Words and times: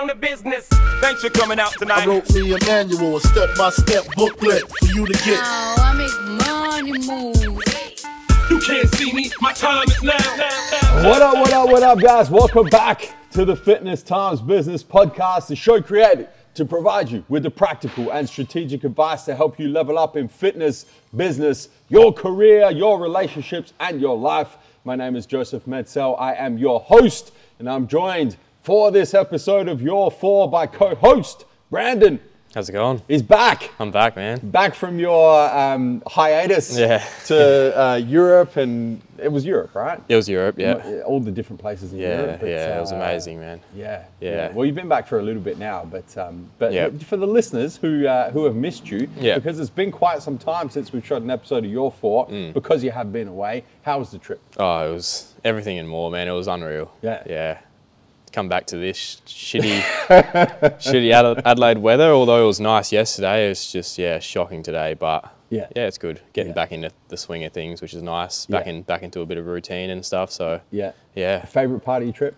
down 0.00 0.08
to 0.08 0.14
business. 0.14 0.66
Thanks 1.00 1.22
for 1.22 1.30
coming 1.30 1.60
out 1.60 1.74
I 1.90 2.06
wrote 2.06 2.32
me 2.32 2.54
a 2.54 2.58
manual, 2.66 3.16
a 3.16 3.20
step-by-step 3.20 4.06
booklet 4.16 4.62
for 4.62 4.86
you 4.86 5.06
to 5.06 5.12
get. 5.12 5.40
Oh, 5.42 5.74
I 5.78 5.92
make 5.94 6.46
money 6.46 6.92
move. 7.06 7.62
You 8.48 8.60
can't 8.60 8.88
see 8.94 9.12
me, 9.12 9.30
my 9.40 9.52
time 9.52 9.84
is 9.88 10.02
now. 10.02 10.16
now, 10.36 10.68
now. 10.72 11.08
What 11.08 11.22
up, 11.22 11.34
what 11.34 11.52
up, 11.52 11.68
what 11.68 11.82
up, 11.82 12.00
guys? 12.00 12.30
Welcome 12.30 12.68
back 12.68 13.14
to 13.32 13.44
the 13.44 13.54
Fitness 13.54 14.02
Times 14.02 14.40
Business 14.40 14.82
Podcast, 14.82 15.48
the 15.48 15.56
show 15.56 15.82
created 15.82 16.28
to 16.54 16.64
provide 16.64 17.10
you 17.10 17.22
with 17.28 17.42
the 17.42 17.50
practical 17.50 18.10
and 18.10 18.28
strategic 18.28 18.84
advice 18.84 19.24
to 19.24 19.34
help 19.34 19.58
you 19.58 19.68
level 19.68 19.98
up 19.98 20.16
in 20.16 20.28
fitness, 20.28 20.86
business, 21.14 21.68
your 21.88 22.12
career, 22.12 22.70
your 22.70 22.98
relationships, 22.98 23.74
and 23.80 24.00
your 24.00 24.16
life. 24.16 24.56
My 24.84 24.96
name 24.96 25.14
is 25.14 25.26
Joseph 25.26 25.66
Medsell. 25.66 26.18
I 26.18 26.34
am 26.34 26.56
your 26.56 26.80
host, 26.80 27.32
and 27.58 27.68
I'm 27.68 27.86
joined 27.86 28.38
for 28.62 28.90
this 28.90 29.14
episode 29.14 29.68
of 29.68 29.80
Your 29.82 30.10
Four 30.10 30.50
by 30.50 30.66
co 30.66 30.94
host 30.94 31.44
Brandon. 31.70 32.20
How's 32.52 32.68
it 32.68 32.72
going? 32.72 33.00
He's 33.06 33.22
back. 33.22 33.70
I'm 33.78 33.92
back, 33.92 34.16
man. 34.16 34.40
Back 34.42 34.74
from 34.74 34.98
your 34.98 35.48
um, 35.56 36.02
hiatus 36.08 36.76
Yeah. 36.76 36.98
to 37.26 37.80
uh, 37.80 37.94
Europe, 37.94 38.56
and 38.56 39.00
it 39.18 39.28
was 39.30 39.44
Europe, 39.46 39.72
right? 39.76 40.00
It 40.08 40.16
was 40.16 40.28
Europe, 40.28 40.56
yeah. 40.58 41.02
all 41.06 41.20
the 41.20 41.30
different 41.30 41.60
places 41.60 41.92
in 41.92 42.00
Yeah, 42.00 42.22
Europe. 42.22 42.40
but, 42.40 42.48
yeah, 42.48 42.76
it 42.76 42.80
was 42.80 42.90
uh, 42.90 42.96
amazing, 42.96 43.38
man. 43.38 43.60
Yeah, 43.72 44.02
Yeah. 44.20 44.50
Well, 44.52 44.66
you've 44.66 44.74
been 44.74 44.88
back 44.88 45.06
for 45.06 45.20
a 45.20 45.22
little 45.22 45.40
bit 45.40 45.58
now, 45.58 45.84
but 45.88 46.18
um, 46.18 46.50
but 46.58 46.72
Yeah. 46.72 46.88
for 47.06 47.16
the 47.16 47.26
listeners 47.26 47.76
who 47.76 48.08
uh, 48.08 48.32
who 48.32 48.44
have 48.46 48.56
missed 48.56 48.90
you, 48.90 49.08
Yeah. 49.20 49.36
because 49.36 49.60
it's 49.60 49.70
been 49.70 49.92
quite 49.92 50.20
some 50.20 50.36
time 50.36 50.70
since 50.70 50.92
we've 50.92 51.06
shot 51.06 51.22
an 51.22 51.30
episode 51.30 51.64
of 51.64 51.70
Your 51.70 51.92
Four, 51.92 52.26
Mm. 52.26 52.52
because 52.52 52.82
you 52.82 52.90
have 52.90 53.12
been 53.12 53.28
away. 53.28 53.62
How 53.82 54.00
was 54.00 54.10
the 54.10 54.18
trip? 54.18 54.40
Oh, 54.58 54.90
it 54.90 54.92
was 54.92 55.34
everything 55.44 55.78
and 55.78 55.88
more, 55.88 56.10
man. 56.10 56.26
It 56.26 56.32
was 56.32 56.48
unreal. 56.48 56.90
Yeah. 57.00 57.22
Yeah. 57.28 57.58
Come 58.32 58.48
back 58.48 58.66
to 58.66 58.76
this 58.76 59.20
shitty, 59.26 59.80
shitty 60.78 61.10
Ad- 61.12 61.42
Adelaide 61.44 61.78
weather. 61.78 62.10
Although 62.12 62.44
it 62.44 62.46
was 62.46 62.60
nice 62.60 62.92
yesterday, 62.92 63.50
it's 63.50 63.72
just 63.72 63.98
yeah 63.98 64.20
shocking 64.20 64.62
today. 64.62 64.94
But 64.94 65.28
Yeah. 65.50 65.66
yeah, 65.74 65.86
it's 65.86 65.98
good. 65.98 66.20
Getting 66.32 66.50
Yeah. 66.50 66.54
back 66.54 66.70
into 66.72 66.90
the 67.08 67.16
swing 67.16 67.42
of 67.44 67.52
things, 67.52 67.82
which 67.82 67.92
is 67.92 68.02
nice. 68.02 68.46
Back 68.46 68.66
Yeah. 68.66 68.72
in 68.72 68.82
back 68.82 69.02
into 69.02 69.20
a 69.20 69.26
bit 69.26 69.36
of 69.36 69.46
routine 69.46 69.90
and 69.90 70.04
stuff. 70.06 70.30
So 70.30 70.60
Yeah. 70.70 70.92
yeah, 71.16 71.44
Favorite 71.44 71.80
part 71.80 72.02
of 72.02 72.06
your 72.08 72.14
trip? 72.14 72.36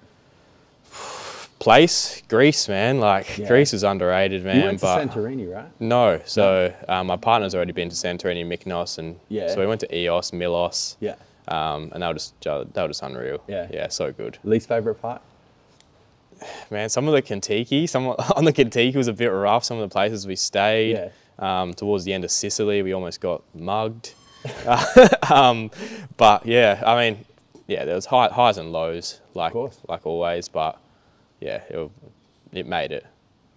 place 1.58 2.22
Greece, 2.28 2.68
man. 2.68 2.98
Like 2.98 3.38
Yeah. 3.38 3.46
Greece 3.48 3.72
is 3.72 3.82
underrated, 3.84 4.44
man. 4.44 4.56
you 4.56 4.64
went 4.64 4.80
to 4.80 4.86
Santorini, 4.86 5.52
right? 5.54 5.66
No, 5.78 6.20
so 6.24 6.72
um, 6.88 7.06
my 7.06 7.16
partner's 7.16 7.54
already 7.54 7.72
been 7.72 7.88
to 7.88 7.94
Santorini, 7.94 8.44
Mykonos, 8.46 8.98
and 8.98 9.18
Yeah. 9.28 9.48
so 9.48 9.60
we 9.60 9.66
went 9.66 9.80
to 9.82 9.86
Ios, 9.88 10.32
Milos, 10.32 10.96
Yeah. 11.00 11.14
um, 11.48 11.90
and 11.92 12.02
they 12.02 12.06
were 12.06 12.14
just 12.14 12.34
they 12.40 12.50
were 12.82 12.88
just 12.88 13.02
unreal. 13.02 13.42
Yeah. 13.46 13.66
yeah, 13.70 13.88
so 13.88 14.10
good, 14.10 14.38
Least 14.42 14.68
favorite 14.68 14.96
part? 15.00 15.20
Man. 16.70 16.88
Some 16.88 17.06
of 17.08 17.14
the 17.14 17.22
Contiki, 17.22 17.88
some 17.88 18.06
on 18.36 18.44
the 18.44 18.52
Contiki 18.52 18.94
was 18.96 19.08
a 19.08 19.12
bit 19.12 19.26
rough. 19.28 19.64
Some 19.64 19.78
of 19.78 19.88
the 19.88 19.92
places 19.92 20.26
we 20.26 20.36
stayed, 20.36 20.92
Yeah. 20.92 21.08
um, 21.62 21.74
towards 21.74 22.04
the 22.04 22.12
end 22.12 22.24
of 22.24 22.30
Sicily, 22.30 22.82
we 22.82 22.92
almost 22.92 23.20
got 23.20 23.42
mugged. 23.54 24.14
um, 25.30 25.70
but 26.16 26.44
yeah, 26.46 26.82
I 26.84 26.96
mean, 27.10 27.24
yeah, 27.66 27.84
there 27.84 27.94
was 27.94 28.06
high, 28.06 28.28
highs 28.28 28.58
and 28.58 28.72
lows, 28.72 29.20
like 29.34 29.54
like 29.88 30.04
always. 30.06 30.48
But 30.48 30.78
yeah, 31.40 31.62
it, 31.68 31.90
it 32.52 32.66
made 32.66 32.92
it. 32.92 33.06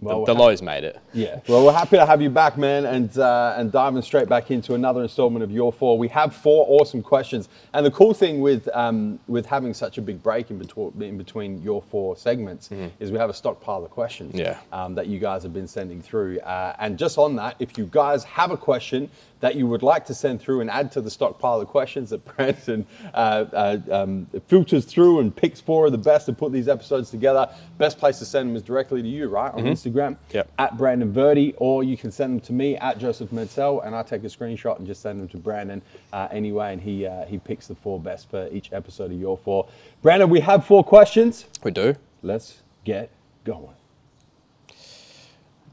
Well, 0.02 0.26
the, 0.26 0.34
the 0.34 0.40
lows 0.40 0.62
made 0.62 0.84
it. 0.84 1.00
Yeah. 1.14 1.40
Well, 1.48 1.66
we're 1.66 1.74
happy 1.74 1.96
to 1.98 2.06
have 2.06 2.22
you 2.22 2.30
back, 2.30 2.58
man, 2.58 2.86
and 2.86 3.18
uh, 3.18 3.56
and 3.58 3.72
diving 3.72 4.02
straight 4.02 4.28
back 4.28 4.52
into 4.52 4.74
another 4.74 5.02
installment 5.02 5.44
of 5.44 5.52
Your 5.52 5.72
Four. 5.72 5.98
We 5.98 6.10
have 6.10 6.36
four 6.36 6.66
awesome 6.68 7.02
questions, 7.02 7.48
and 7.74 7.86
the 7.86 7.92
cool 7.92 8.14
thing 8.14 8.42
with 8.42 8.68
um, 8.76 9.20
with 9.28 9.46
having 9.46 9.74
such 9.74 9.98
a 9.98 10.02
big 10.02 10.22
break 10.22 10.52
in 10.52 10.58
between 10.58 11.02
in 11.02 11.18
between 11.18 11.62
Your 11.64 11.82
Four 11.82 12.18
segments 12.18 12.70
is 13.00 13.12
we 13.12 13.18
have 13.18 13.30
a 13.30 13.34
stockpile 13.34 13.84
of 13.84 13.92
questions. 13.92 14.34
Mm-hmm. 14.34 14.40
Yeah. 14.42 14.60
Um, 14.72 14.96
that 14.96 15.08
you 15.08 15.20
guys 15.20 15.44
have 15.44 15.54
been 15.54 15.68
sending 15.68 16.02
through, 16.02 16.40
uh, 16.40 16.76
and 16.80 16.98
just 16.98 17.18
on 17.18 17.36
that, 17.38 17.56
if 17.60 17.78
you 17.78 17.86
guys 17.86 18.24
have 18.26 18.52
a 18.52 18.58
question 18.58 19.10
that 19.42 19.56
you 19.56 19.68
would 19.68 19.84
like 19.84 20.06
to 20.06 20.14
send 20.14 20.42
through 20.42 20.62
and 20.62 20.70
add 20.70 20.92
to 20.94 21.02
the 21.02 21.10
stockpile 21.12 21.60
of 21.62 21.68
questions 21.68 22.10
that 22.10 22.24
Brandon 22.26 22.86
uh, 23.14 23.46
uh, 23.54 23.78
um, 23.92 24.28
filters 24.48 24.86
through 24.86 25.20
and 25.20 25.36
picks 25.36 25.60
four 25.62 25.86
of 25.86 25.92
the 25.92 25.98
best 25.98 26.26
to 26.28 26.34
put 26.34 26.52
these 26.52 26.68
episodes 26.68 27.10
together, 27.10 27.48
best 27.78 27.98
place 28.00 28.18
to 28.20 28.26
send 28.26 28.50
them 28.50 28.56
is 28.56 28.64
directly 28.64 29.02
to 29.02 29.08
you, 29.08 29.28
right, 29.28 29.54
on 29.54 29.64
Instagram 29.64 30.18
Yep. 30.32 30.50
at 30.58 30.78
Brandon 30.78 31.12
Verdi, 31.12 31.54
or 31.58 31.84
you 31.84 31.98
can 31.98 32.12
send 32.12 32.34
them 32.34 32.40
to 32.42 32.54
me 32.54 32.78
at 32.78 32.98
Joseph 32.98 33.30
Medsell, 33.32 33.86
and 33.86 33.96
I 33.96 34.04
take 34.04 34.24
a 34.24 34.28
screenshot 34.28 34.78
and 34.78 34.88
just 34.88 35.02
send 35.02 35.20
them 35.20 35.28
to 35.30 35.38
Brandon 35.38 35.82
uh, 36.14 36.28
anyway, 36.32 36.74
and 36.74 36.82
he 36.82 37.06
uh, 37.06 37.26
he 37.26 37.38
picks 37.38 37.68
the 37.68 37.76
four 37.76 38.00
best 38.00 38.30
for 38.30 38.48
each 38.52 38.72
episode 38.72 39.12
of 39.12 39.20
your 39.20 39.38
four. 39.38 39.68
Brandon, 40.02 40.30
we 40.30 40.40
have 40.40 40.66
four 40.66 40.84
questions. 40.84 41.46
We 41.64 41.72
do. 41.72 41.96
Let's 42.24 42.62
get 42.84 43.10
going. 43.44 43.76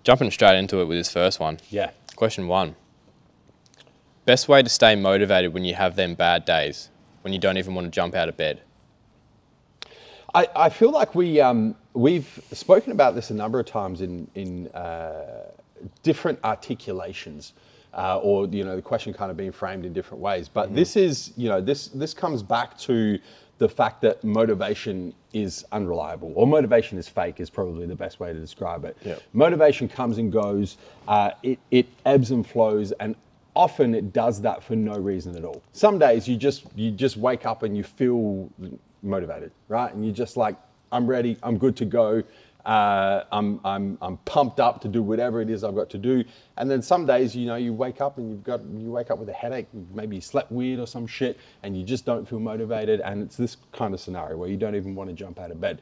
Jumping 0.04 0.30
straight 0.32 0.58
into 0.58 0.80
it 0.80 0.86
with 0.86 0.98
this 0.98 1.10
first 1.12 1.38
one. 1.38 1.60
Yeah. 1.70 1.90
Question 2.16 2.48
one. 2.48 2.74
Best 4.24 4.48
way 4.48 4.62
to 4.62 4.68
stay 4.68 4.94
motivated 4.94 5.52
when 5.52 5.64
you 5.64 5.74
have 5.74 5.96
them 5.96 6.14
bad 6.14 6.44
days, 6.44 6.90
when 7.22 7.32
you 7.32 7.40
don't 7.40 7.58
even 7.58 7.74
want 7.74 7.86
to 7.86 7.90
jump 7.90 8.14
out 8.14 8.28
of 8.28 8.36
bed. 8.36 8.60
I, 10.34 10.48
I 10.54 10.68
feel 10.68 10.92
like 10.92 11.14
we 11.14 11.40
um, 11.40 11.74
we've 11.92 12.40
spoken 12.52 12.92
about 12.92 13.14
this 13.14 13.30
a 13.30 13.34
number 13.34 13.58
of 13.58 13.66
times 13.66 14.00
in 14.00 14.28
in 14.34 14.68
uh, 14.68 15.50
different 16.04 16.38
articulations, 16.44 17.52
uh, 17.94 18.18
or 18.18 18.46
you 18.46 18.64
know 18.64 18.76
the 18.76 18.82
question 18.82 19.12
kind 19.12 19.30
of 19.30 19.36
being 19.36 19.52
framed 19.52 19.84
in 19.84 19.92
different 19.92 20.22
ways. 20.22 20.48
But 20.48 20.72
this 20.74 20.96
is 20.96 21.32
you 21.36 21.48
know 21.48 21.60
this 21.60 21.88
this 21.88 22.14
comes 22.14 22.42
back 22.44 22.78
to 22.78 23.18
the 23.58 23.68
fact 23.68 24.00
that 24.02 24.24
motivation 24.24 25.14
is 25.32 25.64
unreliable, 25.72 26.32
or 26.36 26.46
motivation 26.46 26.96
is 26.96 27.08
fake, 27.08 27.40
is 27.40 27.50
probably 27.50 27.86
the 27.86 27.96
best 27.96 28.20
way 28.20 28.32
to 28.32 28.38
describe 28.38 28.84
it. 28.84 28.96
Yep. 29.04 29.22
Motivation 29.32 29.88
comes 29.88 30.18
and 30.18 30.32
goes. 30.32 30.78
Uh, 31.08 31.32
it 31.42 31.58
it 31.70 31.86
ebbs 32.06 32.30
and 32.30 32.46
flows, 32.46 32.92
and 32.92 33.16
often 33.54 33.94
it 33.94 34.12
does 34.12 34.40
that 34.42 34.62
for 34.62 34.76
no 34.76 34.96
reason 34.96 35.36
at 35.36 35.44
all. 35.44 35.62
Some 35.72 35.98
days 35.98 36.26
you 36.28 36.36
just 36.36 36.64
you 36.74 36.90
just 36.90 37.16
wake 37.16 37.44
up 37.46 37.62
and 37.62 37.76
you 37.76 37.82
feel 37.82 38.48
motivated, 39.02 39.52
right? 39.68 39.92
And 39.92 40.04
you're 40.04 40.14
just 40.14 40.36
like, 40.36 40.56
I'm 40.90 41.06
ready, 41.06 41.36
I'm 41.42 41.58
good 41.58 41.76
to 41.76 41.84
go. 41.84 42.22
Uh, 42.64 43.24
I'm, 43.32 43.58
I'm, 43.64 43.98
I'm 44.00 44.18
pumped 44.18 44.60
up 44.60 44.80
to 44.82 44.88
do 44.88 45.02
whatever 45.02 45.40
it 45.40 45.50
is 45.50 45.64
I've 45.64 45.74
got 45.74 45.90
to 45.90 45.98
do. 45.98 46.22
And 46.58 46.70
then 46.70 46.80
some 46.80 47.04
days, 47.06 47.34
you 47.34 47.44
know, 47.46 47.56
you 47.56 47.72
wake 47.72 48.00
up 48.00 48.18
and 48.18 48.30
you've 48.30 48.44
got, 48.44 48.60
you 48.64 48.88
wake 48.88 49.10
up 49.10 49.18
with 49.18 49.28
a 49.28 49.32
headache, 49.32 49.66
maybe 49.92 50.14
you 50.14 50.22
slept 50.22 50.52
weird 50.52 50.78
or 50.78 50.86
some 50.86 51.08
shit, 51.08 51.40
and 51.64 51.76
you 51.76 51.82
just 51.82 52.06
don't 52.06 52.28
feel 52.28 52.38
motivated. 52.38 53.00
And 53.00 53.20
it's 53.20 53.36
this 53.36 53.56
kind 53.72 53.92
of 53.94 53.98
scenario 54.00 54.36
where 54.36 54.48
you 54.48 54.56
don't 54.56 54.76
even 54.76 54.94
want 54.94 55.10
to 55.10 55.14
jump 55.16 55.40
out 55.40 55.50
of 55.50 55.60
bed. 55.60 55.80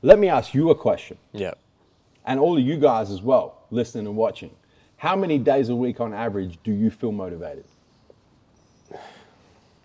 Let 0.00 0.18
me 0.18 0.30
ask 0.30 0.54
you 0.54 0.70
a 0.70 0.74
question 0.74 1.18
Yeah. 1.34 1.52
and 2.24 2.40
all 2.40 2.56
of 2.56 2.62
you 2.64 2.78
guys 2.78 3.10
as 3.10 3.20
well, 3.20 3.58
listening 3.70 4.06
and 4.06 4.16
watching. 4.16 4.52
How 5.02 5.16
many 5.16 5.36
days 5.36 5.68
a 5.68 5.74
week 5.74 5.98
on 5.98 6.14
average 6.14 6.60
do 6.62 6.70
you 6.70 6.88
feel 6.88 7.10
motivated? 7.10 7.64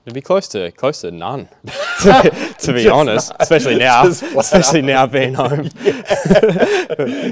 It'd 0.07 0.16
be 0.16 0.22
close 0.22 0.47
to 0.50 0.72
close 0.72 1.01
to 1.01 1.12
none, 1.12 1.50
to, 2.03 2.56
to 2.59 2.72
be 2.73 2.88
honest. 2.88 3.34
Especially 3.41 3.75
now, 3.90 4.06
especially 4.06 4.81
now 4.81 5.06
being 5.06 5.34
home. 5.34 5.69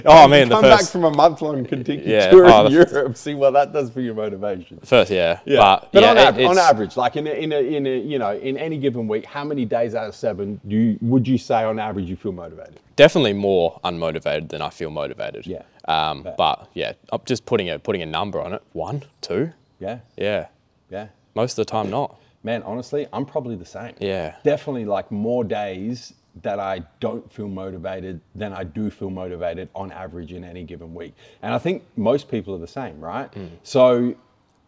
oh 0.04 0.28
man, 0.28 0.50
the 0.50 0.56
Come 0.56 0.62
back 0.62 0.84
from 0.84 1.06
a 1.06 1.10
month 1.10 1.42
long 1.42 1.66
Contiki 1.66 2.06
Yeah, 2.06 2.32
tour 2.32 2.48
oh, 2.48 2.66
in 2.66 2.74
Europe, 2.74 3.16
see 3.16 3.34
what 3.34 3.52
that 3.52 3.72
does 3.72 3.90
for 3.92 4.02
your 4.02 4.14
motivation. 4.14 4.78
first, 4.84 5.10
yeah, 5.10 5.40
But, 5.46 5.90
but, 5.94 6.04
yeah, 6.04 6.28
on, 6.28 6.48
on 6.48 6.58
average, 6.58 6.98
like 6.98 7.16
in 7.16 7.28
a, 7.28 7.32
in 7.32 7.54
a 7.54 7.60
in 7.78 7.88
a 7.88 7.98
you 7.98 8.20
know 8.20 8.36
in 8.38 8.58
any 8.58 8.78
given 8.78 9.08
week, 9.08 9.26
how 9.26 9.46
many 9.46 9.64
days 9.64 9.96
out 9.96 10.10
of 10.10 10.14
seven 10.14 10.60
do 10.68 10.76
you 10.76 10.98
would 11.00 11.26
you 11.26 11.38
say 11.38 11.64
on 11.64 11.80
average 11.80 12.10
you 12.10 12.18
feel 12.18 12.34
motivated? 12.34 12.82
definitely 12.98 13.34
more 13.34 13.80
unmotivated 13.86 14.50
than 14.50 14.62
I 14.62 14.70
feel 14.70 14.90
motivated. 14.90 15.48
Yeah. 15.48 15.64
Um, 15.86 16.28
but 16.38 16.70
yeah, 16.74 16.92
I'm 17.14 17.22
just 17.24 17.46
putting 17.46 17.70
a 17.70 17.80
putting 17.80 18.02
a 18.02 18.06
number 18.06 18.42
on 18.42 18.52
it. 18.54 18.62
One, 18.74 19.04
two. 19.22 19.54
Yeah, 19.80 20.00
Yeah. 20.18 20.48
yeah. 20.90 21.08
Most 21.36 21.58
of 21.58 21.66
the 21.66 21.72
time, 21.72 21.90
not. 21.90 22.18
Man, 22.46 22.62
honestly, 22.62 23.08
I'm 23.12 23.26
probably 23.26 23.56
the 23.56 23.66
same. 23.66 23.96
Yeah. 24.00 24.36
Definitely 24.44 24.86
like 24.86 25.12
more 25.12 25.44
days 25.44 26.14
that 26.44 26.60
I 26.60 26.84
don't 27.00 27.32
feel 27.34 27.48
motivated 27.48 28.22
than 28.36 28.54
I 28.54 28.64
do 28.64 28.92
feel 28.92 29.10
motivated 29.10 29.68
on 29.74 29.92
average 29.92 30.32
in 30.32 30.44
any 30.44 30.64
given 30.64 30.94
week. 30.94 31.16
And 31.42 31.56
I 31.56 31.58
think 31.58 31.84
most 31.98 32.30
people 32.30 32.54
are 32.54 32.60
the 32.60 32.68
same, 32.68 33.00
right? 33.00 33.34
Hmm. 33.34 33.48
So 33.64 34.16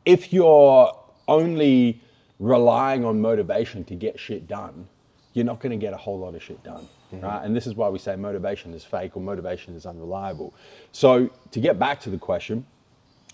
if 0.06 0.33
you're 0.33 0.91
only 1.27 2.01
relying 2.39 3.06
on 3.06 3.21
motivation 3.21 3.83
to 3.85 3.95
get 3.95 4.19
shit 4.19 4.47
done, 4.47 4.88
you're 5.33 5.45
not 5.45 5.59
going 5.59 5.69
to 5.69 5.77
get 5.77 5.94
a 5.94 5.97
whole 5.97 6.18
lot 6.18 6.33
of 6.33 6.41
shit 6.41 6.63
done, 6.63 6.88
hmm. 7.12 7.19
right? 7.19 7.45
And 7.45 7.56
this 7.56 7.68
is 7.68 7.75
why 7.75 7.89
we 7.89 8.00
say 8.00 8.15
motivation 8.15 8.73
is 8.73 8.83
fake 8.83 9.15
or 9.15 9.21
motivation 9.21 9.75
is 9.75 9.85
unreliable. 9.85 10.56
So 10.94 11.30
to 11.51 11.59
get 11.59 11.77
back 11.77 12.00
to 12.01 12.09
the 12.09 12.18
question, 12.18 12.65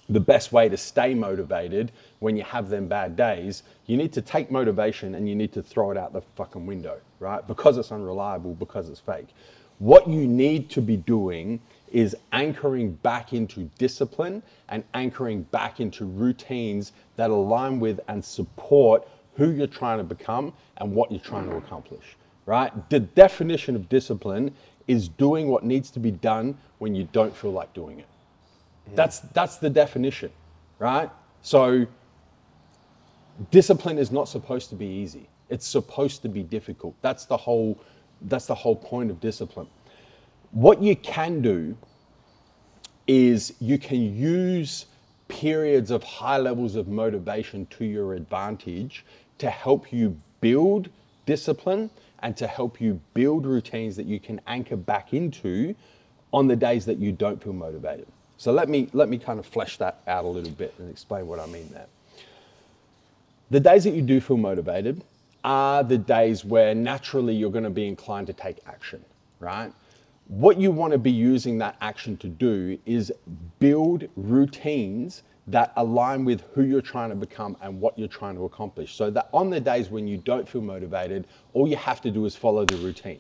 the 0.10 0.20
best 0.20 0.52
way 0.52 0.70
to 0.70 0.78
stay 0.78 1.14
motivated 1.14 1.92
when 2.20 2.36
you 2.36 2.44
have 2.44 2.70
them 2.70 2.88
bad 2.88 3.16
days, 3.16 3.64
you 3.86 3.98
need 3.98 4.14
to 4.14 4.22
take 4.22 4.52
motivation 4.52 5.16
and 5.16 5.28
you 5.28 5.36
need 5.36 5.54
to 5.54 5.64
throw 5.64 5.92
it 5.92 5.98
out 5.98 6.14
the 6.14 6.22
fucking 6.36 6.66
window, 6.66 7.00
right? 7.20 7.48
Because 7.48 7.78
it's 7.78 7.92
unreliable, 7.92 8.54
because 8.56 8.90
it's 8.90 9.00
fake. 9.00 9.28
What 9.80 10.08
you 10.08 10.28
need 10.28 10.70
to 10.72 10.82
be 10.82 10.98
doing 10.98 11.60
is 11.92 12.16
anchoring 12.32 12.94
back 12.96 13.34
into 13.34 13.70
discipline 13.78 14.44
and 14.70 14.84
anchoring 14.94 15.44
back 15.44 15.80
into 15.80 16.06
routines 16.06 16.92
that 17.16 17.30
align 17.30 17.80
with 17.80 18.00
and 18.08 18.24
support 18.24 19.08
who 19.36 19.52
you're 19.52 19.68
trying 19.68 19.98
to 19.98 20.04
become 20.04 20.54
and 20.78 20.94
what 20.94 21.12
you're 21.12 21.22
trying 21.22 21.50
to 21.50 21.56
accomplish 21.56 22.18
right? 22.46 22.90
The 22.90 23.00
definition 23.00 23.76
of 23.76 23.90
discipline 23.90 24.54
is 24.88 25.08
doing 25.08 25.48
what 25.48 25.64
needs 25.64 25.90
to 25.92 26.00
be 26.00 26.12
done 26.12 26.58
when 26.80 26.96
you 26.96 27.08
don't 27.12 27.36
feel 27.36 27.52
like 27.52 27.74
doing 27.74 28.00
it. 28.00 28.08
That's 28.96 29.20
that's 29.20 29.58
the 29.58 29.70
definition, 29.70 30.32
right? 30.80 31.10
So 31.42 31.86
discipline 33.52 33.98
is 33.98 34.12
not 34.12 34.28
supposed 34.28 34.70
to 34.70 34.76
be 34.76 34.86
easy. 34.86 35.28
It's 35.50 35.68
supposed 35.68 36.22
to 36.24 36.30
be 36.30 36.44
difficult. 36.44 36.96
That's 37.02 37.26
the 37.26 37.38
whole 37.38 37.80
that's 38.22 38.46
the 38.46 38.56
whole 38.56 38.76
point 38.76 39.10
of 39.10 39.20
discipline. 39.20 39.68
What 40.52 40.82
you 40.82 40.96
can 40.96 41.42
do 41.42 41.76
is 43.08 43.54
you 43.60 43.78
can 43.78 44.16
use 44.16 44.86
periods 45.28 45.92
of 45.92 46.04
high 46.04 46.38
levels 46.38 46.76
of 46.76 46.88
motivation 46.88 47.66
to 47.68 47.86
your 47.86 48.14
advantage 48.14 49.06
to 49.40 49.50
help 49.50 49.92
you 49.92 50.18
build 50.42 50.90
discipline 51.26 51.90
and 52.20 52.38
to 52.38 52.48
help 52.48 52.80
you 52.80 53.00
build 53.14 53.46
routines 53.46 53.96
that 53.96 54.06
you 54.06 54.20
can 54.20 54.40
anchor 54.48 54.78
back 54.78 55.14
into 55.14 55.76
on 56.32 56.48
the 56.48 56.56
days 56.56 56.86
that 56.86 56.98
you 56.98 57.12
don't 57.12 57.42
feel 57.44 57.54
motivated. 57.54 58.08
So 58.38 58.52
let 58.52 58.70
me 58.70 58.90
let 58.94 59.10
me 59.10 59.18
kind 59.18 59.40
of 59.40 59.46
flesh 59.46 59.78
that 59.78 60.02
out 60.08 60.26
a 60.26 60.28
little 60.28 60.52
bit 60.52 60.74
and 60.80 60.90
explain 60.90 61.28
what 61.28 61.40
I 61.40 61.46
mean 61.46 61.70
there. 61.72 61.88
The 63.52 63.60
days 63.60 63.84
that 63.84 63.94
you 63.94 64.02
do 64.02 64.20
feel 64.20 64.38
motivated 64.38 65.04
are 65.44 65.84
the 65.84 65.98
days 65.98 66.44
where 66.44 66.74
naturally 66.74 67.36
you're 67.36 67.52
going 67.52 67.64
to 67.64 67.70
be 67.70 67.88
inclined 67.88 68.28
to 68.28 68.34
take 68.34 68.60
action, 68.66 69.04
right? 69.40 69.72
What 70.28 70.60
you 70.60 70.72
want 70.72 70.94
to 70.94 70.98
be 70.98 71.12
using 71.12 71.58
that 71.60 71.76
action 71.82 72.18
to 72.18 72.28
do 72.28 72.80
is 72.86 73.12
build 73.60 74.08
routines 74.16 75.24
that 75.48 75.74
align 75.76 76.24
with 76.24 76.42
who 76.54 76.64
you're 76.64 76.82
trying 76.82 77.10
to 77.10 77.16
become 77.16 77.58
and 77.62 77.82
what 77.82 78.00
you're 78.00 78.08
trying 78.08 78.36
to 78.36 78.46
accomplish. 78.46 78.96
So 78.96 79.10
that 79.12 79.28
on 79.34 79.50
the 79.50 79.60
days 79.60 79.90
when 79.90 80.08
you 80.08 80.18
don't 80.18 80.48
feel 80.48 80.62
motivated, 80.62 81.28
all 81.54 81.68
you 81.68 81.76
have 81.76 82.00
to 82.02 82.12
do 82.12 82.26
is 82.26 82.36
follow 82.36 82.66
the 82.66 82.78
routine, 82.78 83.20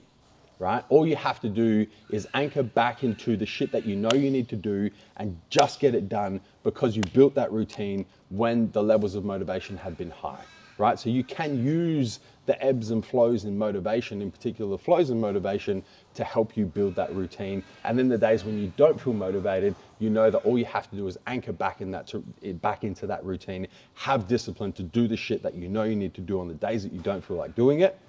right? 0.63 0.85
All 0.87 1.05
you 1.05 1.17
have 1.17 1.41
to 1.41 1.49
do 1.49 1.85
is 2.09 2.25
anchor 2.33 2.63
back 2.63 3.03
into 3.03 3.35
the 3.35 3.45
shit 3.45 3.73
that 3.73 3.85
you 3.85 3.97
know 3.97 4.13
you 4.13 4.31
need 4.31 4.47
to 4.47 4.55
do 4.55 4.89
and 5.17 5.37
just 5.49 5.81
get 5.81 5.93
it 5.93 6.07
done 6.07 6.39
because 6.63 6.95
you 6.95 7.03
built 7.03 7.35
that 7.35 7.51
routine 7.51 8.05
when 8.29 8.71
the 8.71 8.81
levels 8.81 9.15
of 9.15 9.25
motivation 9.25 9.75
had 9.75 9.97
been 9.97 10.09
high, 10.09 10.45
right? 10.77 10.97
So 10.97 11.09
you 11.09 11.25
can 11.25 11.61
use 11.61 12.21
the 12.45 12.61
ebbs 12.63 12.91
and 12.91 13.05
flows 13.05 13.43
in 13.43 13.57
motivation, 13.57 14.21
in 14.21 14.31
particular 14.31 14.71
the 14.71 14.77
flows 14.77 15.09
in 15.09 15.19
motivation, 15.19 15.83
to 16.13 16.23
help 16.23 16.55
you 16.55 16.65
build 16.65 16.95
that 16.95 17.13
routine. 17.13 17.61
And 17.83 17.99
then 17.99 18.07
the 18.07 18.17
days 18.17 18.45
when 18.45 18.57
you 18.57 18.71
don't 18.77 18.99
feel 18.99 19.13
motivated, 19.13 19.75
you 19.99 20.09
know 20.09 20.31
that 20.31 20.39
all 20.39 20.57
you 20.57 20.65
have 20.65 20.89
to 20.91 20.95
do 20.95 21.07
is 21.07 21.17
anchor 21.27 21.51
back 21.51 21.81
in 21.81 21.91
that 21.91 22.07
to, 22.07 22.19
back 22.61 22.85
into 22.85 23.05
that 23.07 23.23
routine, 23.25 23.67
have 23.95 24.29
discipline 24.29 24.71
to 24.73 24.83
do 24.83 25.09
the 25.09 25.17
shit 25.17 25.43
that 25.43 25.55
you 25.55 25.67
know 25.67 25.83
you 25.83 25.97
need 25.97 26.13
to 26.13 26.21
do 26.21 26.39
on 26.39 26.47
the 26.47 26.53
days 26.53 26.83
that 26.83 26.93
you 26.93 26.99
don't 26.99 27.23
feel 27.23 27.35
like 27.35 27.53
doing 27.53 27.81
it, 27.81 27.99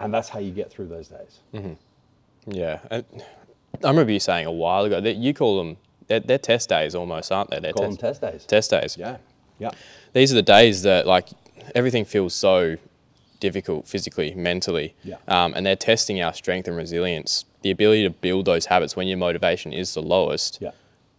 and 0.00 0.12
that's 0.12 0.28
how 0.28 0.38
you 0.38 0.50
get 0.50 0.70
through 0.70 0.86
those 0.86 1.08
days. 1.08 1.40
Yeah. 2.46 2.80
And 2.90 3.04
I 3.82 3.88
remember 3.88 4.12
you 4.12 4.20
saying 4.20 4.46
a 4.46 4.52
while 4.52 4.84
ago 4.84 5.00
that 5.00 5.16
you 5.16 5.34
call 5.34 5.58
them, 5.58 5.76
they're, 6.06 6.20
they're 6.20 6.38
test 6.38 6.68
days 6.68 6.94
almost, 6.94 7.32
aren't 7.32 7.50
they? 7.50 7.60
They're 7.60 7.72
Call 7.72 7.88
them 7.88 7.96
test 7.96 8.20
days. 8.20 8.44
Test 8.44 8.70
days. 8.70 8.96
Yeah, 8.96 9.16
yeah, 9.58 9.70
These 10.12 10.32
are 10.32 10.36
the 10.36 10.42
days 10.42 10.82
that 10.82 11.06
like 11.06 11.28
everything 11.74 12.04
feels 12.04 12.34
so 12.34 12.76
difficult 13.40 13.86
physically, 13.86 14.34
mentally. 14.34 14.94
Yeah. 15.02 15.16
Um, 15.28 15.54
and 15.54 15.64
they're 15.64 15.76
testing 15.76 16.22
our 16.22 16.32
strength 16.34 16.68
and 16.68 16.76
resilience. 16.76 17.44
The 17.62 17.70
ability 17.70 18.04
to 18.04 18.10
build 18.10 18.44
those 18.44 18.66
habits 18.66 18.96
when 18.96 19.08
your 19.08 19.18
motivation 19.18 19.72
is 19.72 19.94
the 19.94 20.02
lowest, 20.02 20.58
yeah. 20.60 20.72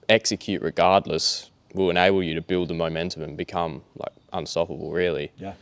execute 0.10 0.62
regardless, 0.62 1.50
will 1.74 1.89
enable 1.89 2.24
you 2.24 2.33
to 2.36 2.42
build 2.42 2.68
the 2.68 2.74
momentum 2.74 3.24
and 3.24 3.36
become 3.36 3.81
like 3.98 4.13
unstoppable, 4.31 4.92
really. 4.92 5.31
Yeah. 5.38 5.54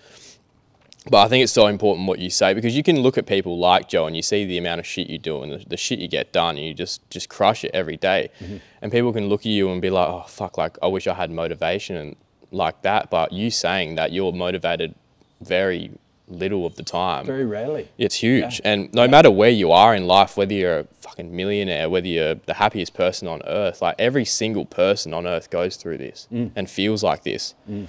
But 1.09 1.25
I 1.25 1.27
think 1.27 1.43
it's 1.43 1.51
so 1.51 1.67
important 1.67 2.07
what 2.07 2.19
you 2.19 2.29
say 2.29 2.53
because 2.53 2.75
you 2.75 2.83
can 2.83 2.99
look 3.01 3.17
at 3.17 3.25
people 3.25 3.59
like 3.59 3.89
Joe 3.89 4.05
and 4.05 4.15
you 4.15 4.21
see 4.21 4.45
the 4.45 4.57
amount 4.57 4.79
of 4.79 4.85
shit 4.85 5.09
you 5.09 5.17
do 5.17 5.43
and 5.43 5.51
the, 5.51 5.65
the 5.67 5.77
shit 5.77 5.99
you 5.99 6.07
get 6.07 6.31
done 6.31 6.57
and 6.57 6.65
you 6.65 6.73
just 6.73 7.07
just 7.09 7.29
crush 7.29 7.63
it 7.63 7.71
every 7.73 7.97
day. 7.97 8.29
Mm-hmm. 8.39 8.57
And 8.81 8.91
people 8.91 9.11
can 9.11 9.27
look 9.27 9.41
at 9.41 9.47
you 9.47 9.71
and 9.71 9.81
be 9.81 9.89
like, 9.89 10.07
"Oh 10.07 10.25
fuck, 10.27 10.57
like 10.57 10.77
I 10.81 10.87
wish 10.87 11.07
I 11.07 11.13
had 11.13 11.29
motivation 11.31 11.95
and 11.95 12.15
like 12.51 12.81
that." 12.83 13.09
But 13.09 13.33
you 13.33 13.51
saying 13.51 13.95
that 13.95 14.11
you're 14.11 14.31
motivated 14.31 14.95
very 15.41 15.91
little 16.27 16.65
of 16.65 16.75
the 16.75 16.83
time. 16.83 17.25
Very 17.25 17.45
rarely. 17.45 17.89
It's 17.97 18.15
huge. 18.15 18.61
And 18.63 18.93
no 18.93 19.07
matter 19.07 19.29
where 19.29 19.49
you 19.49 19.71
are 19.71 19.93
in 19.93 20.07
life, 20.07 20.37
whether 20.37 20.53
you're 20.53 20.79
a 20.79 20.83
fucking 21.01 21.35
millionaire, 21.35 21.89
whether 21.89 22.07
you're 22.07 22.35
the 22.35 22.55
happiest 22.55 22.93
person 22.93 23.27
on 23.27 23.41
earth, 23.45 23.81
like 23.81 23.95
every 23.99 24.25
single 24.25 24.65
person 24.65 25.13
on 25.13 25.27
earth 25.27 25.49
goes 25.49 25.75
through 25.75 25.97
this 25.97 26.27
mm. 26.31 26.51
and 26.55 26.69
feels 26.69 27.03
like 27.03 27.23
this. 27.23 27.55
Mm. 27.69 27.87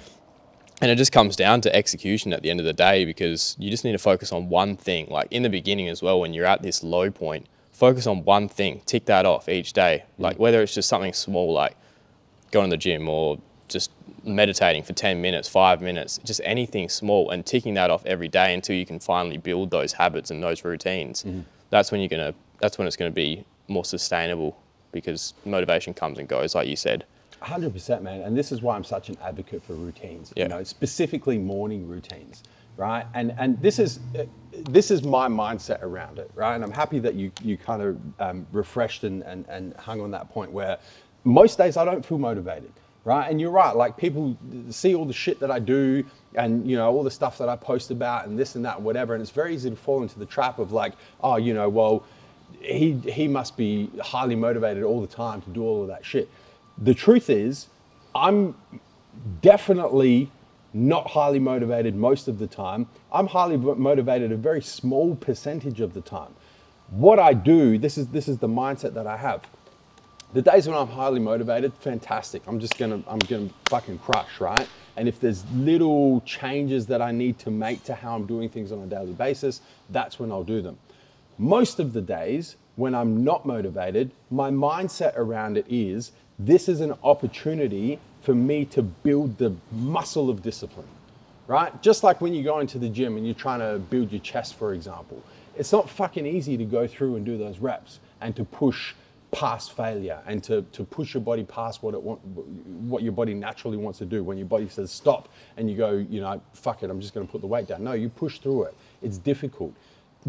And 0.81 0.91
it 0.91 0.95
just 0.95 1.11
comes 1.11 1.35
down 1.35 1.61
to 1.61 1.75
execution 1.75 2.33
at 2.33 2.41
the 2.41 2.49
end 2.49 2.59
of 2.59 2.65
the 2.65 2.73
day 2.73 3.05
because 3.05 3.55
you 3.59 3.69
just 3.69 3.83
need 3.85 3.93
to 3.93 3.97
focus 3.97 4.31
on 4.31 4.49
one 4.49 4.75
thing. 4.75 5.07
Like 5.09 5.27
in 5.31 5.43
the 5.43 5.49
beginning 5.49 5.87
as 5.87 6.01
well, 6.01 6.19
when 6.19 6.33
you're 6.33 6.45
at 6.45 6.61
this 6.61 6.83
low 6.83 7.09
point, 7.09 7.47
focus 7.71 8.07
on 8.07 8.23
one 8.23 8.49
thing, 8.49 8.81
tick 8.85 9.05
that 9.05 9.25
off 9.25 9.47
each 9.47 9.73
day. 9.73 10.03
Like 10.17 10.37
whether 10.37 10.61
it's 10.61 10.73
just 10.73 10.89
something 10.89 11.13
small 11.13 11.53
like 11.53 11.77
going 12.51 12.69
to 12.69 12.73
the 12.73 12.77
gym 12.77 13.07
or 13.07 13.39
just 13.67 13.91
meditating 14.23 14.83
for 14.83 14.93
10 14.93 15.21
minutes, 15.21 15.47
five 15.47 15.81
minutes, 15.81 16.19
just 16.23 16.41
anything 16.43 16.89
small 16.89 17.29
and 17.29 17.45
ticking 17.45 17.73
that 17.75 17.89
off 17.89 18.05
every 18.05 18.27
day 18.27 18.53
until 18.53 18.75
you 18.75 18.85
can 18.85 18.99
finally 18.99 19.37
build 19.37 19.71
those 19.71 19.93
habits 19.93 20.31
and 20.31 20.43
those 20.43 20.63
routines. 20.63 21.23
Mm-hmm. 21.23 21.41
That's 21.69 21.91
when 21.91 22.01
you're 22.01 22.09
going 22.09 22.33
to, 22.33 22.37
that's 22.59 22.77
when 22.77 22.87
it's 22.87 22.95
going 22.95 23.11
to 23.11 23.15
be 23.15 23.45
more 23.67 23.85
sustainable 23.85 24.57
because 24.91 25.33
motivation 25.45 25.93
comes 25.93 26.17
and 26.19 26.27
goes, 26.27 26.55
like 26.55 26.67
you 26.67 26.75
said. 26.75 27.05
Hundred 27.41 27.73
percent, 27.73 28.01
man. 28.01 28.21
And 28.21 28.37
this 28.37 28.51
is 28.51 28.61
why 28.61 28.75
I'm 28.75 28.83
such 28.83 29.09
an 29.09 29.17
advocate 29.23 29.63
for 29.63 29.73
routines. 29.73 30.33
Yeah. 30.35 30.43
You 30.43 30.49
know, 30.49 30.63
specifically 30.63 31.37
morning 31.37 31.87
routines, 31.87 32.43
right? 32.77 33.05
And 33.13 33.33
and 33.37 33.61
this 33.61 33.77
is 33.77 33.99
this 34.69 34.89
is 34.89 35.03
my 35.03 35.27
mindset 35.27 35.81
around 35.83 36.17
it, 36.17 36.31
right? 36.33 36.55
And 36.55 36.63
I'm 36.63 36.71
happy 36.71 36.99
that 36.99 37.15
you 37.15 37.31
you 37.43 37.57
kind 37.57 37.81
of 37.81 37.97
um, 38.19 38.47
refreshed 38.51 39.03
and, 39.03 39.21
and 39.23 39.45
and 39.49 39.75
hung 39.75 40.01
on 40.01 40.11
that 40.11 40.29
point 40.29 40.51
where 40.51 40.77
most 41.23 41.57
days 41.57 41.77
I 41.77 41.85
don't 41.85 42.05
feel 42.05 42.17
motivated, 42.17 42.71
right? 43.03 43.29
And 43.29 43.39
you're 43.41 43.51
right. 43.51 43.75
Like 43.75 43.97
people 43.97 44.37
see 44.69 44.95
all 44.95 45.05
the 45.05 45.13
shit 45.13 45.39
that 45.41 45.51
I 45.51 45.59
do, 45.59 46.05
and 46.35 46.67
you 46.69 46.77
know 46.77 46.89
all 46.89 47.03
the 47.03 47.11
stuff 47.11 47.37
that 47.39 47.49
I 47.49 47.57
post 47.57 47.91
about, 47.91 48.27
and 48.27 48.39
this 48.39 48.55
and 48.55 48.63
that, 48.65 48.77
and 48.77 48.85
whatever. 48.85 49.13
And 49.13 49.21
it's 49.21 49.31
very 49.31 49.53
easy 49.53 49.69
to 49.69 49.75
fall 49.75 50.03
into 50.03 50.19
the 50.19 50.25
trap 50.25 50.57
of 50.57 50.71
like, 50.71 50.93
oh, 51.21 51.35
you 51.35 51.53
know, 51.53 51.69
well 51.69 52.05
he 52.61 52.93
he 52.93 53.27
must 53.27 53.57
be 53.57 53.89
highly 54.01 54.35
motivated 54.35 54.83
all 54.83 55.01
the 55.01 55.07
time 55.07 55.41
to 55.41 55.49
do 55.49 55.63
all 55.63 55.81
of 55.81 55.87
that 55.87 56.05
shit. 56.05 56.29
The 56.77 56.93
truth 56.93 57.29
is, 57.29 57.67
I'm 58.13 58.55
definitely 59.41 60.31
not 60.73 61.07
highly 61.11 61.39
motivated 61.39 61.95
most 61.95 62.27
of 62.27 62.37
the 62.37 62.47
time. 62.47 62.87
I'm 63.11 63.27
highly 63.27 63.55
motivated 63.57 64.31
a 64.31 64.35
very 64.35 64.61
small 64.61 65.15
percentage 65.15 65.79
of 65.79 65.93
the 65.93 66.01
time. 66.01 66.33
What 66.89 67.17
I 67.17 67.33
do, 67.33 67.77
this 67.77 67.97
is 67.97 68.07
this 68.09 68.27
is 68.27 68.37
the 68.39 68.47
mindset 68.47 68.93
that 68.93 69.07
I 69.07 69.17
have. 69.17 69.41
The 70.33 70.41
days 70.41 70.67
when 70.67 70.75
I'm 70.75 70.87
highly 70.87 71.21
motivated, 71.21 71.73
fantastic. 71.75 72.43
I'm 72.45 72.59
just 72.59 72.77
gonna 72.77 73.01
I'm 73.07 73.19
gonna 73.19 73.49
fucking 73.69 73.99
crush, 73.99 74.41
right? 74.41 74.67
And 74.97 75.07
if 75.07 75.19
there's 75.19 75.45
little 75.51 76.21
changes 76.21 76.85
that 76.87 77.01
I 77.01 77.11
need 77.11 77.39
to 77.39 77.51
make 77.51 77.83
to 77.85 77.95
how 77.95 78.15
I'm 78.15 78.25
doing 78.25 78.49
things 78.49 78.71
on 78.71 78.79
a 78.79 78.85
daily 78.85 79.13
basis, 79.13 79.61
that's 79.89 80.19
when 80.19 80.31
I'll 80.31 80.43
do 80.43 80.61
them. 80.61 80.77
Most 81.37 81.79
of 81.79 81.93
the 81.93 82.01
days 82.01 82.57
when 82.75 82.93
I'm 82.93 83.23
not 83.23 83.45
motivated, 83.45 84.11
my 84.29 84.49
mindset 84.49 85.15
around 85.15 85.57
it 85.57 85.65
is 85.69 86.11
this 86.39 86.67
is 86.67 86.81
an 86.81 86.93
opportunity 87.03 87.99
for 88.21 88.35
me 88.35 88.65
to 88.65 88.81
build 88.81 89.37
the 89.37 89.55
muscle 89.71 90.29
of 90.29 90.41
discipline, 90.41 90.87
right? 91.47 91.81
Just 91.81 92.03
like 92.03 92.21
when 92.21 92.33
you 92.33 92.43
go 92.43 92.59
into 92.59 92.79
the 92.79 92.89
gym 92.89 93.17
and 93.17 93.25
you're 93.25 93.35
trying 93.35 93.59
to 93.59 93.79
build 93.79 94.11
your 94.11 94.21
chest, 94.21 94.55
for 94.55 94.73
example. 94.73 95.21
It's 95.57 95.71
not 95.71 95.89
fucking 95.89 96.25
easy 96.25 96.57
to 96.57 96.65
go 96.65 96.87
through 96.87 97.15
and 97.15 97.25
do 97.25 97.37
those 97.37 97.59
reps 97.59 97.99
and 98.19 98.35
to 98.35 98.43
push 98.43 98.93
past 99.31 99.75
failure 99.75 100.21
and 100.25 100.43
to, 100.43 100.61
to 100.71 100.83
push 100.83 101.13
your 101.13 101.21
body 101.21 101.43
past 101.43 101.83
what 101.83 101.93
it 101.93 102.01
want, 102.01 102.23
what 102.25 103.03
your 103.03 103.11
body 103.11 103.33
naturally 103.33 103.77
wants 103.77 103.99
to 103.99 104.05
do. 104.05 104.23
When 104.23 104.37
your 104.37 104.47
body 104.47 104.67
says 104.67 104.91
stop 104.91 105.29
and 105.57 105.69
you 105.69 105.77
go, 105.77 105.91
you 105.91 106.21
know, 106.21 106.41
fuck 106.53 106.83
it, 106.83 106.89
I'm 106.89 107.01
just 107.01 107.13
going 107.13 107.25
to 107.25 107.31
put 107.31 107.41
the 107.41 107.47
weight 107.47 107.67
down. 107.67 107.83
No, 107.83 107.93
you 107.93 108.09
push 108.09 108.39
through 108.39 108.63
it. 108.63 108.75
It's 109.01 109.17
difficult. 109.17 109.73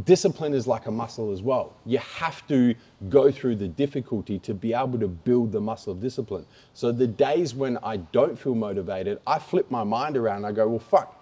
Discipline 0.04 0.52
is 0.52 0.66
like 0.66 0.86
a 0.86 0.90
muscle 0.90 1.32
as 1.32 1.40
well. 1.40 1.72
You 1.86 1.98
have 1.98 2.46
to 2.48 2.74
go 3.08 3.30
through 3.30 3.56
the 3.56 3.68
difficulty 3.68 4.38
to 4.40 4.52
be 4.52 4.74
able 4.74 4.98
to 4.98 5.08
build 5.08 5.52
the 5.52 5.60
muscle 5.60 5.92
of 5.92 6.02
discipline. 6.02 6.44
So 6.74 6.92
the 6.92 7.06
days 7.06 7.54
when 7.54 7.78
I 7.78 7.96
don't 7.96 8.38
feel 8.38 8.54
motivated, 8.54 9.20
I 9.26 9.38
flip 9.38 9.70
my 9.70 9.84
mind 9.84 10.18
around. 10.18 10.44
I 10.44 10.52
go, 10.52 10.68
well, 10.68 10.78
fuck, 10.78 11.18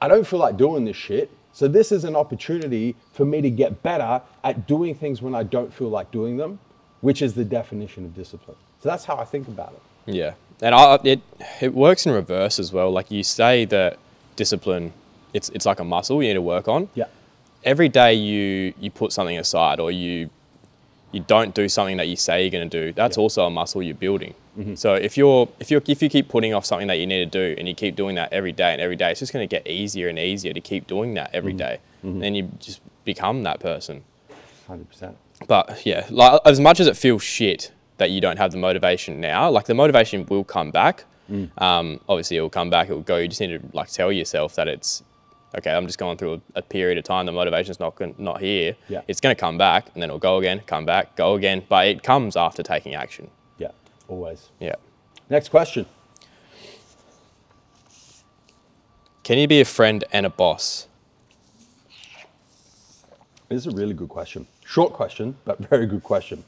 I 0.00 0.08
don't 0.08 0.26
feel 0.26 0.40
like 0.40 0.58
doing 0.58 0.84
this 0.84 0.96
shit. 0.96 1.30
So 1.52 1.68
this 1.68 1.90
is 1.90 2.04
an 2.04 2.14
opportunity 2.14 2.96
for 3.12 3.24
me 3.24 3.40
to 3.40 3.50
get 3.50 3.82
better 3.82 4.20
at 4.44 4.66
doing 4.66 4.94
things 4.94 5.22
when 5.22 5.34
I 5.34 5.42
don't 5.42 5.72
feel 5.72 5.88
like 5.88 6.10
doing 6.10 6.36
them, 6.36 6.58
which 7.00 7.22
is 7.22 7.32
the 7.34 7.44
definition 7.44 8.04
of 8.04 8.14
discipline. 8.14 8.56
So 8.80 8.88
that's 8.88 9.04
how 9.04 9.16
I 9.16 9.24
think 9.24 9.48
about 9.48 9.72
it. 9.72 10.14
Yeah, 10.14 10.34
and 10.60 10.74
I, 10.74 10.98
it 11.04 11.20
it 11.60 11.72
works 11.72 12.04
in 12.04 12.12
reverse 12.12 12.58
as 12.58 12.72
well. 12.72 12.90
Like 12.90 13.10
you 13.10 13.22
say 13.22 13.64
that 13.66 13.98
discipline, 14.34 14.92
it's 15.32 15.50
it's 15.50 15.64
like 15.64 15.78
a 15.78 15.84
muscle 15.84 16.22
you 16.22 16.30
need 16.30 16.34
to 16.34 16.42
work 16.42 16.68
on. 16.68 16.88
Yeah. 16.94 17.06
Every 17.64 17.88
day 17.88 18.14
you 18.14 18.74
you 18.80 18.90
put 18.90 19.12
something 19.12 19.38
aside 19.38 19.78
or 19.80 19.90
you 19.90 20.30
you 21.12 21.20
don't 21.20 21.54
do 21.54 21.68
something 21.68 21.98
that 21.98 22.08
you 22.08 22.16
say 22.16 22.42
you're 22.42 22.50
going 22.50 22.68
to 22.68 22.84
do. 22.86 22.92
That's 22.92 23.16
Yeah. 23.18 23.22
also 23.22 23.44
a 23.46 23.50
muscle 23.50 23.82
you're 23.82 23.94
building. 23.94 24.34
So 24.74 24.92
if 24.94 25.16
you're 25.16 25.48
if 25.60 25.70
you 25.70 25.80
if 25.86 26.02
you 26.02 26.08
keep 26.10 26.28
putting 26.28 26.52
off 26.52 26.66
something 26.66 26.88
that 26.88 26.98
you 26.98 27.06
need 27.06 27.30
to 27.32 27.38
do 27.40 27.58
and 27.58 27.66
you 27.68 27.74
keep 27.74 27.96
doing 27.96 28.16
that 28.16 28.32
every 28.32 28.52
day 28.52 28.72
and 28.72 28.82
every 28.82 28.96
day, 28.96 29.10
it's 29.10 29.20
just 29.20 29.32
going 29.32 29.46
to 29.48 29.56
get 29.56 29.66
easier 29.66 30.08
and 30.08 30.18
easier 30.18 30.52
to 30.52 30.60
keep 30.60 30.86
doing 30.86 31.14
that 31.14 31.30
every 31.32 31.52
day. 31.54 31.78
Then 32.02 32.34
you 32.34 32.50
just 32.60 32.80
become 33.04 33.44
that 33.44 33.60
person. 33.60 34.04
100%. 34.68 35.14
but 35.48 35.84
yeah, 35.86 36.06
like 36.10 36.40
as 36.44 36.60
much 36.60 36.80
as 36.80 36.86
it 36.86 36.96
feels 36.96 37.22
shit 37.22 37.72
that 37.98 38.10
you 38.10 38.20
don't 38.20 38.36
have 38.38 38.52
the 38.52 38.58
motivation 38.58 39.20
now, 39.20 39.50
like 39.50 39.66
the 39.66 39.74
motivation 39.74 40.26
will 40.26 40.44
come 40.44 40.70
back. 40.70 41.04
Mm. 41.30 41.50
Um, 41.60 42.00
obviously, 42.08 42.36
it 42.36 42.40
will 42.42 42.50
come 42.50 42.68
back. 42.70 42.88
It 42.90 42.92
will 42.94 43.00
go. 43.02 43.16
You 43.16 43.28
just 43.28 43.40
need 43.40 43.58
to 43.58 43.76
like 43.76 43.90
tell 43.90 44.12
yourself 44.12 44.54
that 44.56 44.68
it's 44.68 45.02
okay. 45.56 45.72
I'm 45.72 45.86
just 45.86 45.98
going 45.98 46.16
through 46.16 46.34
a, 46.34 46.40
a 46.56 46.62
period 46.62 46.98
of 46.98 47.04
time. 47.04 47.26
The 47.26 47.32
motivation's 47.32 47.80
not 47.80 47.98
not 48.18 48.40
here. 48.40 48.76
Yeah. 48.88 49.02
It's 49.08 49.20
going 49.20 49.34
to 49.34 49.40
come 49.40 49.58
back, 49.58 49.88
and 49.94 50.02
then 50.02 50.10
it'll 50.10 50.18
go 50.18 50.38
again, 50.38 50.60
come 50.66 50.84
back, 50.84 51.16
go 51.16 51.34
again. 51.34 51.62
But 51.68 51.86
it 51.86 52.02
comes 52.02 52.36
after 52.36 52.62
taking 52.62 52.94
action. 52.94 53.30
Yeah, 53.58 53.70
always. 54.08 54.50
Yeah. 54.60 54.76
Next 55.30 55.48
question. 55.48 55.86
Can 59.22 59.38
you 59.38 59.46
be 59.46 59.60
a 59.60 59.64
friend 59.64 60.04
and 60.12 60.26
a 60.26 60.30
boss? 60.30 60.88
This 63.48 63.66
is 63.66 63.72
a 63.72 63.76
really 63.76 63.94
good 63.94 64.08
question. 64.08 64.46
Short 64.64 64.92
question, 64.92 65.36
but 65.44 65.58
very 65.70 65.86
good 65.86 66.02
question. 66.02 66.42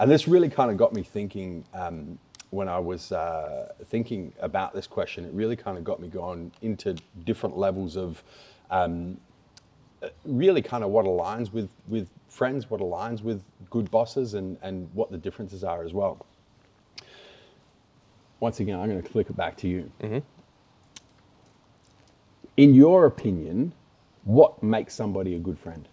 And 0.00 0.10
this 0.10 0.28
really 0.28 0.48
kind 0.48 0.70
of 0.70 0.76
got 0.76 0.92
me 0.92 1.02
thinking 1.02 1.64
um, 1.74 2.18
when 2.50 2.68
I 2.68 2.78
was 2.78 3.12
uh, 3.12 3.72
thinking 3.86 4.32
about 4.40 4.74
this 4.74 4.86
question. 4.86 5.24
It 5.24 5.32
really 5.32 5.56
kind 5.56 5.76
of 5.76 5.84
got 5.84 6.00
me 6.00 6.08
going 6.08 6.50
into 6.62 6.96
different 7.24 7.56
levels 7.56 7.96
of 7.96 8.22
um, 8.70 9.18
uh, 10.02 10.08
really 10.24 10.62
kind 10.62 10.82
of 10.82 10.90
what 10.90 11.04
aligns 11.04 11.52
with, 11.52 11.68
with 11.88 12.08
friends, 12.28 12.70
what 12.70 12.80
aligns 12.80 13.22
with 13.22 13.42
good 13.70 13.90
bosses, 13.90 14.34
and, 14.34 14.56
and 14.62 14.88
what 14.94 15.10
the 15.10 15.18
differences 15.18 15.64
are 15.64 15.84
as 15.84 15.92
well. 15.92 16.24
Once 18.40 18.60
again, 18.60 18.78
I'm 18.78 18.88
going 18.88 19.02
to 19.02 19.08
click 19.08 19.28
it 19.28 19.36
back 19.36 19.56
to 19.58 19.68
you. 19.68 19.90
In 22.56 22.74
your 22.74 23.06
opinion, 23.06 23.72
what 24.24 24.62
makes 24.62 24.94
somebody 24.94 25.34
a 25.34 25.38
good 25.38 25.58
friend? 25.58 25.88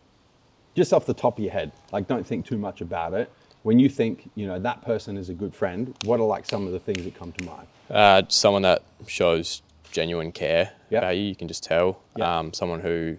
just 0.75 0.93
off 0.93 1.05
the 1.05 1.13
top 1.13 1.37
of 1.37 1.43
your 1.43 1.53
head, 1.53 1.71
like 1.91 2.07
don't 2.07 2.25
think 2.25 2.45
too 2.45 2.57
much 2.57 2.81
about 2.81 3.13
it. 3.13 3.31
When 3.65 3.79
you 3.79 3.89
think, 3.89 4.29
you 4.35 4.45
know, 4.45 4.59
that 4.59 4.83
person 4.83 5.17
is 5.17 5.29
a 5.29 5.33
good 5.33 5.55
friend, 5.55 5.95
what 6.05 6.19
are 6.19 6.25
like 6.27 6.45
some 6.45 6.67
of 6.67 6.71
the 6.71 6.79
things 6.79 7.03
that 7.03 7.15
come 7.15 7.31
to 7.31 7.45
mind? 7.45 7.67
Uh, 7.89 8.21
someone 8.27 8.61
that 8.61 8.83
shows 9.07 9.63
genuine 9.91 10.31
care 10.31 10.71
Yep. 10.91 11.01
about 11.01 11.17
you. 11.17 11.23
You 11.23 11.35
can 11.35 11.47
just 11.47 11.63
tell. 11.63 11.97
Yep. 12.15 12.27
Um, 12.27 12.53
someone 12.53 12.81
who 12.81 13.17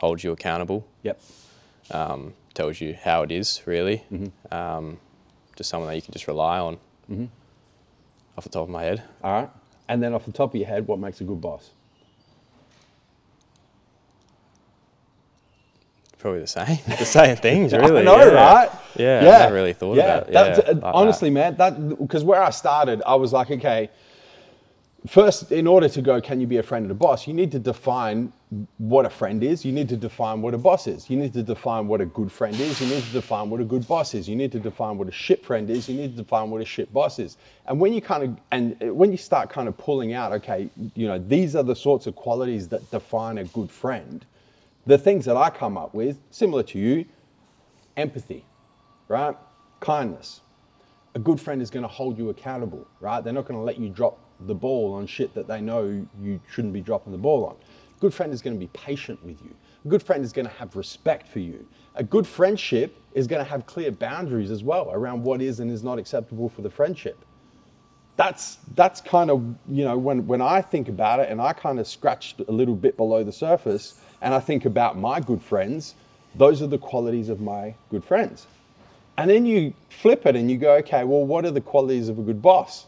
holds 0.00 0.24
you 0.24 0.32
accountable. 0.32 0.86
Yep. 1.02 1.20
um, 1.90 2.32
tells 2.54 2.80
you 2.80 2.96
how 3.04 3.22
it 3.22 3.30
is 3.30 3.60
really. 3.66 4.02
Mm-hmm. 4.10 4.54
Um, 4.54 4.98
just 5.56 5.68
someone 5.68 5.90
that 5.90 5.96
you 5.96 6.00
can 6.02 6.12
just 6.12 6.26
rely 6.26 6.58
on. 6.58 6.78
Off 8.38 8.44
the 8.44 8.48
top 8.50 8.62
of 8.62 8.70
my 8.70 8.82
head, 8.82 9.02
All 9.22 9.30
right. 9.42 9.50
And 9.90 10.02
then 10.02 10.14
off 10.14 10.24
the 10.24 10.32
top 10.32 10.54
of 10.54 10.56
your 10.58 10.66
head, 10.68 10.86
what 10.86 10.98
makes 10.98 11.20
a 11.20 11.24
good 11.24 11.42
boss? 11.42 11.68
Probably 16.22 16.40
the 16.40 16.46
same. 16.46 16.78
the 16.86 17.04
same 17.04 17.36
things, 17.36 17.72
really. 17.82 18.00
I 18.00 18.04
know, 18.04 18.16
yeah. 18.16 18.54
right? 18.54 18.70
Yeah, 18.96 19.18
I've 19.18 19.24
never 19.24 19.54
really 19.54 19.72
thought 19.74 19.98
about 19.98 20.28
it. 20.28 20.32
That's- 20.32 20.58
Yeah, 20.58 20.70
uh, 20.70 20.72
like 20.72 20.80
that. 20.82 20.94
honestly, 20.94 21.30
man, 21.30 21.56
that 21.56 21.98
because 21.98 22.24
where 22.24 22.42
I 22.42 22.50
started, 22.50 23.02
I 23.04 23.14
was 23.16 23.32
like, 23.32 23.50
okay, 23.50 23.90
first, 25.06 25.50
in 25.52 25.66
order 25.66 25.88
to 25.88 26.00
go, 26.00 26.20
can 26.20 26.40
you 26.40 26.46
be 26.46 26.58
a 26.58 26.62
friend 26.62 26.84
and 26.84 26.92
a 26.92 26.94
boss? 26.94 27.26
You 27.26 27.34
need 27.34 27.50
to 27.52 27.58
define 27.58 28.32
what 28.78 29.06
a 29.06 29.10
friend 29.10 29.42
is. 29.42 29.64
You 29.64 29.72
need 29.72 29.88
to 29.88 29.96
define 29.96 30.42
what 30.42 30.54
a 30.54 30.58
boss 30.58 30.86
is. 30.86 31.08
You 31.10 31.16
need 31.16 31.32
to 31.32 31.42
define 31.42 31.88
what 31.88 32.00
a 32.00 32.06
good 32.06 32.30
friend 32.30 32.58
is. 32.60 32.80
You 32.80 32.86
need 32.86 33.02
to 33.02 33.12
define 33.12 33.50
what 33.50 33.60
a 33.60 33.64
good 33.64 33.86
boss 33.88 34.14
is. 34.14 34.28
You 34.28 34.36
need 34.36 34.52
to 34.52 34.60
define 34.60 34.98
what 34.98 35.08
a 35.08 35.12
shit 35.12 35.44
friend 35.44 35.68
is. 35.70 35.88
You 35.88 35.96
need 35.96 36.16
to 36.16 36.22
define 36.22 36.50
what 36.50 36.60
a 36.60 36.64
shit 36.64 36.92
boss 36.92 37.18
is. 37.18 37.36
And 37.66 37.80
when 37.80 37.92
you 37.92 38.00
kind 38.00 38.22
of 38.22 38.40
and 38.52 38.76
when 38.96 39.10
you 39.10 39.16
start 39.18 39.50
kind 39.50 39.68
of 39.68 39.76
pulling 39.76 40.12
out, 40.12 40.32
okay, 40.32 40.68
you 40.94 41.08
know, 41.08 41.18
these 41.18 41.56
are 41.56 41.62
the 41.62 41.74
sorts 41.76 42.06
of 42.06 42.14
qualities 42.14 42.68
that 42.68 42.88
define 42.90 43.38
a 43.38 43.44
good 43.44 43.70
friend. 43.70 44.24
The 44.86 44.98
things 44.98 45.24
that 45.26 45.36
I 45.36 45.50
come 45.50 45.78
up 45.78 45.94
with, 45.94 46.18
similar 46.30 46.64
to 46.64 46.78
you, 46.78 47.04
empathy, 47.96 48.44
right? 49.06 49.36
Kindness. 49.80 50.40
A 51.14 51.18
good 51.18 51.40
friend 51.40 51.62
is 51.62 51.70
going 51.70 51.84
to 51.84 51.88
hold 51.88 52.18
you 52.18 52.30
accountable, 52.30 52.88
right? 53.00 53.22
They're 53.22 53.32
not 53.32 53.46
going 53.46 53.58
to 53.58 53.64
let 53.64 53.78
you 53.78 53.88
drop 53.88 54.18
the 54.40 54.54
ball 54.54 54.94
on 54.94 55.06
shit 55.06 55.34
that 55.34 55.46
they 55.46 55.60
know 55.60 56.04
you 56.20 56.40
shouldn't 56.50 56.72
be 56.72 56.80
dropping 56.80 57.12
the 57.12 57.18
ball 57.18 57.44
on. 57.44 57.54
A 57.96 58.00
good 58.00 58.12
friend 58.12 58.32
is 58.32 58.42
going 58.42 58.56
to 58.56 58.60
be 58.60 58.70
patient 58.72 59.24
with 59.24 59.40
you. 59.42 59.54
A 59.84 59.88
good 59.88 60.02
friend 60.02 60.24
is 60.24 60.32
going 60.32 60.46
to 60.46 60.54
have 60.54 60.74
respect 60.74 61.28
for 61.28 61.38
you. 61.38 61.64
A 61.94 62.02
good 62.02 62.26
friendship 62.26 62.96
is 63.12 63.28
going 63.28 63.44
to 63.44 63.48
have 63.48 63.66
clear 63.66 63.92
boundaries 63.92 64.50
as 64.50 64.64
well 64.64 64.90
around 64.90 65.22
what 65.22 65.40
is 65.40 65.60
and 65.60 65.70
is 65.70 65.84
not 65.84 65.98
acceptable 65.98 66.48
for 66.48 66.62
the 66.62 66.70
friendship 66.70 67.24
that's 68.16 68.58
that's 68.74 69.00
kind 69.00 69.30
of 69.30 69.42
you 69.68 69.84
know 69.84 69.96
when 69.96 70.26
when 70.26 70.40
I 70.40 70.60
think 70.60 70.88
about 70.88 71.20
it 71.20 71.30
and 71.30 71.40
I 71.40 71.52
kind 71.52 71.80
of 71.80 71.86
scratched 71.86 72.40
a 72.40 72.52
little 72.52 72.74
bit 72.74 72.96
below 72.96 73.24
the 73.24 73.32
surface 73.32 74.00
and 74.22 74.32
I 74.32 74.40
think 74.40 74.64
about 74.64 74.96
my 74.96 75.20
good 75.20 75.42
friends, 75.42 75.94
those 76.34 76.62
are 76.62 76.66
the 76.66 76.78
qualities 76.78 77.28
of 77.28 77.40
my 77.40 77.74
good 77.90 78.04
friends. 78.04 78.46
And 79.18 79.28
then 79.28 79.44
you 79.44 79.74
flip 79.90 80.24
it 80.24 80.36
and 80.36 80.50
you 80.50 80.56
go, 80.56 80.74
okay, 80.76 81.04
well, 81.04 81.24
what 81.24 81.44
are 81.44 81.50
the 81.50 81.60
qualities 81.60 82.08
of 82.08 82.18
a 82.18 82.22
good 82.22 82.40
boss? 82.40 82.86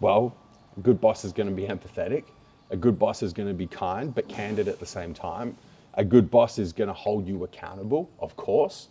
Well, 0.00 0.34
a 0.76 0.80
good 0.80 1.00
boss 1.00 1.24
is 1.24 1.32
going 1.32 1.48
to 1.48 1.54
be 1.54 1.66
empathetic. 1.66 2.24
A 2.70 2.76
good 2.76 2.98
boss 2.98 3.22
is 3.22 3.34
going 3.34 3.48
to 3.48 3.54
be 3.54 3.66
kind 3.66 4.14
but 4.14 4.26
candid 4.28 4.68
at 4.68 4.80
the 4.80 4.86
same 4.86 5.12
time. 5.12 5.56
A 5.94 6.04
good 6.04 6.30
boss 6.30 6.58
is 6.58 6.72
going 6.72 6.88
to 6.88 6.94
hold 6.94 7.28
you 7.28 7.44
accountable, 7.44 8.10
of 8.18 8.34
course 8.36 8.88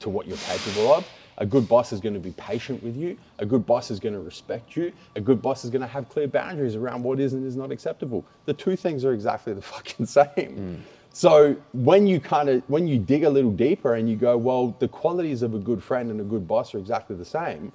to 0.00 0.10
what 0.10 0.26
you're 0.26 0.36
capable 0.38 0.92
of. 0.92 1.08
A 1.38 1.46
good 1.46 1.68
boss 1.68 1.92
is 1.92 2.00
going 2.00 2.14
to 2.14 2.20
be 2.20 2.32
patient 2.32 2.82
with 2.82 2.96
you. 2.96 3.16
A 3.38 3.46
good 3.46 3.66
boss 3.66 3.90
is 3.90 3.98
going 3.98 4.14
to 4.14 4.20
respect 4.20 4.76
you. 4.76 4.92
A 5.16 5.20
good 5.20 5.42
boss 5.42 5.64
is 5.64 5.70
going 5.70 5.82
to 5.82 5.88
have 5.88 6.08
clear 6.08 6.28
boundaries 6.28 6.76
around 6.76 7.02
what 7.02 7.18
is 7.18 7.32
and 7.32 7.44
is 7.44 7.56
not 7.56 7.72
acceptable. 7.72 8.24
The 8.46 8.52
two 8.52 8.76
things 8.76 9.04
are 9.04 9.12
exactly 9.12 9.52
the 9.52 9.62
fucking 9.74 10.06
same. 10.06 10.26
Mm. 10.36 10.76
So 11.12 11.56
when 11.72 12.08
you 12.08 12.18
kind 12.18 12.48
of 12.48 12.62
when 12.66 12.88
you 12.88 12.98
dig 12.98 13.22
a 13.22 13.30
little 13.30 13.52
deeper 13.52 13.94
and 13.94 14.10
you 14.10 14.16
go, 14.16 14.36
well, 14.36 14.74
the 14.80 14.88
qualities 14.88 15.42
of 15.42 15.54
a 15.54 15.58
good 15.58 15.82
friend 15.82 16.10
and 16.10 16.20
a 16.20 16.24
good 16.24 16.48
boss 16.48 16.74
are 16.74 16.78
exactly 16.78 17.14
the 17.14 17.24
same, 17.24 17.72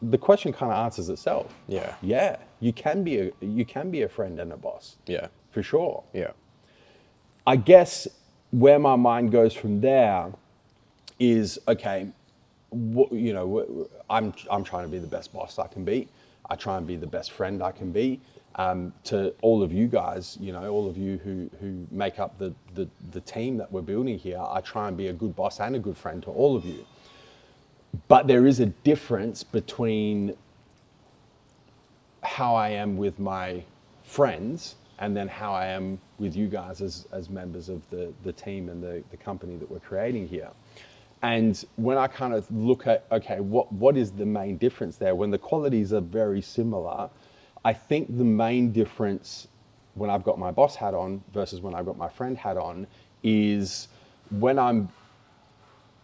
the 0.00 0.16
question 0.16 0.52
kind 0.52 0.72
of 0.72 0.78
answers 0.78 1.10
itself. 1.10 1.54
Yeah. 1.68 1.94
Yeah, 2.00 2.36
you 2.60 2.72
can 2.72 3.04
be 3.04 3.18
a 3.20 3.32
you 3.40 3.64
can 3.64 3.90
be 3.90 4.02
a 4.02 4.08
friend 4.08 4.40
and 4.40 4.52
a 4.52 4.56
boss. 4.56 4.96
Yeah. 5.06 5.28
For 5.50 5.62
sure. 5.62 6.04
Yeah. 6.14 6.30
I 7.46 7.56
guess 7.56 8.08
where 8.50 8.78
my 8.78 8.96
mind 8.96 9.30
goes 9.30 9.52
from 9.52 9.80
there 9.80 10.32
is 11.18 11.58
okay. 11.68 12.08
You 12.72 13.32
know, 13.32 13.88
I'm 14.08 14.32
I'm 14.50 14.64
trying 14.64 14.84
to 14.84 14.90
be 14.90 14.98
the 14.98 15.06
best 15.06 15.32
boss 15.32 15.58
I 15.58 15.66
can 15.66 15.84
be. 15.84 16.08
I 16.48 16.56
try 16.56 16.76
and 16.78 16.86
be 16.86 16.96
the 16.96 17.06
best 17.06 17.32
friend 17.32 17.62
I 17.62 17.72
can 17.72 17.92
be. 17.92 18.20
Um, 18.56 18.92
to 19.04 19.32
all 19.42 19.62
of 19.62 19.72
you 19.72 19.86
guys, 19.86 20.36
you 20.40 20.52
know, 20.52 20.68
all 20.68 20.88
of 20.88 20.96
you 20.96 21.18
who 21.18 21.50
who 21.60 21.86
make 21.90 22.18
up 22.18 22.38
the, 22.38 22.52
the 22.74 22.88
the 23.12 23.20
team 23.20 23.56
that 23.58 23.70
we're 23.70 23.82
building 23.82 24.18
here, 24.18 24.38
I 24.38 24.60
try 24.60 24.88
and 24.88 24.96
be 24.96 25.08
a 25.08 25.12
good 25.12 25.36
boss 25.36 25.60
and 25.60 25.76
a 25.76 25.78
good 25.78 25.96
friend 25.96 26.22
to 26.24 26.30
all 26.30 26.56
of 26.56 26.64
you. 26.64 26.84
But 28.08 28.26
there 28.26 28.46
is 28.46 28.60
a 28.60 28.66
difference 28.66 29.42
between 29.42 30.36
how 32.22 32.54
I 32.54 32.70
am 32.70 32.96
with 32.96 33.18
my 33.18 33.64
friends 34.04 34.76
and 34.98 35.16
then 35.16 35.28
how 35.28 35.52
I 35.52 35.66
am 35.66 35.98
with 36.18 36.36
you 36.36 36.46
guys 36.46 36.82
as, 36.82 37.06
as 37.12 37.30
members 37.30 37.68
of 37.68 37.88
the, 37.90 38.12
the 38.22 38.32
team 38.32 38.68
and 38.68 38.82
the, 38.82 39.02
the 39.10 39.16
company 39.16 39.56
that 39.56 39.70
we're 39.70 39.80
creating 39.80 40.28
here. 40.28 40.50
And 41.22 41.62
when 41.76 41.98
I 41.98 42.06
kind 42.06 42.32
of 42.32 42.50
look 42.50 42.86
at, 42.86 43.04
okay, 43.12 43.40
what, 43.40 43.70
what 43.72 43.96
is 43.96 44.12
the 44.12 44.24
main 44.24 44.56
difference 44.56 44.96
there? 44.96 45.14
When 45.14 45.30
the 45.30 45.38
qualities 45.38 45.92
are 45.92 46.00
very 46.00 46.40
similar, 46.40 47.10
I 47.64 47.74
think 47.74 48.16
the 48.16 48.24
main 48.24 48.72
difference 48.72 49.48
when 49.94 50.08
I've 50.08 50.24
got 50.24 50.38
my 50.38 50.50
boss 50.50 50.76
hat 50.76 50.94
on 50.94 51.22
versus 51.34 51.60
when 51.60 51.74
I've 51.74 51.84
got 51.84 51.98
my 51.98 52.08
friend 52.08 52.38
hat 52.38 52.56
on 52.56 52.86
is 53.22 53.88
when 54.30 54.58
I'm 54.58 54.88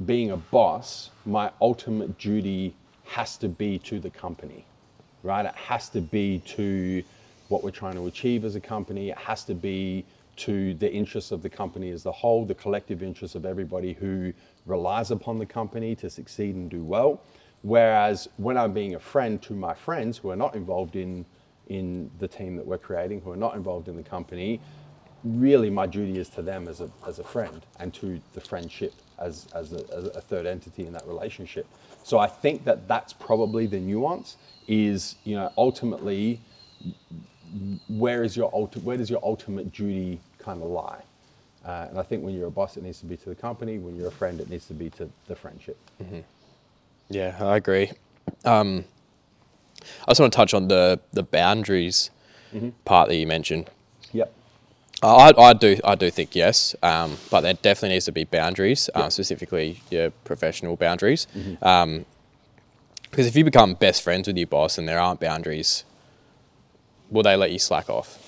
being 0.04 0.30
a 0.30 0.36
boss, 0.36 1.10
my 1.24 1.50
ultimate 1.60 2.18
duty 2.18 2.74
has 3.04 3.36
to 3.38 3.48
be 3.48 3.78
to 3.78 3.98
the 3.98 4.10
company, 4.10 4.66
right? 5.22 5.46
It 5.46 5.54
has 5.54 5.88
to 5.90 6.00
be 6.02 6.40
to 6.46 7.02
what 7.48 7.62
we're 7.64 7.70
trying 7.70 7.94
to 7.94 8.06
achieve 8.06 8.44
as 8.44 8.56
a 8.56 8.60
company. 8.60 9.10
It 9.10 9.18
has 9.18 9.44
to 9.44 9.54
be 9.54 10.04
to 10.36 10.74
the 10.74 10.92
interests 10.92 11.32
of 11.32 11.42
the 11.42 11.48
company 11.48 11.90
as 11.90 12.06
a 12.06 12.12
whole, 12.12 12.44
the 12.44 12.54
collective 12.54 13.02
interests 13.02 13.34
of 13.34 13.46
everybody 13.46 13.92
who 13.94 14.32
relies 14.66 15.10
upon 15.10 15.38
the 15.38 15.46
company 15.46 15.94
to 15.96 16.10
succeed 16.10 16.54
and 16.54 16.70
do 16.70 16.84
well. 16.84 17.22
Whereas 17.62 18.28
when 18.36 18.56
I'm 18.56 18.72
being 18.72 18.94
a 18.94 19.00
friend 19.00 19.40
to 19.42 19.54
my 19.54 19.74
friends 19.74 20.18
who 20.18 20.30
are 20.30 20.36
not 20.36 20.54
involved 20.54 20.94
in, 20.96 21.24
in 21.68 22.10
the 22.18 22.28
team 22.28 22.56
that 22.56 22.66
we're 22.66 22.78
creating, 22.78 23.22
who 23.22 23.32
are 23.32 23.36
not 23.36 23.54
involved 23.56 23.88
in 23.88 23.96
the 23.96 24.02
company, 24.02 24.60
really 25.24 25.70
my 25.70 25.86
duty 25.86 26.18
is 26.18 26.28
to 26.30 26.42
them 26.42 26.68
as 26.68 26.80
a, 26.80 26.90
as 27.06 27.18
a 27.18 27.24
friend 27.24 27.66
and 27.80 27.92
to 27.94 28.20
the 28.34 28.40
friendship 28.40 28.92
as, 29.18 29.46
as, 29.54 29.72
a, 29.72 29.84
as 29.92 30.06
a 30.08 30.20
third 30.20 30.46
entity 30.46 30.86
in 30.86 30.92
that 30.92 31.06
relationship. 31.06 31.66
So 32.02 32.18
I 32.18 32.26
think 32.26 32.64
that 32.64 32.86
that's 32.86 33.12
probably 33.12 33.66
the 33.66 33.80
nuance 33.80 34.36
is, 34.68 35.16
you 35.24 35.36
know, 35.36 35.50
ultimately, 35.56 36.40
where 37.88 38.22
is 38.24 38.36
your 38.36 38.50
ulti- 38.52 38.82
where 38.82 38.96
does 38.96 39.10
your 39.10 39.20
ultimate 39.22 39.72
duty 39.72 40.20
kind 40.38 40.62
of 40.62 40.68
lie? 40.68 41.02
Uh, 41.64 41.86
and 41.90 41.98
I 41.98 42.02
think 42.02 42.22
when 42.24 42.34
you're 42.34 42.46
a 42.46 42.50
boss, 42.50 42.76
it 42.76 42.82
needs 42.84 43.00
to 43.00 43.06
be 43.06 43.16
to 43.16 43.28
the 43.28 43.34
company. 43.34 43.78
When 43.78 43.96
you're 43.96 44.08
a 44.08 44.12
friend, 44.12 44.40
it 44.40 44.48
needs 44.48 44.66
to 44.66 44.74
be 44.74 44.90
to 44.90 45.08
the 45.26 45.34
friendship. 45.34 45.76
Yeah, 47.08 47.36
I 47.40 47.56
agree. 47.56 47.90
Um, 48.44 48.84
I 50.06 50.10
just 50.12 50.20
want 50.20 50.32
to 50.32 50.36
touch 50.36 50.54
on 50.54 50.68
the 50.68 51.00
the 51.12 51.22
boundaries 51.22 52.10
Mm-hmm. 52.54 52.68
part 52.84 53.08
that 53.08 53.16
you 53.16 53.26
mentioned. 53.26 53.68
Yep. 54.12 54.32
I, 55.02 55.32
I 55.36 55.52
do 55.52 55.78
I 55.84 55.94
do 55.96 56.10
think 56.10 56.34
yes, 56.34 56.74
um, 56.82 57.18
but 57.28 57.40
there 57.42 57.52
definitely 57.54 57.96
needs 57.96 58.04
to 58.06 58.12
be 58.12 58.24
boundaries, 58.24 58.88
uh, 58.94 59.10
specifically 59.10 59.82
your 59.90 60.10
professional 60.24 60.76
boundaries. 60.76 61.26
Mm-hmm. 61.36 61.62
Um, 61.64 62.06
because 63.10 63.26
if 63.26 63.36
you 63.36 63.44
become 63.44 63.74
best 63.74 64.02
friends 64.02 64.26
with 64.28 64.36
your 64.38 64.46
boss 64.46 64.78
and 64.78 64.88
there 64.88 64.98
aren't 64.98 65.20
boundaries, 65.20 65.84
will 67.10 67.22
they 67.22 67.36
let 67.36 67.50
you 67.50 67.58
slack 67.58 67.88
off? 67.90 68.22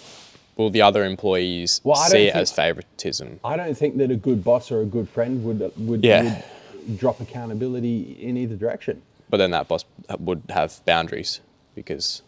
Will 0.56 0.70
the 0.70 0.82
other 0.82 1.04
employees 1.04 1.80
Well, 1.84 1.96
see 1.96 2.26
it 2.26 2.34
as 2.34 2.50
favoritism? 2.50 3.38
I 3.44 3.56
don't 3.56 3.76
think 3.76 3.96
that 3.98 4.10
a 4.10 4.16
good 4.16 4.42
boss 4.42 4.72
or 4.72 4.80
a 4.80 4.84
good 4.84 5.08
friend 5.08 5.44
would 5.44 5.72
would, 5.76 6.04
Yeah. 6.04 6.42
would 6.86 6.98
drop 6.98 7.20
accountability 7.20 8.16
in 8.20 8.36
either 8.36 8.56
direction. 8.56 9.02
But 9.30 9.36
then 9.36 9.50
that 9.52 9.68
boss 9.68 9.84
would 10.18 10.42
have 10.50 10.80
boundaries 10.84 11.40
because 11.74 12.22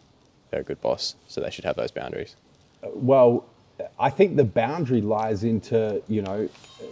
they're 0.49 0.61
a 0.61 0.63
good 0.63 0.81
boss, 0.81 1.15
so 1.27 1.41
they 1.41 1.49
should 1.49 1.65
have 1.65 1.75
those 1.75 1.91
boundaries. 1.91 2.35
Well, 2.93 3.45
I 3.99 4.09
think 4.11 4.35
the 4.35 4.43
boundary 4.43 5.01
lies 5.01 5.43
into 5.43 6.01
you 6.07 6.21
know, 6.21 6.47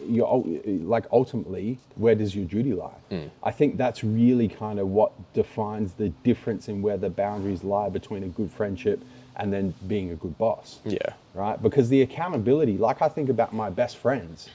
your 0.08 0.44
like 0.66 1.06
ultimately 1.12 1.78
where 1.96 2.16
does 2.16 2.36
your 2.36 2.46
duty 2.46 2.74
lie? 2.74 2.98
Hmm. 3.10 3.28
I 3.44 3.52
think 3.52 3.78
that's 3.78 4.04
really 4.04 4.48
kind 4.48 4.80
of 4.80 4.90
what 4.90 5.12
defines 5.34 5.94
the 5.94 6.10
difference 6.10 6.68
in 6.68 6.82
where 6.82 6.98
the 6.98 7.10
boundaries 7.10 7.64
lie 7.64 7.90
between 7.90 8.24
a 8.24 8.28
good 8.28 8.52
friendship 8.52 9.00
and 9.40 9.52
then 9.52 9.74
being 9.88 10.12
a 10.12 10.16
good 10.16 10.38
boss. 10.38 10.80
Yeah. 10.86 11.00
Right, 11.34 11.62
because 11.62 11.90
the 11.90 12.02
accountability, 12.02 12.78
like 12.78 13.02
I 13.02 13.10
think 13.10 13.30
about 13.30 13.54
my 13.54 13.70
best 13.70 13.98
friends, 13.98 14.50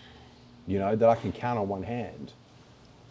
you 0.67 0.79
know, 0.79 0.95
that 0.95 1.09
I 1.09 1.17
can 1.17 1.33
count 1.33 1.59
on 1.59 1.69
one 1.69 1.83
hand, 1.83 2.33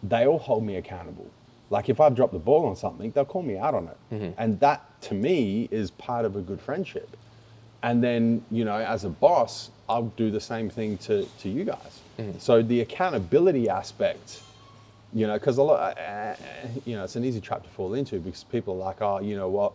they 0.02 0.26
all 0.26 0.38
hold 0.38 0.64
me 0.64 0.76
accountable. 0.76 1.28
Like 1.70 1.88
if 1.88 2.00
I've 2.00 2.14
dropped 2.14 2.32
the 2.32 2.38
ball 2.38 2.66
on 2.66 2.76
something, 2.76 3.10
they'll 3.10 3.24
call 3.24 3.42
me 3.42 3.58
out 3.58 3.74
on 3.74 3.88
it. 3.88 3.96
Mm-hmm. 4.12 4.30
And 4.38 4.60
that 4.60 5.00
to 5.02 5.14
me 5.14 5.68
is 5.70 5.90
part 5.90 6.24
of 6.24 6.36
a 6.36 6.40
good 6.40 6.60
friendship. 6.60 7.16
And 7.82 8.02
then, 8.02 8.44
you 8.50 8.64
know, 8.64 8.76
as 8.76 9.04
a 9.04 9.10
boss, 9.10 9.70
I'll 9.88 10.12
do 10.16 10.30
the 10.30 10.40
same 10.40 10.70
thing 10.70 10.96
to, 10.98 11.26
to 11.40 11.48
you 11.48 11.64
guys. 11.64 12.00
Mm-hmm. 12.18 12.38
So 12.38 12.62
the 12.62 12.80
accountability 12.80 13.68
aspect, 13.68 14.40
you 15.12 15.26
know, 15.26 15.34
because 15.34 15.58
a 15.58 15.62
lot, 15.62 15.98
uh, 15.98 16.00
uh, 16.00 16.36
you 16.84 16.96
know, 16.96 17.04
it's 17.04 17.16
an 17.16 17.24
easy 17.24 17.40
trap 17.40 17.62
to 17.64 17.68
fall 17.70 17.94
into 17.94 18.20
because 18.20 18.44
people 18.44 18.74
are 18.74 18.86
like, 18.86 19.02
oh, 19.02 19.20
you 19.20 19.36
know 19.36 19.48
what, 19.48 19.72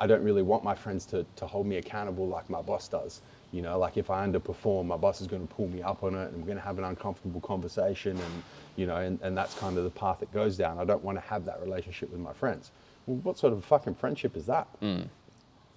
I 0.00 0.06
don't 0.06 0.22
really 0.24 0.42
want 0.42 0.64
my 0.64 0.74
friends 0.74 1.04
to, 1.06 1.26
to 1.36 1.46
hold 1.46 1.66
me 1.66 1.76
accountable 1.76 2.26
like 2.26 2.48
my 2.48 2.62
boss 2.62 2.88
does. 2.88 3.20
You 3.52 3.62
know, 3.62 3.78
like 3.78 3.96
if 3.96 4.10
I 4.10 4.26
underperform, 4.26 4.86
my 4.86 4.96
boss 4.96 5.20
is 5.20 5.26
going 5.26 5.46
to 5.46 5.54
pull 5.54 5.68
me 5.68 5.82
up 5.82 6.02
on 6.02 6.14
it 6.14 6.28
and 6.32 6.38
we're 6.40 6.46
going 6.46 6.56
to 6.58 6.64
have 6.64 6.78
an 6.78 6.84
uncomfortable 6.84 7.40
conversation 7.40 8.12
and, 8.16 8.42
you 8.76 8.86
know, 8.86 8.96
and, 8.96 9.18
and 9.22 9.36
that's 9.36 9.54
kind 9.58 9.76
of 9.76 9.84
the 9.84 9.90
path 9.90 10.22
it 10.22 10.32
goes 10.32 10.56
down. 10.56 10.78
I 10.78 10.84
don't 10.84 11.02
want 11.04 11.18
to 11.18 11.22
have 11.22 11.44
that 11.44 11.60
relationship 11.60 12.10
with 12.10 12.20
my 12.20 12.32
friends. 12.32 12.70
Well, 13.06 13.16
what 13.18 13.38
sort 13.38 13.52
of 13.52 13.64
fucking 13.64 13.96
friendship 13.96 14.36
is 14.36 14.46
that? 14.46 14.68
Hmm. 14.80 15.00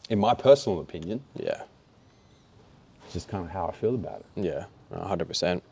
In 0.09 0.19
my 0.19 0.33
personal 0.35 0.79
opinion, 0.81 1.21
Yeah. 1.35 1.63
it's 3.05 3.13
just 3.13 3.27
kind 3.27 3.43
of 3.43 3.51
how 3.51 3.67
I 3.67 3.71
feel 3.71 3.95
about 3.95 4.23
it. 4.35 4.43
Yeah, 4.45 4.65
hundred 4.95 5.27
percent. 5.27 5.63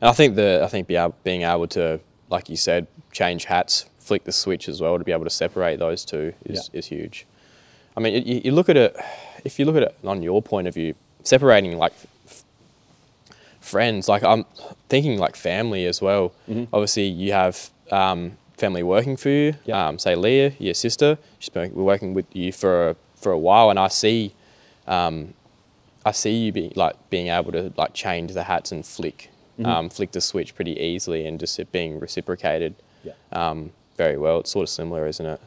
And 0.00 0.08
I 0.08 0.12
think 0.12 0.36
the 0.36 0.62
I 0.64 0.68
think 0.68 0.86
being 1.24 1.42
able 1.42 1.66
to, 1.68 2.00
like 2.30 2.48
you 2.48 2.56
said, 2.56 2.86
change 3.12 3.44
hats, 3.46 3.86
flick 3.98 4.24
the 4.24 4.32
switch 4.32 4.68
as 4.68 4.80
well 4.80 4.96
to 4.96 5.04
be 5.04 5.12
able 5.12 5.24
to 5.24 5.30
separate 5.30 5.78
those 5.80 6.04
two 6.04 6.32
is, 6.44 6.70
Yeah. 6.72 6.78
is 6.78 6.86
huge. 6.86 7.26
I 7.96 8.00
mean, 8.00 8.26
you, 8.26 8.40
you 8.44 8.52
look 8.52 8.68
at 8.68 8.76
it. 8.76 8.96
If 9.44 9.58
you 9.58 9.64
look 9.64 9.76
at 9.76 9.82
it 9.82 9.96
on 10.04 10.22
your 10.22 10.42
point 10.42 10.68
of 10.68 10.74
view, 10.74 10.94
separating 11.24 11.76
like 11.78 11.92
f- 12.26 12.44
friends, 13.60 14.08
like 14.08 14.22
I'm 14.22 14.44
thinking 14.88 15.18
like 15.18 15.36
family 15.36 15.86
as 15.86 16.00
well. 16.00 16.32
Obviously, 16.72 17.04
you 17.06 17.32
have 17.32 17.70
um, 17.90 18.32
family 18.56 18.82
working 18.82 19.16
for 19.16 19.28
you. 19.30 19.54
Yeah. 19.64 19.88
Um, 19.88 19.98
say 19.98 20.14
Leah, 20.14 20.52
your 20.58 20.74
sister, 20.74 21.18
she's 21.38 21.48
been 21.48 21.74
working 21.74 22.14
with 22.14 22.26
you 22.34 22.52
for 22.52 22.90
a, 22.90 22.96
for 23.16 23.32
a 23.32 23.38
while, 23.38 23.70
and 23.70 23.78
I 23.78 23.88
see 23.88 24.34
I 26.06 26.12
see 26.12 26.34
you 26.34 26.52
being 26.52 26.72
like 26.76 26.96
being 27.10 27.28
able 27.28 27.52
to 27.52 27.72
like 27.76 27.92
change 27.94 28.32
the 28.32 28.44
hats 28.44 28.72
and 28.72 28.84
flick, 28.84 29.28
Mm-hmm. 29.58 29.66
um, 29.70 29.90
flick 29.90 30.12
the 30.12 30.22
switch 30.22 30.54
pretty 30.54 30.72
easily 30.80 31.26
and 31.26 31.38
just 31.38 31.58
it 31.58 31.70
being 31.70 32.00
reciprocated 32.00 32.74
Yeah. 33.04 33.12
um, 33.30 33.72
very 33.98 34.16
well. 34.16 34.40
It's 34.40 34.50
sort 34.52 34.62
of 34.62 34.70
similar, 34.70 35.06
isn't 35.06 35.26
it? 35.26 35.38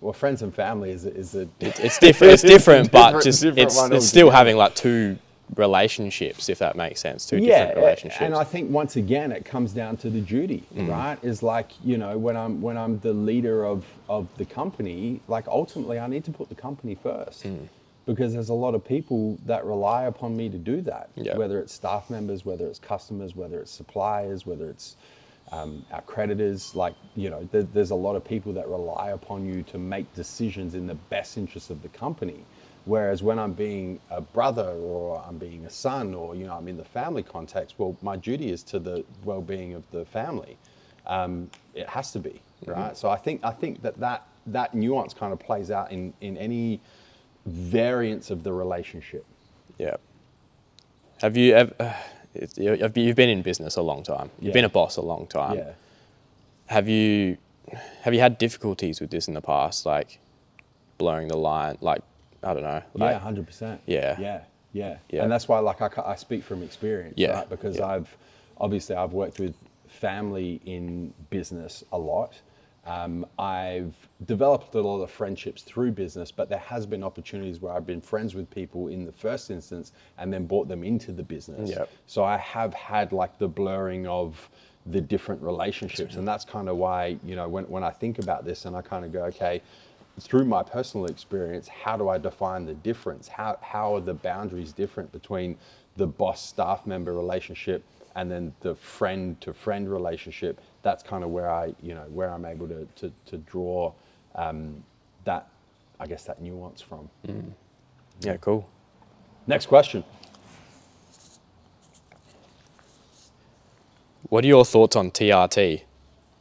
Well, 0.00 0.12
friends 0.12 0.42
and 0.42 0.54
family 0.54 0.90
is, 0.90 1.04
is 1.04 1.34
a. 1.34 1.48
It's 1.60 1.98
different. 1.98 2.32
It's 2.34 2.42
different, 2.54 2.92
but 2.92 3.06
different- 3.06 3.24
just 3.24 3.42
different 3.42 3.58
it's 3.68 3.80
it's 3.90 4.06
still 4.06 4.30
having 4.30 4.56
like 4.56 4.74
two 4.74 5.18
relationships, 5.56 6.48
if 6.48 6.58
that 6.58 6.76
makes 6.76 7.00
sense. 7.00 7.26
Two 7.26 7.40
different 7.40 7.76
relationships. 7.76 8.20
and 8.22 8.34
I 8.34 8.44
think 8.44 8.70
once 8.70 8.96
again 8.96 9.32
it 9.32 9.44
comes 9.44 9.72
down 9.72 9.96
to 9.98 10.10
the 10.10 10.20
duty, 10.20 10.62
Mm. 10.76 10.88
right? 10.88 11.18
Is 11.22 11.42
like 11.42 11.70
you 11.84 11.98
know 11.98 12.16
when 12.18 12.36
I'm 12.36 12.60
when 12.60 12.76
I'm 12.76 12.98
the 13.00 13.12
leader 13.12 13.64
of 13.64 13.84
of 14.08 14.28
the 14.36 14.44
company, 14.44 15.20
like 15.26 15.46
ultimately 15.48 15.98
I 15.98 16.06
need 16.06 16.24
to 16.24 16.30
put 16.32 16.48
the 16.48 16.54
company 16.54 16.94
first. 16.94 17.44
Mm. 17.44 17.68
Because 18.06 18.32
there's 18.32 18.48
a 18.48 18.54
lot 18.54 18.74
of 18.74 18.82
people 18.82 19.36
that 19.44 19.66
rely 19.66 20.04
upon 20.04 20.34
me 20.34 20.48
to 20.48 20.56
do 20.56 20.80
that. 20.82 21.10
Yeah. 21.14 21.36
Whether 21.36 21.60
it's 21.60 21.74
staff 21.74 22.08
members, 22.08 22.42
whether 22.42 22.66
it's 22.66 22.78
customers, 22.78 23.36
whether 23.36 23.60
it's 23.60 23.70
suppliers, 23.70 24.46
whether 24.46 24.66
it's 24.70 24.96
um, 25.52 25.84
our 25.92 26.02
creditors, 26.02 26.74
like 26.74 26.94
you 27.16 27.30
know, 27.30 27.48
there, 27.52 27.62
there's 27.62 27.90
a 27.90 27.94
lot 27.96 28.16
of 28.16 28.24
people 28.24 28.52
that 28.54 28.68
rely 28.68 29.10
upon 29.10 29.46
you 29.46 29.62
to 29.64 29.78
make 29.78 30.12
decisions 30.14 30.74
in 30.74 30.86
the 30.86 30.94
best 30.94 31.36
interest 31.38 31.70
of 31.70 31.82
the 31.82 31.88
company. 31.88 32.44
Whereas 32.84 33.22
when 33.22 33.38
I'm 33.38 33.52
being 33.52 34.00
a 34.10 34.20
brother 34.20 34.70
or 34.70 35.22
I'm 35.26 35.38
being 35.38 35.66
a 35.66 35.70
son 35.70 36.14
or 36.14 36.34
you 36.34 36.46
know 36.46 36.54
I'm 36.54 36.68
in 36.68 36.76
the 36.76 36.84
family 36.84 37.22
context, 37.22 37.76
well, 37.78 37.96
my 38.02 38.16
duty 38.16 38.50
is 38.50 38.62
to 38.64 38.78
the 38.78 39.04
well-being 39.24 39.74
of 39.74 39.90
the 39.90 40.04
family. 40.06 40.58
Um, 41.06 41.50
it 41.74 41.88
has 41.88 42.12
to 42.12 42.18
be 42.18 42.42
right. 42.66 42.96
So 42.96 43.10
I 43.10 43.16
think 43.16 43.42
I 43.44 43.50
think 43.52 43.82
that 43.82 43.98
that 44.00 44.26
that 44.46 44.74
nuance 44.74 45.14
kind 45.14 45.32
of 45.32 45.38
plays 45.38 45.70
out 45.70 45.92
in 45.92 46.14
in 46.20 46.36
any 46.36 46.80
variance 47.46 48.30
of 48.30 48.42
the 48.42 48.52
relationship. 48.52 49.26
yeah. 49.78 49.96
Have 51.20 51.36
you 51.36 51.54
ever? 51.54 51.96
It's- 52.38 52.56
you- 52.58 52.76
have 52.76 52.92
been 52.94 53.28
in 53.28 53.42
business 53.42 53.76
a 53.76 53.82
long 53.82 54.02
time. 54.02 54.30
You've 54.38 54.48
Yeah. 54.48 54.52
been 54.54 54.64
a 54.64 54.68
boss 54.68 54.96
a 54.96 55.02
long 55.02 55.26
time. 55.26 55.58
yeah. 55.58 55.72
Have 56.66 56.88
you 56.88 57.36
have 58.02 58.14
you 58.14 58.20
had 58.20 58.38
difficulties 58.38 58.98
with 59.00 59.10
this 59.10 59.28
in 59.28 59.34
the 59.34 59.42
past, 59.42 59.84
like 59.84 60.18
blurring 60.96 61.28
the 61.28 61.36
line? 61.36 61.76
Like 61.80 62.00
I 62.42 62.54
don't 62.54 62.62
know. 62.62 62.82
Like, 62.94 63.12
yeah, 63.12 63.18
hundred 63.18 63.46
percent. 63.46 63.80
Yeah. 63.86 64.16
yeah, 64.18 64.40
yeah, 64.72 64.96
Yeah. 65.10 65.22
And 65.24 65.32
that's 65.32 65.48
why, 65.48 65.58
like, 65.58 65.82
I, 65.82 65.90
I 66.12 66.14
speak 66.14 66.44
from 66.44 66.62
experience, 66.62 67.14
Yeah, 67.16 67.32
right? 67.32 67.48
Because 67.50 67.78
yeah. 67.78 67.86
I've 67.86 68.16
obviously 68.58 68.94
I've 68.94 69.12
worked 69.12 69.38
with 69.40 69.54
family 69.88 70.60
in 70.64 71.12
business 71.30 71.82
a 71.92 71.98
lot. 71.98 72.34
Um, 72.88 73.26
I've 73.38 73.94
developed 74.24 74.74
a 74.74 74.80
lot 74.80 75.02
of 75.02 75.10
friendships 75.10 75.60
through 75.62 75.92
business, 75.92 76.32
but 76.32 76.48
there 76.48 76.58
has 76.58 76.86
been 76.86 77.04
opportunities 77.04 77.60
where 77.60 77.74
I've 77.74 77.86
been 77.86 78.00
friends 78.00 78.34
with 78.34 78.48
people 78.50 78.88
in 78.88 79.04
the 79.04 79.12
first 79.12 79.50
instance 79.50 79.92
and 80.16 80.32
then 80.32 80.46
brought 80.46 80.68
them 80.68 80.82
into 80.82 81.12
the 81.12 81.22
business. 81.22 81.68
Yep. 81.68 81.90
So 82.06 82.24
I 82.24 82.38
have 82.38 82.72
had 82.72 83.12
like 83.12 83.38
the 83.38 83.46
blurring 83.46 84.06
of 84.06 84.48
the 84.86 85.02
different 85.02 85.42
relationships, 85.42 86.14
and 86.14 86.26
that's 86.26 86.46
kind 86.46 86.66
of 86.66 86.78
why 86.78 87.18
you 87.22 87.36
know 87.36 87.46
when 87.46 87.64
when 87.64 87.84
I 87.84 87.90
think 87.90 88.20
about 88.20 88.46
this 88.46 88.64
and 88.64 88.74
I 88.74 88.80
kind 88.80 89.04
of 89.04 89.12
go, 89.12 89.24
okay, 89.24 89.60
through 90.18 90.46
my 90.46 90.62
personal 90.62 91.06
experience, 91.06 91.68
how 91.68 91.98
do 91.98 92.08
I 92.08 92.16
define 92.16 92.64
the 92.64 92.74
difference? 92.74 93.28
How 93.28 93.58
how 93.60 93.96
are 93.96 94.00
the 94.00 94.14
boundaries 94.14 94.72
different 94.72 95.12
between 95.12 95.58
the 95.96 96.06
boss 96.06 96.42
staff 96.42 96.86
member 96.86 97.12
relationship 97.12 97.84
and 98.16 98.30
then 98.30 98.54
the 98.60 98.74
friend 98.74 99.38
to 99.42 99.52
friend 99.52 99.90
relationship? 99.90 100.58
That's 100.82 101.02
kind 101.02 101.24
of 101.24 101.30
where 101.30 101.50
I 101.50 101.74
you 101.82 101.94
know 101.94 102.06
where 102.12 102.32
I'm 102.32 102.44
able 102.44 102.68
to 102.68 102.86
to, 102.96 103.12
to 103.26 103.38
draw 103.38 103.92
um, 104.34 104.82
that 105.24 105.48
I 106.00 106.06
guess 106.06 106.24
that 106.24 106.40
nuance 106.42 106.80
from. 106.82 107.08
Yeah, 108.20 108.36
cool. 108.38 108.68
Next 109.46 109.66
question. 109.66 110.04
What 114.28 114.44
are 114.44 114.48
your 114.48 114.64
thoughts 114.64 114.96
on 114.96 115.10
TRT? 115.10 115.82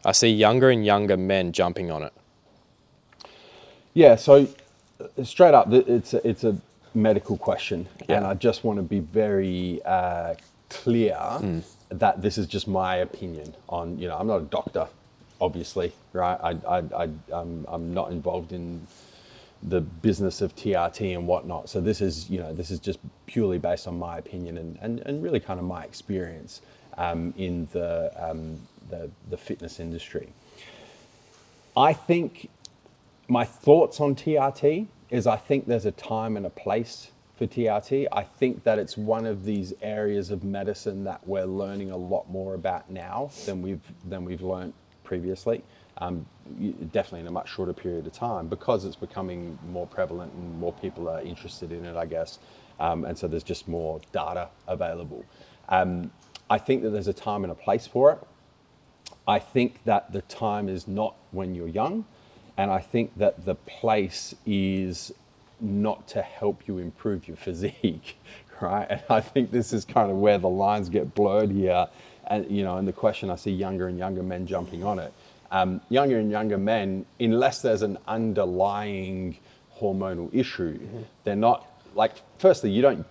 I 0.06 0.12
see 0.12 0.30
younger 0.30 0.69
and 0.69 0.86
younger 0.86 1.17
men 1.17 1.52
jumping 1.54 1.91
on 1.91 2.04
it. 2.04 2.13
Yeah, 3.93 4.15
so 4.15 4.47
uh, 5.02 5.23
straight 5.23 5.54
up, 5.54 5.71
it's 5.71 6.13
a, 6.13 6.28
it's 6.28 6.43
a 6.43 6.58
medical 6.93 7.38
question, 7.38 7.88
and 8.10 8.26
I 8.26 8.34
just 8.36 8.63
want 8.63 8.78
to 8.78 8.84
be 8.84 9.00
very 9.00 9.82
uh, 9.86 10.36
clear 10.69 11.17
that 11.89 12.21
this 12.21 12.38
is 12.38 12.47
just 12.47 12.67
my 12.67 12.97
opinion 12.97 13.56
on. 13.69 13.97
You 14.00 14.08
know, 14.10 14.17
I'm 14.17 14.28
not 14.28 14.41
a 14.41 14.45
doctor, 14.45 14.88
obviously, 15.41 15.93
right? 16.13 16.39
I, 16.41 16.52
I, 16.67 16.78
I 17.04 17.10
I'm, 17.34 17.65
I'm 17.67 17.93
not 17.93 18.12
involved 18.12 18.54
in 18.54 18.88
the 19.63 19.82
business 19.82 20.41
of 20.41 20.56
TRT 20.56 21.15
and 21.15 21.28
whatnot. 21.28 21.69
So 21.69 21.82
this 21.82 22.02
is, 22.02 22.30
you 22.30 22.39
know, 22.39 22.54
this 22.54 22.69
is 22.71 22.80
just 22.80 23.00
purely 23.26 23.58
based 23.58 23.88
on 23.88 23.97
my 23.97 24.17
opinion 24.17 24.58
and, 24.58 24.78
and, 24.82 25.00
and 25.02 25.23
really 25.23 25.39
kind 25.39 25.60
of 25.60 25.65
my 25.65 25.84
experience 25.84 26.62
um, 26.97 27.34
in 27.38 27.67
the, 27.73 28.12
um, 28.17 28.60
the 28.89 29.10
the 29.30 29.38
fitness 29.38 29.80
industry. 29.80 30.30
I 31.76 31.93
think 31.93 32.50
my 33.28 33.45
thoughts 33.45 34.00
on 34.00 34.15
TRT 34.15 34.88
is 35.10 35.28
I 35.28 35.38
think 35.38 35.67
there's 35.67 35.86
a 35.86 35.91
time 35.91 36.38
and 36.38 36.45
a 36.45 36.50
place 36.50 37.12
for 37.38 37.47
TRT. 37.47 38.08
I 38.12 38.23
think 38.23 38.63
that 38.63 38.80
it's 38.80 38.97
one 38.97 39.26
of 39.26 39.45
these 39.45 39.73
areas 39.82 40.32
of 40.32 40.43
medicine 40.43 41.04
that 41.06 41.26
we're 41.28 41.45
learning 41.45 41.91
a 41.91 41.97
lot 41.97 42.30
more 42.30 42.56
about 42.56 42.89
now 42.89 43.32
than 43.45 43.62
we've 43.62 43.82
than 44.10 44.26
we've 44.26 44.41
learned 44.41 44.73
previously. 45.04 45.63
um, 46.00 46.26
definitely 46.91 47.21
in 47.21 47.28
a 47.28 47.32
much 47.32 47.50
shorter 47.50 47.73
period 47.73 48.06
of 48.06 48.13
time 48.13 48.47
because 48.47 48.86
it's 48.86 48.95
becoming 48.95 49.58
more 49.71 49.88
prevalent 49.88 50.32
and 50.34 50.60
more 50.60 50.73
people 50.73 51.10
are 51.10 51.21
interested 51.21 51.71
in 51.71 51.86
it, 51.86 51.95
I 51.95 52.06
guess. 52.06 52.39
Um, 52.80 53.06
and 53.06 53.17
so 53.17 53.28
there's 53.28 53.43
just 53.43 53.67
more 53.67 54.00
data 54.12 54.50
available. 54.67 55.26
Um, 55.69 56.12
I 56.50 56.58
think 56.60 56.84
that 56.84 56.91
there's 56.91 57.08
a 57.08 57.13
time 57.13 57.43
and 57.43 57.52
a 57.52 57.56
place 57.56 57.88
for 57.88 58.12
it. 58.12 58.19
I 59.28 59.39
think 59.39 59.84
that 59.86 60.13
the 60.13 60.21
time 60.23 60.69
is 60.69 60.88
not 60.88 61.15
when 61.32 61.56
you're 61.56 61.67
young, 61.67 62.06
and 62.56 62.71
I 62.71 62.80
think 62.80 63.17
that 63.17 63.45
the 63.45 63.56
place 63.56 64.36
is 64.45 65.12
not 65.60 66.08
to 66.10 66.22
help 66.22 66.67
you 66.67 66.78
improve 66.78 67.28
your 67.28 67.38
physique, 67.38 68.17
right? 68.62 68.88
And 68.89 69.02
I 69.10 69.22
think 69.22 69.52
this 69.52 69.74
is 69.74 69.86
kind 69.86 70.12
of 70.12 70.17
where 70.17 70.38
the 70.38 70.50
lines 70.50 70.89
get 70.89 71.13
blurred 71.15 71.52
here. 71.52 71.88
And 72.28 72.50
you 72.50 72.63
know, 72.63 72.78
in 72.78 72.86
the 72.86 72.93
question, 72.93 73.30
I 73.30 73.36
see 73.36 73.52
younger 73.52 73.88
and 73.88 73.98
younger 73.98 74.24
men 74.24 74.46
jumping 74.46 74.84
on 74.84 75.00
it. 75.00 75.13
Um, 75.52 75.80
younger 75.89 76.20
and 76.20 76.30
younger 76.30 76.58
men, 76.58 77.06
unless 77.20 77.62
there's 77.62 77.82
an 77.82 77.98
underlying 78.08 79.38
hormonal 79.80 80.34
issue, 80.34 80.80
they're 81.24 81.36
not 81.36 81.67
like. 81.96 82.13
Firstly, 82.38 82.70
you 82.70 82.82
don't 82.82 83.06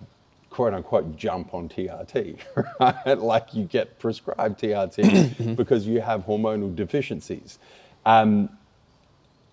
quote 0.51 0.75
unquote 0.75 1.17
jump 1.17 1.55
on 1.55 1.69
TRT, 1.69 2.39
right? 2.81 3.19
Like 3.19 3.55
you 3.55 3.65
get 3.65 3.99
prescribed 3.99 4.61
TRT 4.61 5.57
because 5.57 5.87
you 5.87 6.01
have 6.01 6.27
hormonal 6.27 6.75
deficiencies. 6.75 7.59
Um, 8.05 8.51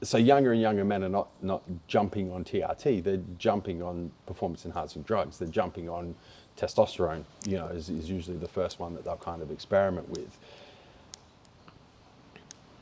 so 0.04 0.18
younger 0.18 0.52
and 0.52 0.62
younger 0.62 0.86
men 0.86 1.04
are 1.04 1.10
not, 1.10 1.30
not 1.42 1.64
jumping 1.88 2.32
on 2.32 2.44
TRT, 2.44 3.04
they're 3.04 3.22
jumping 3.38 3.82
on 3.82 4.12
performance 4.26 4.66
enhancing 4.66 5.04
drugs. 5.04 5.38
They're 5.38 5.48
jumping 5.48 5.90
on 5.90 6.16
testosterone, 6.58 7.24
you 7.46 7.58
know, 7.58 7.68
is, 7.68 7.90
is 7.90 8.10
usually 8.10 8.38
the 8.38 8.48
first 8.48 8.80
one 8.80 8.94
that 8.96 9.04
they'll 9.04 9.18
kind 9.18 9.42
of 9.42 9.52
experiment 9.52 10.10
with. 10.10 10.38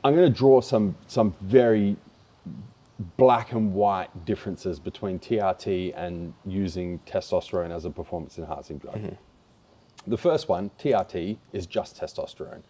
I'm 0.04 0.14
going 0.14 0.30
to 0.30 0.36
draw 0.36 0.60
some, 0.60 0.96
some 1.06 1.34
very 1.40 1.96
black 3.16 3.52
and 3.52 3.72
white 3.72 4.24
differences 4.24 4.78
between 4.78 5.18
TRT 5.18 5.92
and 5.96 6.34
using 6.44 6.98
testosterone 7.06 7.70
as 7.70 7.84
a 7.84 7.90
performance 7.90 8.38
enhancing 8.38 8.78
drug. 8.78 8.96
Mm-hmm. 8.96 10.10
The 10.10 10.18
first 10.18 10.48
one, 10.48 10.70
TRT, 10.78 11.38
is 11.52 11.66
just 11.66 12.00
testosterone. 12.00 12.62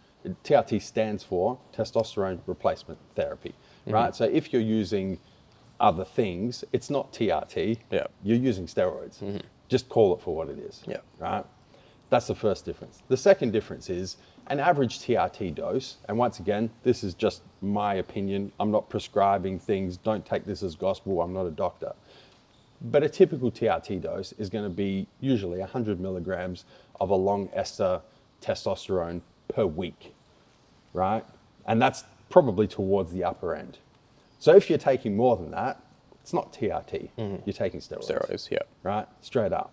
TRT 0.43 0.81
stands 0.81 1.23
for 1.23 1.59
testosterone 1.75 2.39
replacement 2.45 2.99
therapy, 3.15 3.53
Mm-hmm. 3.85 3.93
right? 3.93 4.15
So 4.15 4.25
if 4.25 4.53
you're 4.53 4.61
using 4.61 5.19
other 5.79 6.05
things, 6.05 6.63
it's 6.71 6.89
not 6.89 7.11
TRT. 7.11 7.79
Yeah. 7.91 8.07
You're 8.23 8.37
using 8.37 8.65
steroids. 8.65 9.19
Mm-hmm. 9.19 9.37
Just 9.67 9.89
call 9.89 10.13
it 10.15 10.21
for 10.21 10.35
what 10.35 10.49
it 10.49 10.59
is. 10.59 10.83
Yeah. 10.87 10.97
Right? 11.19 11.45
That's 12.09 12.27
the 12.27 12.35
first 12.35 12.63
difference. 12.65 13.01
The 13.07 13.17
second 13.17 13.51
difference 13.51 13.89
is 13.89 14.17
an 14.47 14.59
average 14.59 14.99
TRT 14.99 15.55
dose, 15.55 15.97
and 16.07 16.17
once 16.17 16.39
again, 16.39 16.69
this 16.83 17.03
is 17.03 17.13
just 17.13 17.41
my 17.61 17.95
opinion. 17.95 18.51
I'm 18.59 18.71
not 18.71 18.89
prescribing 18.89 19.57
things. 19.57 19.97
Don't 19.97 20.25
take 20.25 20.45
this 20.45 20.63
as 20.63 20.75
gospel. 20.75 21.21
I'm 21.21 21.33
not 21.33 21.45
a 21.45 21.51
doctor. 21.51 21.93
But 22.81 23.03
a 23.03 23.09
typical 23.09 23.49
TRT 23.51 24.01
dose 24.01 24.33
is 24.33 24.49
going 24.49 24.65
to 24.65 24.69
be 24.69 25.07
usually 25.21 25.59
100 25.59 25.99
milligrams 25.99 26.65
of 26.99 27.09
a 27.09 27.15
long 27.15 27.49
ester 27.53 28.01
testosterone 28.41 29.21
per 29.47 29.65
week, 29.65 30.13
right? 30.93 31.25
And 31.65 31.81
that's 31.81 32.03
probably 32.33 32.65
towards 32.65 33.11
the 33.11 33.23
upper 33.23 33.53
end. 33.53 33.77
So 34.39 34.55
if 34.55 34.67
you're 34.67 34.79
taking 34.79 35.15
more 35.15 35.37
than 35.37 35.51
that, 35.51 35.79
it's 36.19 36.33
not 36.33 36.51
TRT. 36.51 37.11
Mm-hmm. 37.15 37.35
You're 37.45 37.53
taking 37.53 37.79
steroids 37.79 38.09
Steroids, 38.09 38.49
yeah. 38.49 38.57
right? 38.81 39.07
Straight 39.21 39.53
up. 39.53 39.71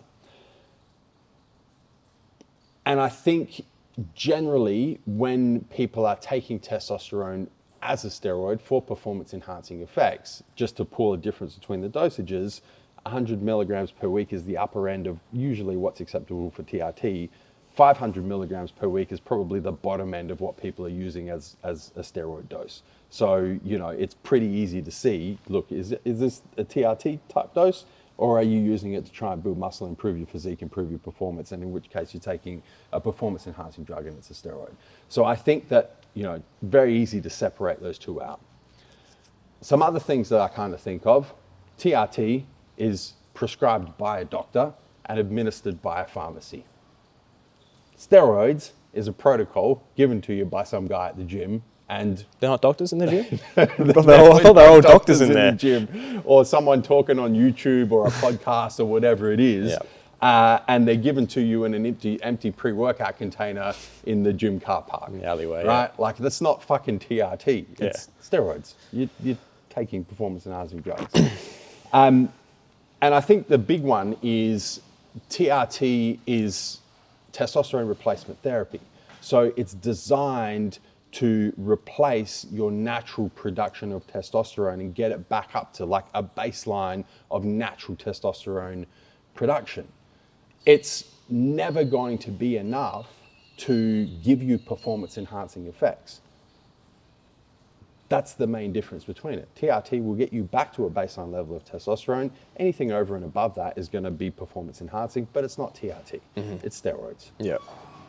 And 2.85 2.99
I 2.99 3.09
think 3.09 3.65
generally, 4.13 4.99
when 5.07 5.61
people 5.75 6.05
are 6.05 6.15
taking 6.17 6.59
testosterone 6.59 7.47
as 7.81 8.05
a 8.05 8.09
steroid 8.09 8.61
for 8.61 8.79
performance 8.79 9.33
enhancing 9.33 9.81
effects, 9.81 10.43
just 10.55 10.77
to 10.77 10.85
pull 10.85 11.13
a 11.13 11.17
difference 11.17 11.55
between 11.55 11.81
the 11.81 11.89
dosages, 11.89 12.61
100 13.01 13.41
milligrams 13.41 13.89
per 13.89 14.07
week 14.07 14.31
is 14.31 14.43
the 14.43 14.57
upper 14.57 14.87
end 14.87 15.07
of 15.07 15.17
usually 15.33 15.77
what's 15.77 15.99
acceptable 15.99 16.51
for 16.51 16.61
TRT. 16.61 17.29
500 17.75 18.25
milligrams 18.25 18.71
per 18.71 18.87
week 18.87 19.11
is 19.11 19.19
probably 19.19 19.59
the 19.59 19.71
bottom 19.71 20.13
end 20.13 20.29
of 20.29 20.41
what 20.41 20.61
people 20.61 20.85
are 20.85 20.89
using 20.89 21.29
as, 21.29 21.55
as 21.63 21.91
a 21.95 22.01
steroid 22.01 22.49
dose. 22.49 22.83
So, 23.09 23.57
you 23.63 23.77
know, 23.77 23.89
it's 23.89 24.13
pretty 24.13 24.47
easy 24.47 24.81
to 24.81 24.91
see 24.91 25.37
look, 25.47 25.71
is, 25.71 25.95
is 26.05 26.19
this 26.19 26.41
a 26.57 26.63
TRT 26.63 27.19
type 27.29 27.53
dose? 27.53 27.85
Or 28.17 28.37
are 28.37 28.43
you 28.43 28.59
using 28.59 28.93
it 28.93 29.05
to 29.05 29.11
try 29.11 29.33
and 29.33 29.41
build 29.41 29.57
muscle, 29.57 29.87
improve 29.87 30.17
your 30.17 30.27
physique, 30.27 30.61
improve 30.61 30.91
your 30.91 30.99
performance? 30.99 31.53
And 31.53 31.63
in 31.63 31.71
which 31.71 31.89
case 31.89 32.13
you're 32.13 32.21
taking 32.21 32.61
a 32.93 32.99
performance 32.99 33.47
enhancing 33.47 33.83
drug 33.83 34.05
and 34.05 34.15
it's 34.17 34.29
a 34.29 34.33
steroid. 34.33 34.73
So 35.09 35.25
I 35.25 35.35
think 35.35 35.69
that, 35.69 36.03
you 36.13 36.23
know, 36.23 36.43
very 36.61 36.95
easy 36.95 37.19
to 37.21 37.29
separate 37.29 37.81
those 37.81 37.97
two 37.97 38.21
out. 38.21 38.39
Some 39.61 39.81
other 39.81 39.99
things 39.99 40.29
that 40.29 40.39
I 40.39 40.49
kind 40.49 40.73
of 40.73 40.81
think 40.81 41.05
of 41.05 41.33
TRT 41.79 42.43
is 42.77 43.13
prescribed 43.33 43.97
by 43.97 44.19
a 44.19 44.25
doctor 44.25 44.73
and 45.05 45.17
administered 45.17 45.81
by 45.81 46.01
a 46.01 46.05
pharmacy. 46.05 46.63
Steroids 48.01 48.71
is 48.93 49.07
a 49.07 49.13
protocol 49.13 49.83
given 49.95 50.21
to 50.21 50.33
you 50.33 50.43
by 50.43 50.63
some 50.63 50.87
guy 50.87 51.09
at 51.09 51.17
the 51.17 51.23
gym 51.23 51.61
and 51.87 52.25
They're 52.39 52.49
not 52.49 52.61
doctors 52.61 52.93
in 52.93 52.97
the 52.99 53.07
gym? 53.07 53.39
they're 53.55 54.19
all, 54.19 54.53
they're 54.53 54.69
all 54.69 54.81
doctors 54.81 55.21
in 55.21 55.33
there. 55.33 55.51
the 55.51 55.57
gym, 55.57 56.21
or 56.25 56.43
someone 56.43 56.81
talking 56.81 57.19
on 57.19 57.35
YouTube 57.35 57.91
or 57.91 58.07
a 58.07 58.11
podcast 58.11 58.79
or 58.79 58.85
whatever 58.85 59.31
it 59.31 59.39
is, 59.39 59.71
Yeah. 59.71 60.27
uh, 60.27 60.61
and 60.67 60.87
they're 60.87 60.95
given 60.95 61.27
to 61.27 61.41
you 61.41 61.65
in 61.65 61.73
an 61.75 61.85
empty, 61.85 62.21
empty 62.23 62.49
pre-workout 62.49 63.17
container 63.17 63.73
in 64.05 64.23
the 64.23 64.33
gym 64.33 64.59
car 64.59 64.81
park, 64.81 65.09
In 65.09 65.19
the 65.19 65.25
alleyway, 65.25 65.63
right? 65.63 65.97
Like 65.99 66.17
that's 66.17 66.41
not 66.41 66.63
fucking 66.63 66.99
TRT. 66.99 67.65
Yeah. 67.77 67.85
It's 67.85 68.09
steroids. 68.23 68.73
You, 68.91 69.09
you're 69.21 69.37
taking 69.69 70.03
performance 70.05 70.47
enhancing 70.47 70.79
drugs. 70.79 71.13
um, 71.93 72.31
and 73.01 73.13
I 73.13 73.21
think 73.21 73.47
the 73.47 73.57
big 73.59 73.83
one 73.83 74.17
is 74.23 74.79
TRT 75.29 76.19
is 76.25 76.79
testosterone 77.31 77.87
replacement 77.87 78.41
therapy. 78.41 78.79
So 79.21 79.53
it's 79.55 79.73
designed 79.73 80.79
to 81.13 81.53
replace 81.57 82.45
your 82.51 82.71
natural 82.71 83.29
production 83.29 83.91
of 83.91 84.05
testosterone 84.07 84.75
and 84.75 84.95
get 84.95 85.11
it 85.11 85.27
back 85.29 85.49
up 85.55 85.73
to 85.73 85.85
like 85.85 86.05
a 86.13 86.23
baseline 86.23 87.03
of 87.29 87.43
natural 87.43 87.97
testosterone 87.97 88.85
production. 89.35 89.87
It's 90.65 91.05
never 91.29 91.83
going 91.83 92.17
to 92.19 92.31
be 92.31 92.57
enough 92.57 93.07
to 93.57 94.05
give 94.23 94.41
you 94.41 94.57
performance 94.57 95.17
enhancing 95.17 95.67
effects. 95.67 96.21
That's 98.11 98.33
the 98.33 98.45
main 98.45 98.73
difference 98.73 99.05
between 99.05 99.39
it. 99.39 99.47
TRT 99.55 100.03
will 100.03 100.15
get 100.15 100.33
you 100.33 100.43
back 100.43 100.73
to 100.75 100.85
a 100.85 100.89
baseline 100.89 101.31
level 101.31 101.55
of 101.55 101.63
testosterone. 101.63 102.29
Anything 102.57 102.91
over 102.91 103.15
and 103.15 103.23
above 103.23 103.55
that 103.55 103.77
is 103.77 103.87
going 103.87 104.03
to 104.03 104.11
be 104.11 104.29
performance 104.29 104.81
enhancing, 104.81 105.29
but 105.31 105.45
it's 105.45 105.57
not 105.57 105.73
TRT. 105.75 106.19
Mm-hmm. 106.35 106.65
It's 106.65 106.79
steroids 106.79 107.29
Yeah. 107.39 107.57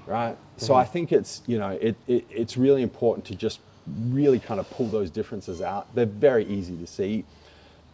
right? 0.07 0.37
So 0.57 0.73
mm-hmm. 0.73 0.81
I 0.81 0.85
think 0.85 1.13
it's 1.13 1.43
you 1.47 1.57
know 1.57 1.71
it, 1.81 1.95
it 2.09 2.27
it's 2.31 2.57
really 2.57 2.83
important 2.83 3.25
to 3.27 3.37
just 3.37 3.61
really 4.11 4.41
kind 4.41 4.59
of 4.59 4.69
pull 4.71 4.89
those 4.89 5.09
differences 5.09 5.63
out. 5.63 5.95
They're 5.95 6.07
very 6.07 6.47
easy 6.47 6.77
to 6.77 6.87
see, 6.87 7.25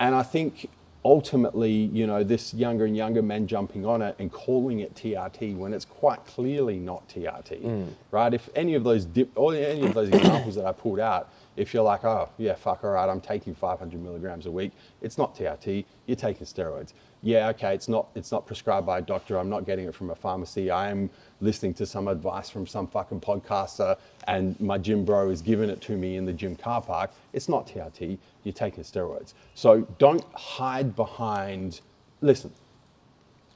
and 0.00 0.14
I 0.14 0.22
think 0.22 0.70
ultimately 1.04 1.72
you 1.72 2.06
know 2.06 2.24
this 2.24 2.52
younger 2.52 2.84
and 2.84 2.96
younger 2.96 3.22
men 3.22 3.46
jumping 3.46 3.86
on 3.86 4.02
it 4.02 4.16
and 4.18 4.32
calling 4.32 4.80
it 4.80 4.94
TRT 4.94 5.56
when 5.56 5.72
it's 5.72 5.84
quite 5.84 6.24
clearly 6.26 6.78
not 6.78 7.08
TRT, 7.08 7.62
mm. 7.62 7.88
right? 8.10 8.34
If 8.34 8.48
any 8.54 8.74
of 8.74 8.84
those 8.84 9.04
dip, 9.04 9.30
or 9.36 9.54
any 9.54 9.86
of 9.86 9.94
those 9.94 10.08
examples 10.08 10.54
that 10.56 10.66
I 10.66 10.72
pulled 10.72 11.00
out. 11.00 11.30
If 11.56 11.74
you're 11.74 11.82
like, 11.82 12.04
oh, 12.04 12.28
yeah, 12.38 12.54
fuck, 12.54 12.84
all 12.84 12.90
right, 12.90 13.08
I'm 13.08 13.20
taking 13.20 13.52
500 13.52 14.00
milligrams 14.00 14.46
a 14.46 14.50
week, 14.50 14.70
it's 15.02 15.18
not 15.18 15.34
TRT, 15.34 15.84
you're 16.06 16.14
taking 16.14 16.46
steroids. 16.46 16.92
Yeah, 17.20 17.48
okay, 17.48 17.74
it's 17.74 17.88
not, 17.88 18.06
it's 18.14 18.30
not 18.30 18.46
prescribed 18.46 18.86
by 18.86 18.98
a 18.98 19.02
doctor, 19.02 19.36
I'm 19.36 19.48
not 19.48 19.66
getting 19.66 19.88
it 19.88 19.94
from 19.94 20.10
a 20.10 20.14
pharmacy, 20.14 20.70
I 20.70 20.88
am 20.88 21.10
listening 21.40 21.74
to 21.74 21.86
some 21.86 22.08
advice 22.08 22.50
from 22.50 22.66
some 22.66 22.86
fucking 22.86 23.20
podcaster, 23.20 23.96
and 24.26 24.58
my 24.60 24.78
gym 24.78 25.04
bro 25.04 25.30
is 25.30 25.40
giving 25.42 25.70
it 25.70 25.80
to 25.82 25.96
me 25.96 26.16
in 26.16 26.24
the 26.26 26.32
gym 26.32 26.56
car 26.56 26.82
park. 26.82 27.10
It's 27.32 27.48
not 27.48 27.66
TRT, 27.66 28.18
you're 28.44 28.52
taking 28.52 28.84
steroids. 28.84 29.34
So 29.54 29.82
don't 29.98 30.24
hide 30.34 30.96
behind, 30.96 31.80
listen, 32.20 32.52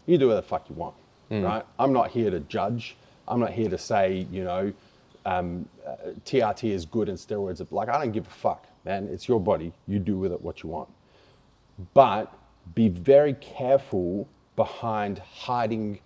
you 0.07 0.19
do 0.19 0.29
whatever 0.29 0.43
the 0.43 0.49
fuck 0.49 0.69
you 0.69 0.75
want, 0.77 0.95
right? 1.45 1.65
I'm 1.79 1.93
not 1.93 2.11
here 2.11 2.31
to 2.31 2.41
judge. 2.41 2.97
I'm 3.29 3.41
not 3.41 3.53
here 3.53 3.69
to 3.69 3.79
say, 3.79 4.27
you 4.31 4.45
know, 4.45 4.73
um, 5.25 5.69
uh, 5.87 5.97
TRT 6.25 6.71
is 6.71 6.85
good 6.85 7.09
and 7.09 7.17
steroids 7.17 7.61
are 7.61 7.67
like. 7.71 7.89
I 7.89 7.99
don't 7.99 8.13
give 8.13 8.27
a 8.27 8.31
fuck, 8.31 8.67
man. 8.85 9.09
It's 9.13 9.29
your 9.29 9.41
body. 9.41 9.73
You 9.87 9.99
do 10.01 10.19
with 10.19 10.33
it 10.33 10.43
what 10.43 10.63
you 10.63 10.69
want. 10.69 10.89
But 11.95 12.33
be 12.75 12.89
very 12.89 13.35
careful 13.35 14.29
behind 14.57 15.19
hiding 15.19 16.01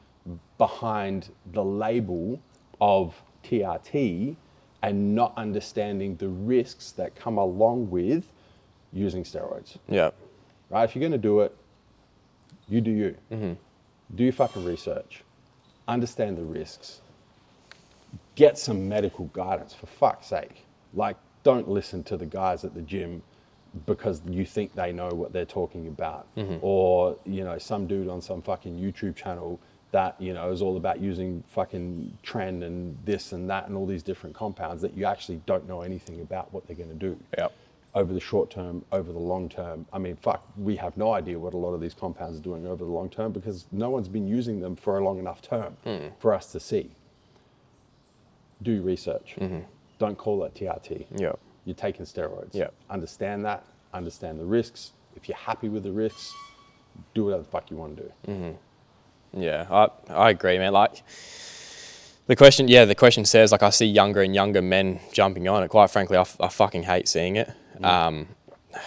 behind 0.59 1.31
the 1.53 1.65
label 1.65 2.41
of 2.81 3.21
TRT 3.45 4.37
and 4.83 5.15
not 5.15 5.33
understanding 5.37 6.17
the 6.17 6.29
risks 6.29 6.93
that 6.93 7.15
come 7.15 7.39
along 7.39 7.91
with 7.91 8.31
using 8.93 9.25
steroids 9.25 9.77
Yeah. 9.89 10.11
right? 10.71 10.85
If 10.85 10.95
you're 10.95 11.01
going 11.01 11.13
to 11.13 11.19
do 11.19 11.41
it, 11.41 11.55
you 12.69 12.81
do 12.81 12.91
you. 12.91 13.17
Mm-hmm. 13.31 13.53
Do 14.15 14.25
your 14.25 14.33
fucking 14.33 14.65
research. 14.65 15.23
Understand 15.89 16.37
the 16.37 16.45
risks. 16.45 17.01
Get 18.35 18.59
some 18.59 18.89
medical 18.89 19.27
guidance, 19.27 19.75
for 19.75 19.87
fuck's 19.87 20.27
sake. 20.29 20.65
Like, 20.95 21.17
don't 21.43 21.69
listen 21.69 22.03
to 22.05 22.17
the 22.17 22.27
guys 22.27 22.65
at 22.65 22.75
the 22.75 22.83
gym 22.83 23.23
because 23.87 24.23
you 24.29 24.45
think 24.45 24.75
they 24.75 24.93
know 24.93 25.09
what 25.09 25.33
they're 25.33 25.45
talking 25.45 25.87
about, 25.89 26.27
mm-hmm. 26.37 26.57
or 26.61 27.17
you 27.25 27.45
know 27.45 27.59
some 27.59 27.87
dude 27.87 28.09
on 28.09 28.21
some 28.23 28.43
fucking 28.43 28.79
YouTube 28.79 29.15
channel 29.17 29.61
that 29.93 30.17
you 30.19 30.35
know 30.35 30.51
is 30.51 30.63
all 30.63 30.77
about 30.77 31.01
using 31.01 31.43
fucking 31.49 32.17
tren 32.25 32.65
and 32.65 32.97
this 33.05 33.33
and 33.33 33.49
that 33.49 33.69
and 33.69 33.77
all 33.77 33.87
these 33.87 34.03
different 34.03 34.35
compounds 34.35 34.83
that 34.83 34.97
you 34.97 35.05
actually 35.05 35.41
don't 35.47 35.67
know 35.69 35.83
anything 35.83 36.21
about 36.21 36.53
what 36.53 36.67
they're 36.67 36.77
going 36.77 36.89
to 36.89 36.95
do 36.95 37.17
Yep. 37.39 37.53
over 37.95 38.13
the 38.13 38.21
short 38.21 38.51
term, 38.51 38.85
over 38.93 39.13
the 39.13 39.19
long 39.19 39.49
term. 39.49 39.87
I 39.93 39.99
mean, 39.99 40.17
fuck, 40.17 40.45
we 40.57 40.77
have 40.77 40.97
no 40.97 41.13
idea 41.13 41.39
what 41.39 41.55
a 41.55 41.57
lot 41.57 41.73
of 41.73 41.81
these 41.81 41.95
compounds 41.95 42.39
are 42.39 42.43
doing 42.43 42.67
over 42.67 42.85
the 42.85 42.91
long 42.91 43.09
term 43.09 43.33
because 43.33 43.67
no 43.73 43.91
one's 43.91 44.09
been 44.09 44.27
using 44.27 44.61
them 44.61 44.77
for 44.77 44.99
a 44.99 45.05
long 45.05 45.19
enough 45.19 45.41
term 45.41 45.77
hmm. 45.85 46.09
for 46.19 46.35
us 46.35 46.53
to 46.53 46.61
see. 46.61 46.91
Do 48.63 48.73
your 48.73 48.83
research. 48.83 49.37
Mm-hmm. 49.39 49.61
Don't 49.99 50.17
call 50.19 50.45
it 50.45 50.55
TRT. 50.55 51.07
Yep. 51.17 51.39
You're 51.65 51.75
taking 51.75 52.07
steroids. 52.07 52.55
Yep. 52.55 52.75
Understand 52.91 53.45
that. 53.45 53.65
Understand 53.95 54.41
the 54.41 54.45
risks. 54.45 54.93
If 55.15 55.29
you're 55.29 55.39
happy 55.39 55.69
with 55.69 55.83
the 55.83 55.93
risks, 55.93 56.33
do 57.15 57.25
whatever 57.25 57.43
the 57.43 57.49
fuck 57.49 57.71
you 57.71 57.77
want 57.77 57.97
to 57.97 58.03
do. 58.03 58.13
Mm-hmm. 58.29 58.57
Yeah, 59.37 59.67
I, 59.71 59.89
I 60.13 60.31
agree, 60.31 60.59
man. 60.59 60.73
Like 60.73 61.03
the 62.27 62.35
question, 62.37 62.69
yeah, 62.69 62.85
the 62.85 62.95
question 62.95 63.25
says 63.25 63.53
like 63.53 63.63
I 63.63 63.71
see 63.71 63.87
younger 63.87 64.23
and 64.23 64.35
younger 64.35 64.63
men 64.63 65.01
jumping 65.13 65.47
on 65.49 65.63
it. 65.63 65.69
Quite 65.69 65.91
frankly, 65.91 66.17
I, 66.17 66.23
f- 66.23 66.41
I 66.41 66.49
fucking 66.49 66.85
hate 66.85 67.07
seeing 67.07 67.37
it. 67.37 67.51
Um, 67.83 68.29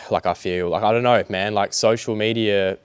like 0.09 0.25
I 0.25 0.33
feel 0.33 0.69
like 0.69 0.83
I 0.83 0.91
don't 0.91 1.03
know, 1.03 1.23
man. 1.29 1.53
Like 1.53 1.73
social 1.73 2.15
media 2.15 2.77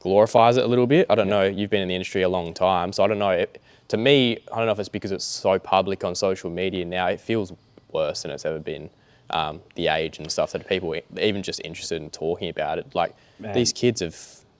glorifies 0.00 0.56
it 0.56 0.64
a 0.64 0.66
little 0.66 0.86
bit. 0.86 1.06
I 1.08 1.14
don't 1.14 1.28
know. 1.28 1.44
You've 1.44 1.70
been 1.70 1.82
in 1.82 1.88
the 1.88 1.94
industry 1.94 2.22
a 2.22 2.28
long 2.28 2.52
time, 2.52 2.92
so 2.92 3.04
I 3.04 3.06
don't 3.06 3.18
know. 3.18 3.30
It, 3.30 3.60
to 3.88 3.96
me, 3.96 4.38
I 4.52 4.56
don't 4.56 4.66
know 4.66 4.72
if 4.72 4.80
it's 4.80 4.88
because 4.88 5.12
it's 5.12 5.24
so 5.24 5.58
public 5.58 6.04
on 6.04 6.14
social 6.14 6.50
media 6.50 6.84
now. 6.84 7.06
It 7.06 7.20
feels 7.20 7.52
worse 7.92 8.22
than 8.22 8.32
it's 8.32 8.44
ever 8.44 8.58
been. 8.58 8.90
Um, 9.30 9.60
the 9.74 9.88
age 9.88 10.18
and 10.18 10.30
stuff 10.30 10.52
that 10.52 10.68
people 10.68 10.94
even 11.18 11.42
just 11.42 11.60
interested 11.64 12.00
in 12.00 12.10
talking 12.10 12.48
about 12.48 12.78
it. 12.78 12.94
Like 12.94 13.14
Man. 13.40 13.54
these 13.54 13.72
kids 13.72 14.00
have 14.00 14.14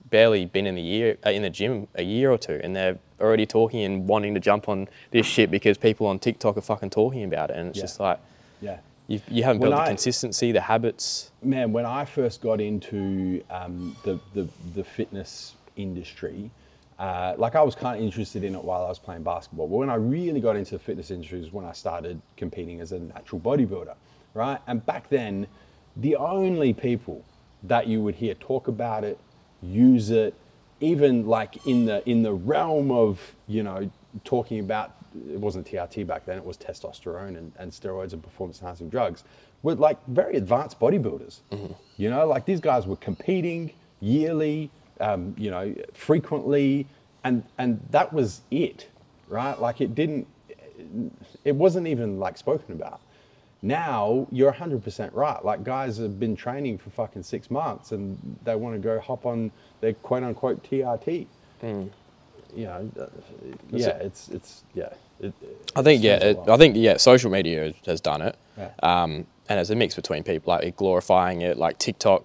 barely 0.09 0.45
been 0.45 0.65
in 0.67 0.75
the 0.75 0.81
year 0.81 1.17
uh, 1.25 1.29
in 1.29 1.41
the 1.41 1.49
gym 1.49 1.87
a 1.95 2.03
year 2.03 2.31
or 2.31 2.37
two, 2.37 2.59
and 2.63 2.75
they're 2.75 2.97
already 3.19 3.45
talking 3.45 3.81
and 3.83 4.07
wanting 4.07 4.33
to 4.33 4.39
jump 4.39 4.69
on 4.69 4.87
this 5.11 5.25
shit 5.25 5.49
because 5.51 5.77
people 5.77 6.07
on 6.07 6.19
TikTok 6.19 6.57
are 6.57 6.61
fucking 6.61 6.89
talking 6.89 7.23
about 7.23 7.49
it, 7.49 7.57
and 7.57 7.69
it's 7.69 7.77
Yeah. 7.77 7.83
just 7.83 7.99
like 7.99 8.19
Yeah. 8.61 8.77
you, 9.07 9.21
you 9.29 9.43
haven't 9.43 9.59
When 9.61 9.71
built 9.71 9.81
the 9.81 9.83
I- 9.83 9.87
consistency, 9.87 10.51
the 10.51 10.61
habits. 10.61 11.31
man, 11.41 11.71
when 11.73 11.85
I 11.85 12.05
first 12.05 12.41
got 12.41 12.59
into 12.61 13.41
um, 13.49 13.95
the, 14.03 14.19
the 14.33 14.47
the 14.75 14.83
fitness 14.83 15.55
industry, 15.75 16.49
uh, 16.99 17.35
like 17.37 17.55
I 17.55 17.61
was 17.61 17.75
kind 17.75 17.97
of 17.97 18.03
interested 18.03 18.43
in 18.43 18.55
it 18.55 18.63
while 18.63 18.83
I 18.85 18.89
was 18.89 18.99
playing 18.99 19.23
basketball. 19.23 19.67
But 19.67 19.75
when 19.77 19.89
I 19.89 19.95
really 19.95 20.41
got 20.41 20.55
into 20.55 20.71
the 20.71 20.79
fitness 20.79 21.11
industry 21.11 21.39
was 21.39 21.51
when 21.53 21.65
I 21.65 21.71
started 21.73 22.19
competing 22.35 22.81
as 22.81 22.91
a 22.91 22.99
natural 22.99 23.39
bodybuilder, 23.39 23.95
right? 24.33 24.59
And 24.67 24.83
back 24.85 25.09
then, 25.09 25.47
the 25.95 26.15
only 26.15 26.73
people 26.73 27.23
that 27.63 27.87
you 27.87 28.01
would 28.01 28.15
hear 28.15 28.33
talk 28.35 28.67
about 28.67 29.03
it, 29.03 29.17
use 29.61 30.09
it, 30.09 30.33
even 30.79 31.25
like 31.27 31.65
in 31.65 31.85
the 31.85 32.07
in 32.09 32.23
the 32.23 32.33
realm 32.33 32.91
of 32.91 33.35
you 33.47 33.63
know 33.63 33.89
talking 34.23 34.59
about 34.59 34.95
it 35.33 35.39
wasn't 35.39 35.65
TRT 35.65 36.05
back 36.05 36.25
then, 36.25 36.37
it 36.37 36.45
was 36.45 36.57
testosterone 36.57 37.37
and, 37.37 37.51
and 37.57 37.71
steroids 37.71 38.13
and 38.13 38.21
performance 38.21 38.59
enhancing 38.61 38.89
drugs, 38.89 39.23
were 39.63 39.75
like 39.75 39.97
very 40.07 40.35
advanced 40.35 40.79
bodybuilders. 40.79 41.39
You 41.97 42.09
know, 42.09 42.27
like 42.27 42.45
these 42.45 42.59
guys 42.59 42.85
were 42.85 42.97
competing 42.97 43.71
yearly, 43.99 44.69
um, 44.99 45.33
you 45.37 45.49
know, 45.49 45.73
frequently, 45.93 46.85
and 47.23 47.43
and 47.57 47.81
that 47.91 48.13
was 48.13 48.41
it, 48.51 48.87
right? 49.27 49.59
Like 49.59 49.81
it 49.81 49.95
didn't, 49.95 50.27
it 51.43 51.55
wasn't 51.55 51.87
even 51.87 52.19
like 52.19 52.37
spoken 52.37 52.73
about. 52.75 53.01
Now 53.61 54.27
you're 54.31 54.53
100% 54.53 55.09
right. 55.13 55.43
Like 55.43 55.63
guys 55.63 55.97
have 55.97 56.19
been 56.19 56.35
training 56.35 56.77
for 56.77 56.89
fucking 56.91 57.23
six 57.23 57.49
months 57.49 57.91
and 57.91 58.37
they 58.43 58.55
want 58.55 58.75
to 58.75 58.79
go 58.79 58.99
hop 58.99 59.25
on 59.25 59.51
their 59.81 59.93
quote 59.93 60.23
unquote 60.23 60.63
TRT. 60.63 61.25
You 62.55 62.63
know, 62.65 62.89
uh, 62.99 63.07
yeah, 63.71 63.89
it. 63.89 64.05
it's 64.05 64.29
it's 64.29 64.63
yeah. 64.73 64.89
It, 65.19 65.33
I 65.75 65.81
think 65.81 66.01
yeah, 66.03 66.17
it. 66.17 66.39
I 66.47 66.57
think 66.57 66.75
yeah, 66.77 66.97
social 66.97 67.29
media 67.29 67.73
has, 67.85 67.99
done 67.99 68.21
it, 68.21 68.37
Yeah. 68.57 68.69
um, 68.83 69.27
and 69.49 69.59
it's 69.59 69.69
a 69.69 69.75
mix 69.75 69.95
between 69.95 70.23
people 70.23 70.53
like 70.53 70.75
glorifying 70.77 71.41
it, 71.41 71.57
like 71.57 71.77
TikTok 71.77 72.23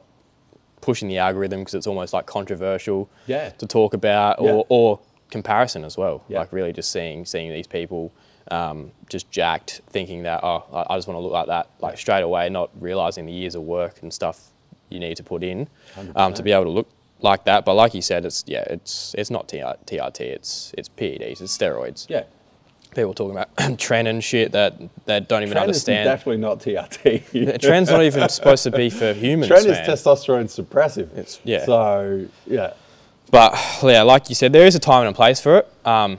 pushing 0.80 1.08
the 1.08 1.18
algorithm 1.18 1.60
because 1.60 1.74
it's 1.74 1.86
almost 1.86 2.12
like 2.12 2.26
controversial 2.26 3.08
Yeah. 3.26 3.50
to 3.50 3.66
talk 3.66 3.94
about, 3.94 4.40
Yeah. 4.40 4.52
or, 4.52 4.66
or 4.68 5.00
comparison 5.30 5.84
as 5.84 5.96
well. 5.96 6.22
Like 6.28 6.52
really 6.52 6.72
just 6.72 6.90
seeing 6.92 7.24
seeing 7.24 7.50
these 7.52 7.66
people 7.66 8.12
um, 8.50 8.92
just 9.08 9.30
jacked, 9.30 9.82
thinking 9.88 10.24
that 10.24 10.42
oh, 10.42 10.64
I, 10.88 10.96
just 10.96 11.08
want 11.08 11.16
to 11.18 11.22
look 11.22 11.32
like 11.32 11.46
that, 11.46 11.70
like 11.80 11.98
straight 11.98 12.22
away, 12.22 12.48
not 12.48 12.70
realizing 12.80 13.26
the 13.26 13.32
years 13.32 13.54
of 13.54 13.62
work 13.62 14.02
and 14.02 14.12
stuff 14.12 14.48
you 14.88 15.00
need 15.00 15.16
to 15.16 15.22
put 15.22 15.42
in 15.42 15.68
um, 16.16 16.34
to 16.34 16.42
be 16.42 16.52
able 16.52 16.64
to 16.64 16.70
look 16.70 16.88
like 17.20 17.44
that. 17.44 17.64
But 17.64 17.74
like 17.74 17.94
you 17.94 18.02
said, 18.02 18.24
it's 18.24 18.44
yeah, 18.46 18.64
it's 18.68 19.14
it's 19.16 19.30
not 19.30 19.48
TR, 19.48 19.76
TRT, 19.86 20.20
it's 20.20 20.74
it's 20.76 20.88
PEDs, 20.88 21.40
it's 21.40 21.56
steroids 21.56 22.06
yeah. 22.08 22.24
people 22.94 23.14
talking 23.14 23.32
about 23.32 23.54
tren 23.78 24.06
and 24.08 24.22
shit 24.22 24.52
that 24.52 24.74
that 25.06 25.28
don't 25.28 25.42
even 25.42 25.56
Tren 25.56 25.62
is 25.62 25.86
understand. 25.86 26.06
definitely 26.06 26.38
not 26.38 26.60
TRT. 26.60 27.60
Tren's 27.60 27.90
not 27.90 28.02
even 28.02 28.28
supposed 28.28 28.64
to 28.64 28.70
be 28.70 28.90
for 28.90 29.12
humans, 29.14 29.52
Tren 29.52 29.66
is 29.66 29.78
testosterone 29.78 30.44
suppressive. 30.44 31.10
It's- 31.12 31.40
yeah. 31.44 31.64
So 31.64 32.26
yeah, 32.46 32.74
But 33.30 33.58
yeah, 33.82 34.02
like 34.02 34.28
you 34.28 34.34
said, 34.34 34.52
there 34.52 34.66
is 34.66 34.74
a 34.74 34.80
time 34.80 35.06
and 35.06 35.14
a 35.14 35.16
place 35.16 35.40
for 35.40 35.58
it. 35.58 35.72
Um, 35.86 36.18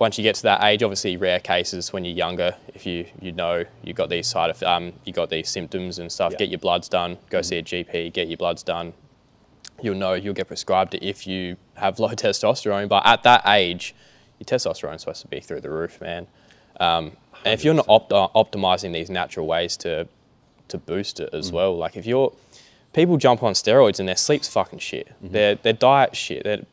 once 0.00 0.16
you 0.18 0.22
get 0.24 0.34
to 0.34 0.42
that 0.42 0.64
age, 0.64 0.82
obviously 0.82 1.16
rare 1.16 1.38
cases 1.38 1.92
when 1.92 2.04
you're 2.04 2.14
younger, 2.16 2.56
if 2.74 2.84
you 2.86 3.06
you 3.20 3.30
know 3.32 3.64
you 3.84 3.92
got 3.92 4.08
these 4.08 4.26
side 4.26 4.50
of 4.50 4.60
um, 4.64 4.92
you 5.04 5.12
got 5.12 5.28
these 5.30 5.48
symptoms 5.48 5.98
and 6.00 6.10
stuff, 6.10 6.32
Yeah. 6.32 6.38
get 6.38 6.48
your 6.48 6.58
bloods 6.58 6.88
done, 6.88 7.18
go 7.28 7.42
see 7.42 7.58
a 7.58 7.62
GP, 7.62 8.12
get 8.12 8.26
your 8.26 8.38
bloods 8.38 8.62
done. 8.64 8.94
You'll 9.82 9.94
know 9.94 10.14
you'll 10.14 10.34
get 10.34 10.48
prescribed 10.48 10.94
it 10.94 11.02
if 11.02 11.26
you 11.26 11.56
have 11.74 11.98
low 12.00 12.08
testosterone. 12.24 12.88
But 12.88 13.06
at 13.06 13.22
that 13.22 13.42
age, 13.46 13.94
your 14.38 14.46
testosterone's 14.46 15.02
supposed 15.02 15.22
to 15.22 15.28
be 15.28 15.40
through 15.40 15.60
the 15.60 15.70
roof, 15.70 16.00
man. 16.00 16.26
Um, 16.80 17.12
and 17.44 17.52
if 17.54 17.64
you're 17.64 17.74
not 17.74 17.86
opt- 17.88 18.10
optimizing 18.10 18.92
these 18.92 19.08
natural 19.10 19.46
ways 19.46 19.76
to 19.78 20.08
to 20.68 20.78
boost 20.78 21.20
it 21.20 21.30
Mm. 21.32 21.38
as 21.38 21.52
well, 21.52 21.76
like 21.76 21.96
if 21.96 22.06
you're 22.06 22.32
people 22.92 23.16
jump 23.18 23.42
on 23.42 23.52
steroids 23.52 23.98
and 24.00 24.08
their 24.08 24.16
sleep's 24.16 24.48
fucking 24.48 24.78
shit, 24.78 25.08
Mm-hmm. 25.08 25.32
their 25.34 25.54
their 25.56 25.72
diet 25.74 26.16
shit, 26.16 26.44
they're 26.44 26.64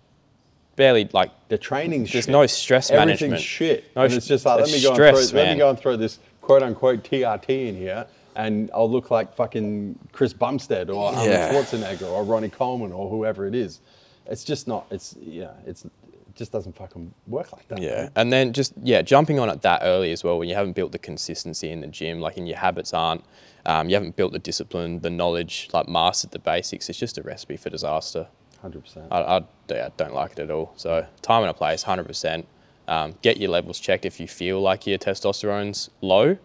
barely 0.77 1.09
like 1.11 1.31
the 1.49 1.57
training's 1.57 2.13
There's 2.13 2.23
shit. 2.25 2.31
no 2.31 2.45
stress 2.47 2.89
Everything's 2.89 3.19
management. 3.21 3.41
shit. 3.43 3.95
No 3.97 4.03
and 4.03 4.13
it's 4.13 4.25
just 4.27 4.45
like 4.45 4.61
let 4.61 4.71
me 4.71 4.81
go 4.81 4.93
stress, 4.93 5.19
and 5.19 5.29
throw, 5.31 5.41
let 5.41 5.51
me 5.51 5.57
go 5.57 5.69
and 5.69 5.77
throw 5.77 5.97
this 5.97 6.19
quote 6.41 6.63
unquote 6.63 7.03
TRT 7.03 7.67
in 7.67 7.75
here, 7.75 8.07
and 8.37 8.71
I'll 8.73 8.89
look 8.89 9.11
like 9.11 9.35
fucking 9.35 9.99
Chris 10.13 10.31
Bumstead 10.31 10.89
or 10.89 11.07
Arnold 11.09 11.27
Yeah. 11.27 11.51
Schwarzenegger 11.51 12.09
or 12.09 12.23
Ronnie 12.23 12.47
Coleman 12.49 12.93
or 12.93 13.09
whoever 13.09 13.45
it 13.45 13.53
is. 13.55 13.81
It's 14.27 14.45
just 14.45 14.67
not. 14.67 14.85
It's 14.91 15.15
yeah. 15.19 15.51
It's 15.65 15.83
it 15.85 15.91
just 16.35 16.51
doesn't 16.51 16.75
fucking 16.77 17.11
work 17.27 17.51
like 17.51 17.67
that. 17.69 17.81
Yeah, 17.81 17.95
man. 18.03 18.11
and 18.15 18.31
then 18.33 18.53
just 18.53 18.73
yeah, 18.83 19.01
jumping 19.01 19.39
on 19.39 19.49
it 19.49 19.61
that 19.63 19.81
early 19.83 20.11
as 20.11 20.23
well 20.23 20.37
when 20.39 20.47
you 20.47 20.55
haven't 20.55 20.73
built 20.73 20.91
the 20.93 20.99
consistency 20.99 21.69
in 21.71 21.81
the 21.81 21.87
gym, 21.87 22.21
like 22.21 22.37
and 22.37 22.47
your 22.47 22.57
habits 22.57 22.93
aren't, 22.93 23.23
um, 23.65 23.89
you 23.89 23.95
haven't 23.95 24.15
built 24.15 24.33
the 24.33 24.39
discipline, 24.39 24.99
the 24.99 25.09
knowledge, 25.09 25.67
like 25.73 25.87
mastered 25.89 26.31
the 26.31 26.39
basics. 26.39 26.89
It's 26.89 26.99
just 26.99 27.17
a 27.17 27.23
recipe 27.23 27.57
for 27.57 27.69
disaster. 27.71 28.27
Hundred 28.61 28.83
percent. 28.83 29.07
I, 29.11 29.21
I, 29.21 29.43
yeah, 29.69 29.89
don't 29.97 30.13
like 30.13 30.31
it 30.33 30.39
at 30.39 30.51
all. 30.51 30.73
So 30.75 31.05
time 31.21 31.41
and 31.43 31.49
a 31.49 31.53
place, 31.53 31.83
hundred 31.83 32.07
percent. 32.07 32.47
Um, 32.87 33.15
get 33.21 33.37
your 33.37 33.49
levels 33.51 33.79
checked 33.79 34.05
if 34.05 34.19
you 34.19 34.27
feel 34.27 34.61
like 34.61 34.87
your 34.87 34.97
testosterone's 34.97 35.89
low. 36.01 36.37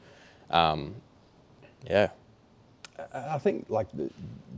Um, 0.51 0.97
yeah, 1.89 2.09
I 3.15 3.39
think 3.39 3.67
like 3.69 3.89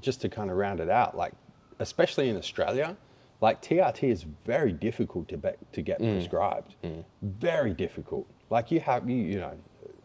just 0.00 0.20
to 0.22 0.28
kind 0.28 0.50
of 0.50 0.56
round 0.56 0.80
it 0.80 0.88
out, 0.88 1.16
like 1.16 1.32
especially 1.78 2.28
in 2.28 2.36
Australia, 2.36 2.96
like 3.40 3.62
TRT 3.62 4.04
is 4.10 4.24
very 4.44 4.72
difficult 4.72 5.28
to 5.28 5.36
be, 5.36 5.50
to 5.72 5.82
get 5.82 5.98
prescribed. 5.98 6.74
Very 7.22 7.74
difficult. 7.74 8.26
Like 8.50 8.70
you 8.70 8.80
have 8.80 9.08
you 9.08 9.16
you 9.16 9.38
know, 9.40 9.52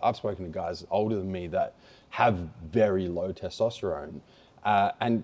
I've 0.01 0.15
spoken 0.15 0.45
to 0.45 0.51
guys 0.51 0.85
older 0.91 1.15
than 1.15 1.31
me 1.31 1.47
that 1.47 1.75
have 2.09 2.39
very 2.71 3.07
low 3.07 3.31
testosterone, 3.31 4.19
uh, 4.63 4.91
and 5.01 5.23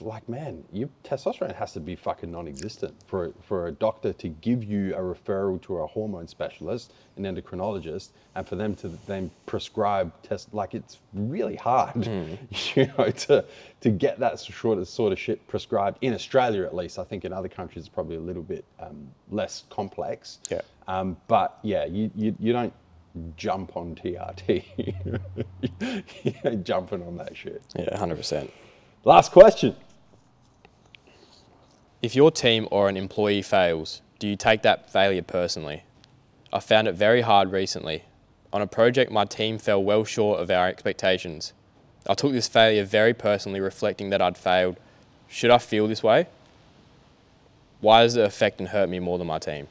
like 0.00 0.28
man, 0.28 0.62
your 0.72 0.88
testosterone 1.04 1.54
has 1.54 1.72
to 1.72 1.80
be 1.80 1.96
fucking 1.96 2.30
non-existent 2.30 2.94
for 3.06 3.32
for 3.42 3.68
a 3.68 3.72
doctor 3.72 4.12
to 4.12 4.28
give 4.28 4.62
you 4.62 4.94
a 4.94 5.00
referral 5.00 5.60
to 5.62 5.78
a 5.78 5.86
hormone 5.86 6.28
specialist, 6.28 6.92
an 7.16 7.24
endocrinologist, 7.24 8.10
and 8.34 8.46
for 8.46 8.56
them 8.56 8.74
to 8.76 8.88
then 9.06 9.30
prescribe 9.46 10.12
test. 10.22 10.52
Like 10.52 10.74
it's 10.74 10.98
really 11.12 11.56
hard, 11.56 12.06
you 12.74 12.86
know, 12.98 13.10
to 13.10 13.44
to 13.80 13.90
get 13.90 14.18
that 14.20 14.38
sort 14.40 14.78
of 14.78 14.88
sort 14.88 15.12
of 15.12 15.18
shit 15.18 15.46
prescribed 15.48 15.98
in 16.02 16.14
Australia 16.14 16.64
at 16.64 16.74
least. 16.74 16.98
I 16.98 17.04
think 17.04 17.24
in 17.24 17.32
other 17.32 17.48
countries 17.48 17.86
it's 17.86 17.94
probably 17.94 18.16
a 18.16 18.20
little 18.20 18.42
bit 18.42 18.64
um, 18.78 19.08
less 19.30 19.64
complex. 19.70 20.38
Yeah. 20.50 20.60
Um, 20.88 21.16
but 21.26 21.58
yeah, 21.62 21.84
you, 21.84 22.10
you 22.14 22.36
you 22.38 22.52
don't 22.52 22.72
jump 23.36 23.76
on 23.76 23.94
TRT. 23.94 24.64
you 26.24 26.34
ain't 26.44 26.64
jumping 26.64 27.02
on 27.02 27.16
that 27.16 27.36
shit. 27.36 27.62
yeah, 27.76 27.96
hundred 27.96 28.16
percent. 28.16 28.52
Last 29.04 29.32
question. 29.32 29.76
If 32.02 32.14
your 32.14 32.30
team 32.30 32.68
or 32.70 32.88
an 32.88 32.96
employee 32.96 33.42
fails, 33.42 34.02
do 34.18 34.28
you 34.28 34.36
take 34.36 34.62
that 34.62 34.90
failure 34.92 35.22
personally? 35.22 35.82
I 36.52 36.60
found 36.60 36.88
it 36.88 36.94
very 36.94 37.22
hard 37.22 37.52
recently. 37.52 38.04
On 38.52 38.62
a 38.62 38.66
project, 38.66 39.10
my 39.10 39.24
team 39.24 39.58
fell 39.58 39.82
well 39.82 40.04
short 40.04 40.40
of 40.40 40.50
our 40.50 40.68
expectations. 40.68 41.52
I 42.08 42.14
took 42.14 42.32
this 42.32 42.48
failure 42.48 42.84
very 42.84 43.12
personally, 43.12 43.60
reflecting 43.60 44.10
that 44.10 44.22
I'd 44.22 44.38
failed. 44.38 44.76
Should 45.28 45.50
I 45.50 45.58
feel 45.58 45.88
this 45.88 46.02
way? 46.02 46.26
Why 47.80 48.02
does 48.02 48.16
it 48.16 48.24
affect 48.24 48.60
and 48.60 48.68
hurt 48.68 48.88
me 48.88 48.98
more 49.00 49.18
than 49.18 49.26
my 49.26 49.38
team? 49.38 49.68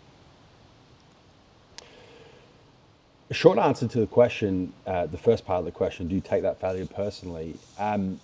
Short 3.31 3.57
answer 3.57 3.87
to 3.87 3.99
the 3.99 4.07
question, 4.07 4.71
uh, 4.85 5.07
the 5.07 5.17
first 5.17 5.45
part 5.45 5.59
of 5.59 5.65
the 5.65 5.71
question, 5.71 6.07
do 6.07 6.13
you 6.13 6.21
take 6.21 6.43
that 6.43 6.61
failure 6.61 6.85
personally? 6.85 7.55
Um, 7.79 8.19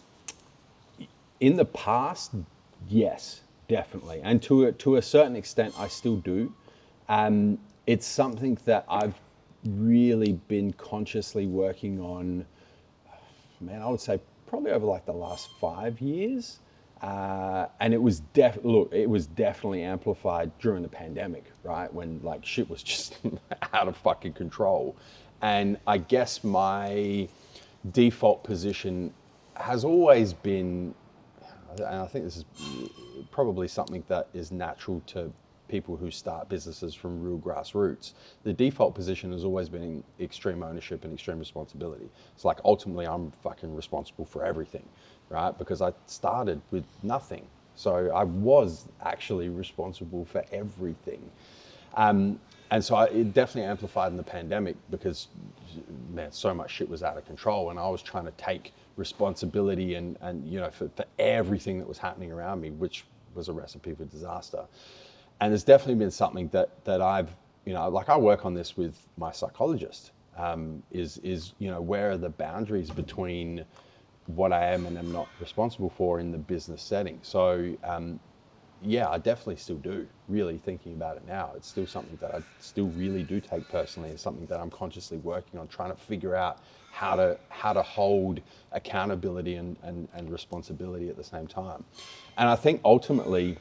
in 1.40 1.56
the 1.56 1.66
past, 1.66 2.34
yes, 2.88 3.42
definitely. 3.68 4.22
And 4.24 4.44
to 4.44 4.66
a, 4.66 4.72
to 4.74 4.98
a 4.98 5.02
certain 5.02 5.36
extent, 5.36 5.74
I 5.80 5.88
still 5.88 6.18
do. 6.18 6.54
Um, 7.10 7.58
it's 7.88 8.06
something 8.06 8.60
that 8.66 8.86
I've 8.88 9.16
really 9.66 10.34
been 10.48 10.72
consciously 10.74 11.48
working 11.48 12.00
on, 12.00 12.46
man, 13.60 13.82
I 13.82 13.88
would 13.90 14.02
say 14.02 14.20
probably 14.46 14.72
over 14.72 14.86
like 14.86 15.08
the 15.08 15.14
last 15.14 15.50
five 15.60 16.00
years. 16.00 16.60
Uh, 17.02 17.66
and 17.80 17.94
it 17.94 18.02
was 18.02 18.20
def 18.34 18.60
look, 18.64 18.94
it 18.94 19.10
was 19.10 19.26
definitely 19.26 19.82
amplified 19.82 20.52
during 20.60 20.84
the 20.84 20.90
pandemic, 20.90 21.46
right? 21.64 21.92
When 21.92 22.20
like 22.24 22.46
shit 22.46 22.70
was 22.70 22.84
just 22.94 23.20
out 23.74 23.88
of 23.88 23.98
fucking 23.98 24.34
control. 24.34 24.96
And 25.42 25.78
I 25.88 25.98
guess 25.98 26.44
my 26.44 27.28
default 27.92 28.44
position 28.44 29.12
has 29.56 29.84
always 29.84 30.34
been, 30.34 30.94
and 31.78 31.86
I 31.86 32.06
think 32.06 32.26
this 32.26 32.38
is 32.38 32.46
probably 33.32 33.68
something 33.68 34.04
that 34.08 34.28
is 34.34 34.52
natural 34.52 35.02
to 35.08 35.32
people 35.72 35.98
who 35.98 36.12
start 36.12 36.50
businesses 36.50 36.94
from 36.94 37.24
real 37.24 37.40
grassroots. 37.40 38.14
The 38.44 38.54
default 38.54 38.94
position 38.94 39.32
has 39.32 39.44
always 39.46 39.70
been 39.70 40.04
extreme 40.20 40.62
ownership 40.64 41.06
and 41.06 41.14
extreme 41.14 41.40
responsibility. 41.40 42.10
It's 42.36 42.46
like 42.46 42.60
ultimately 42.66 43.08
I'm 43.08 43.32
fucking 43.44 43.76
responsible 43.76 44.26
for 44.26 44.46
everything 44.46 44.84
right? 45.32 45.58
Because 45.58 45.82
I 45.82 45.94
started 46.08 46.62
with 46.72 46.86
nothing. 47.04 47.48
So 47.76 48.12
I 48.12 48.24
was 48.26 48.88
actually 49.04 49.50
responsible 49.50 50.26
for 50.26 50.44
everything. 50.52 51.32
Um, 51.96 52.40
and 52.70 52.84
so 52.84 52.96
I, 52.96 53.06
it 53.06 53.34
definitely 53.34 53.70
amplified 53.70 54.12
in 54.12 54.18
the 54.18 54.24
pandemic 54.24 54.76
because, 54.92 55.28
man, 56.14 56.32
so 56.32 56.54
much 56.54 56.72
shit 56.72 56.90
was 56.90 57.04
out 57.04 57.18
of 57.18 57.26
control. 57.26 57.70
And 57.70 57.80
I 57.80 57.88
was 57.90 58.02
trying 58.02 58.26
to 58.26 58.32
take 58.32 58.74
responsibility 58.98 59.96
and, 59.96 60.18
and 60.22 60.46
you 60.48 60.60
know, 60.60 60.70
for, 60.70 60.90
for 60.90 61.06
everything 61.20 61.80
that 61.80 61.88
was 61.88 61.98
happening 61.98 62.32
around 62.32 62.62
me, 62.62 62.72
which 62.72 63.06
was 63.34 63.50
a 63.50 63.54
recipe 63.54 63.94
for 63.94 64.06
disaster. 64.06 64.66
And 65.42 65.52
there's 65.52 65.64
definitely 65.64 65.96
been 65.96 66.12
something 66.12 66.48
that, 66.50 66.86
that 66.86 67.02
I've, 67.02 67.36
you 67.66 67.74
know, 67.74 67.90
like 67.90 68.10
I 68.10 68.16
work 68.16 68.46
on 68.46 68.54
this 68.54 68.78
with 68.78 68.96
my 69.18 69.32
psychologist. 69.32 70.12
Um, 70.38 70.82
is 70.92 71.18
is 71.18 71.52
you 71.60 71.70
know 71.70 71.82
where 71.82 72.12
are 72.12 72.18
the 72.18 72.30
boundaries 72.30 72.90
between 72.90 73.66
what 74.28 74.54
I 74.54 74.68
am 74.68 74.86
and 74.86 74.98
am 74.98 75.12
not 75.12 75.28
responsible 75.42 75.90
for 75.90 76.22
in 76.22 76.32
the 76.32 76.38
business 76.38 76.82
setting. 76.82 77.20
So, 77.22 77.76
um, 77.84 78.18
yeah, 78.82 79.10
I 79.10 79.18
definitely 79.18 79.58
still 79.58 79.76
do. 79.78 80.08
Really 80.30 80.58
thinking 80.58 80.94
about 80.94 81.18
it 81.18 81.28
now, 81.28 81.52
it's 81.56 81.68
still 81.68 81.86
something 81.86 82.18
that 82.22 82.34
I 82.34 82.42
still 82.60 82.88
really 82.88 83.24
do 83.24 83.42
take 83.42 83.68
personally. 83.68 84.10
It's 84.10 84.22
something 84.22 84.46
that 84.48 84.60
I'm 84.60 84.72
consciously 84.72 85.18
working 85.18 85.60
on, 85.60 85.68
trying 85.68 85.92
to 85.92 85.98
figure 85.98 86.34
out 86.36 86.60
how 86.92 87.16
to 87.18 87.38
how 87.50 87.74
to 87.74 87.82
hold 87.82 88.40
accountability 88.72 89.56
and, 89.56 89.76
and, 89.84 90.08
and 90.16 90.32
responsibility 90.32 91.10
at 91.10 91.18
the 91.18 91.24
same 91.24 91.46
time. 91.48 91.84
And 92.38 92.48
I 92.48 92.56
think 92.56 92.82
ultimately 92.86 93.58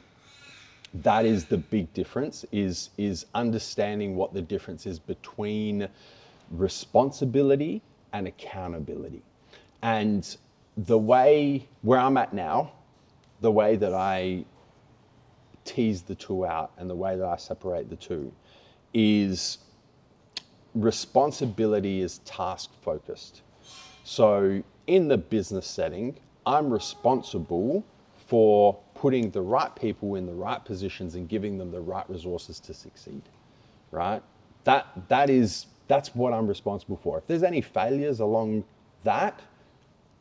that 0.93 1.25
is 1.25 1.45
the 1.45 1.57
big 1.57 1.93
difference 1.93 2.45
is 2.51 2.89
is 2.97 3.25
understanding 3.33 4.15
what 4.15 4.33
the 4.33 4.41
difference 4.41 4.85
is 4.85 4.99
between 4.99 5.87
responsibility 6.49 7.81
and 8.11 8.27
accountability. 8.27 9.23
And 9.81 10.35
the 10.75 10.97
way 10.97 11.67
where 11.81 11.99
I'm 11.99 12.17
at 12.17 12.33
now, 12.33 12.73
the 13.39 13.51
way 13.51 13.75
that 13.77 13.93
I 13.93 14.45
tease 15.63 16.01
the 16.01 16.15
two 16.15 16.45
out 16.45 16.71
and 16.77 16.89
the 16.89 16.95
way 16.95 17.15
that 17.15 17.25
I 17.25 17.37
separate 17.37 17.89
the 17.89 17.95
two 17.95 18.33
is 18.93 19.59
responsibility 20.75 22.01
is 22.01 22.19
task 22.19 22.71
focused. 22.81 23.41
So 24.03 24.63
in 24.87 25.07
the 25.07 25.17
business 25.17 25.67
setting, 25.67 26.17
I'm 26.45 26.71
responsible 26.71 27.85
for 28.27 28.79
putting 29.01 29.31
the 29.31 29.41
right 29.41 29.75
people 29.75 30.13
in 30.13 30.27
the 30.27 30.33
right 30.33 30.63
positions 30.63 31.15
and 31.15 31.27
giving 31.27 31.57
them 31.57 31.71
the 31.71 31.81
right 31.81 32.07
resources 32.07 32.59
to 32.59 32.73
succeed. 32.73 33.23
Right? 33.89 34.21
That 34.63 34.85
that 35.09 35.29
is 35.29 35.65
that's 35.87 36.13
what 36.15 36.33
I'm 36.33 36.47
responsible 36.47 36.99
for. 37.03 37.17
If 37.17 37.27
there's 37.27 37.43
any 37.43 37.61
failures 37.61 38.19
along 38.19 38.63
that, 39.03 39.41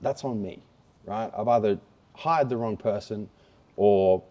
that's 0.01 0.25
on 0.25 0.43
me, 0.43 0.63
right? 1.05 1.31
I've 1.37 1.47
either 1.47 1.79
hired 2.15 2.49
the 2.49 2.57
wrong 2.57 2.77
person 2.77 3.29
or 3.77 4.23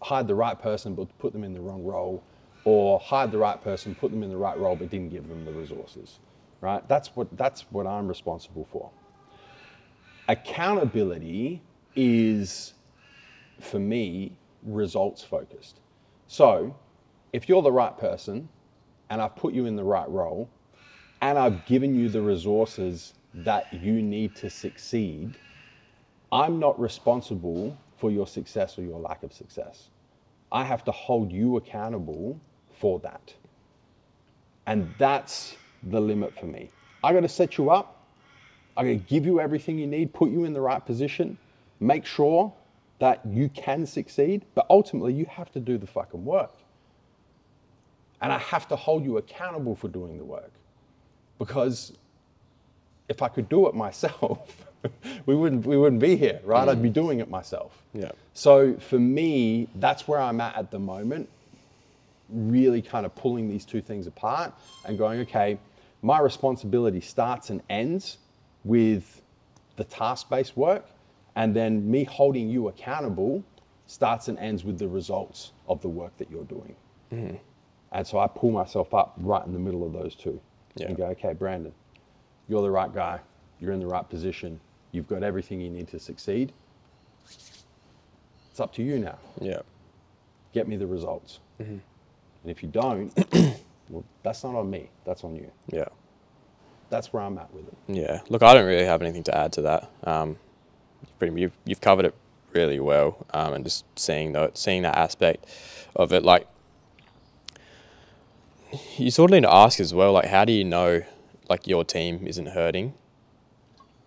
hired 0.00 0.26
the 0.26 0.34
right 0.34 0.58
person 0.58 0.94
but 0.94 1.06
put 1.18 1.32
them 1.32 1.44
in 1.44 1.52
the 1.52 1.60
wrong 1.60 1.84
role 1.84 2.22
or 2.64 2.98
hired 3.00 3.30
the 3.30 3.38
right 3.38 3.62
person, 3.62 3.94
put 3.94 4.10
them 4.10 4.22
in 4.22 4.30
the 4.30 4.36
right 4.36 4.58
role 4.58 4.74
but 4.74 4.90
didn't 4.90 5.10
give 5.10 5.28
them 5.28 5.44
the 5.44 5.52
resources, 5.52 6.18
right? 6.60 6.86
That's 6.88 7.14
what, 7.14 7.28
that's 7.36 7.62
what 7.70 7.86
I'm 7.86 8.08
responsible 8.08 8.66
for. 8.72 8.90
Accountability 10.28 11.62
is, 11.94 12.74
for 13.60 13.78
me, 13.78 14.32
results 14.62 15.22
focused. 15.22 15.80
So 16.26 16.74
if 17.32 17.48
you're 17.48 17.62
the 17.62 17.72
right 17.72 17.96
person 17.96 18.48
and 19.10 19.20
I've 19.20 19.36
put 19.36 19.54
you 19.54 19.66
in 19.66 19.76
the 19.76 19.84
right 19.84 20.08
role 20.08 20.48
and 21.20 21.38
I've 21.38 21.64
given 21.66 21.94
you 21.94 22.08
the 22.08 22.22
resources 22.22 23.14
that 23.34 23.72
you 23.72 24.02
need 24.02 24.34
to 24.36 24.50
succeed, 24.50 25.36
I'm 26.30 26.58
not 26.58 26.78
responsible 26.78 27.76
for 27.96 28.10
your 28.10 28.26
success 28.26 28.78
or 28.78 28.82
your 28.82 29.00
lack 29.00 29.22
of 29.22 29.32
success. 29.32 29.88
I 30.52 30.64
have 30.64 30.84
to 30.84 30.92
hold 30.92 31.32
you 31.32 31.56
accountable 31.56 32.40
for 32.78 33.00
that. 33.00 33.34
And 34.66 34.92
that's 34.98 35.56
the 35.82 36.00
limit 36.00 36.38
for 36.38 36.46
me. 36.46 36.70
I 37.02 37.12
got 37.12 37.20
to 37.20 37.28
set 37.28 37.58
you 37.58 37.70
up. 37.70 38.06
I 38.76 38.82
got 38.82 38.88
to 38.90 38.96
give 38.96 39.26
you 39.26 39.40
everything 39.40 39.78
you 39.78 39.86
need, 39.86 40.12
put 40.12 40.30
you 40.30 40.44
in 40.44 40.52
the 40.52 40.60
right 40.60 40.84
position, 40.84 41.36
make 41.80 42.06
sure 42.06 42.52
that 42.98 43.20
you 43.26 43.48
can 43.48 43.86
succeed, 43.86 44.44
but 44.54 44.66
ultimately 44.70 45.12
you 45.12 45.24
have 45.26 45.52
to 45.52 45.60
do 45.60 45.78
the 45.78 45.86
fucking 45.86 46.24
work. 46.24 46.52
And 48.20 48.32
I 48.32 48.38
have 48.38 48.66
to 48.68 48.76
hold 48.76 49.04
you 49.04 49.18
accountable 49.18 49.76
for 49.76 49.88
doing 49.88 50.18
the 50.18 50.24
work 50.24 50.50
because 51.38 51.92
if 53.08 53.22
I 53.22 53.28
could 53.28 53.48
do 53.48 53.68
it 53.68 53.74
myself, 53.74 54.66
we 55.26 55.34
wouldn't 55.34 55.66
we 55.66 55.76
wouldn't 55.76 56.00
be 56.00 56.16
here, 56.16 56.40
right? 56.44 56.66
Mm. 56.66 56.72
I'd 56.72 56.82
be 56.82 56.90
doing 56.90 57.20
it 57.20 57.30
myself. 57.30 57.82
Yeah. 57.94 58.10
So 58.34 58.74
for 58.74 58.98
me, 58.98 59.68
that's 59.76 60.06
where 60.08 60.20
I'm 60.20 60.40
at 60.40 60.56
at 60.56 60.70
the 60.70 60.78
moment. 60.78 61.28
Really 62.28 62.82
kind 62.82 63.06
of 63.06 63.14
pulling 63.14 63.48
these 63.48 63.64
two 63.64 63.80
things 63.80 64.06
apart 64.06 64.52
and 64.84 64.98
going, 64.98 65.20
okay, 65.20 65.58
my 66.02 66.20
responsibility 66.20 67.00
starts 67.00 67.50
and 67.50 67.62
ends 67.70 68.18
with 68.64 69.22
the 69.76 69.84
task-based 69.84 70.56
work, 70.56 70.84
and 71.38 71.54
then 71.54 71.88
me 71.88 72.02
holding 72.02 72.50
you 72.50 72.66
accountable 72.66 73.44
starts 73.86 74.26
and 74.26 74.36
ends 74.40 74.64
with 74.64 74.76
the 74.76 74.88
results 74.88 75.52
of 75.68 75.80
the 75.80 75.88
work 75.88 76.14
that 76.18 76.28
you're 76.28 76.44
doing. 76.44 76.74
Mm. 77.12 77.38
And 77.92 78.06
so 78.06 78.18
I 78.18 78.26
pull 78.26 78.50
myself 78.50 78.92
up 78.92 79.14
right 79.18 79.46
in 79.46 79.52
the 79.52 79.58
middle 79.58 79.86
of 79.86 79.92
those 79.92 80.16
two 80.16 80.40
yeah. 80.74 80.88
and 80.88 80.96
go, 80.96 81.04
okay, 81.06 81.32
Brandon, 81.34 81.72
you're 82.48 82.60
the 82.60 82.70
right 82.72 82.92
guy, 82.92 83.20
you're 83.60 83.70
in 83.70 83.78
the 83.78 83.86
right 83.86 84.06
position, 84.10 84.58
you've 84.90 85.06
got 85.06 85.22
everything 85.22 85.60
you 85.60 85.70
need 85.70 85.86
to 85.88 86.00
succeed. 86.00 86.52
It's 87.24 88.58
up 88.58 88.72
to 88.74 88.82
you 88.82 88.98
now. 88.98 89.18
Yeah. 89.40 89.60
Get 90.52 90.66
me 90.66 90.76
the 90.76 90.88
results. 90.88 91.38
Mm-hmm. 91.62 91.72
And 91.72 92.50
if 92.50 92.64
you 92.64 92.68
don't, 92.68 93.12
well, 93.88 94.04
that's 94.24 94.42
not 94.42 94.56
on 94.56 94.68
me, 94.68 94.90
that's 95.04 95.22
on 95.22 95.36
you. 95.36 95.48
Yeah. 95.68 95.86
That's 96.90 97.12
where 97.12 97.22
I'm 97.22 97.38
at 97.38 97.54
with 97.54 97.68
it. 97.68 97.78
Yeah. 97.86 98.22
Look, 98.28 98.42
I 98.42 98.54
don't 98.54 98.66
really 98.66 98.86
have 98.86 99.02
anything 99.02 99.22
to 99.24 99.38
add 99.38 99.52
to 99.52 99.62
that. 99.62 99.90
Um, 100.02 100.36
pretty, 101.18 101.40
you've, 101.40 101.56
you've 101.64 101.80
covered 101.80 102.04
it 102.04 102.14
really 102.52 102.80
well, 102.80 103.26
um, 103.32 103.52
and 103.52 103.64
just 103.64 103.84
seeing 103.96 104.32
that, 104.32 104.56
seeing 104.56 104.82
that 104.82 104.96
aspect 104.96 105.46
of 105.96 106.12
it, 106.12 106.22
like 106.22 106.46
you 108.96 109.10
sort 109.10 109.30
of 109.30 109.34
need 109.34 109.42
to 109.42 109.54
ask 109.54 109.80
as 109.80 109.94
well, 109.94 110.12
like, 110.12 110.26
how 110.26 110.44
do 110.44 110.52
you 110.52 110.64
know 110.64 111.02
like 111.48 111.66
your 111.66 111.84
team 111.84 112.26
isn't 112.26 112.46
hurting 112.46 112.94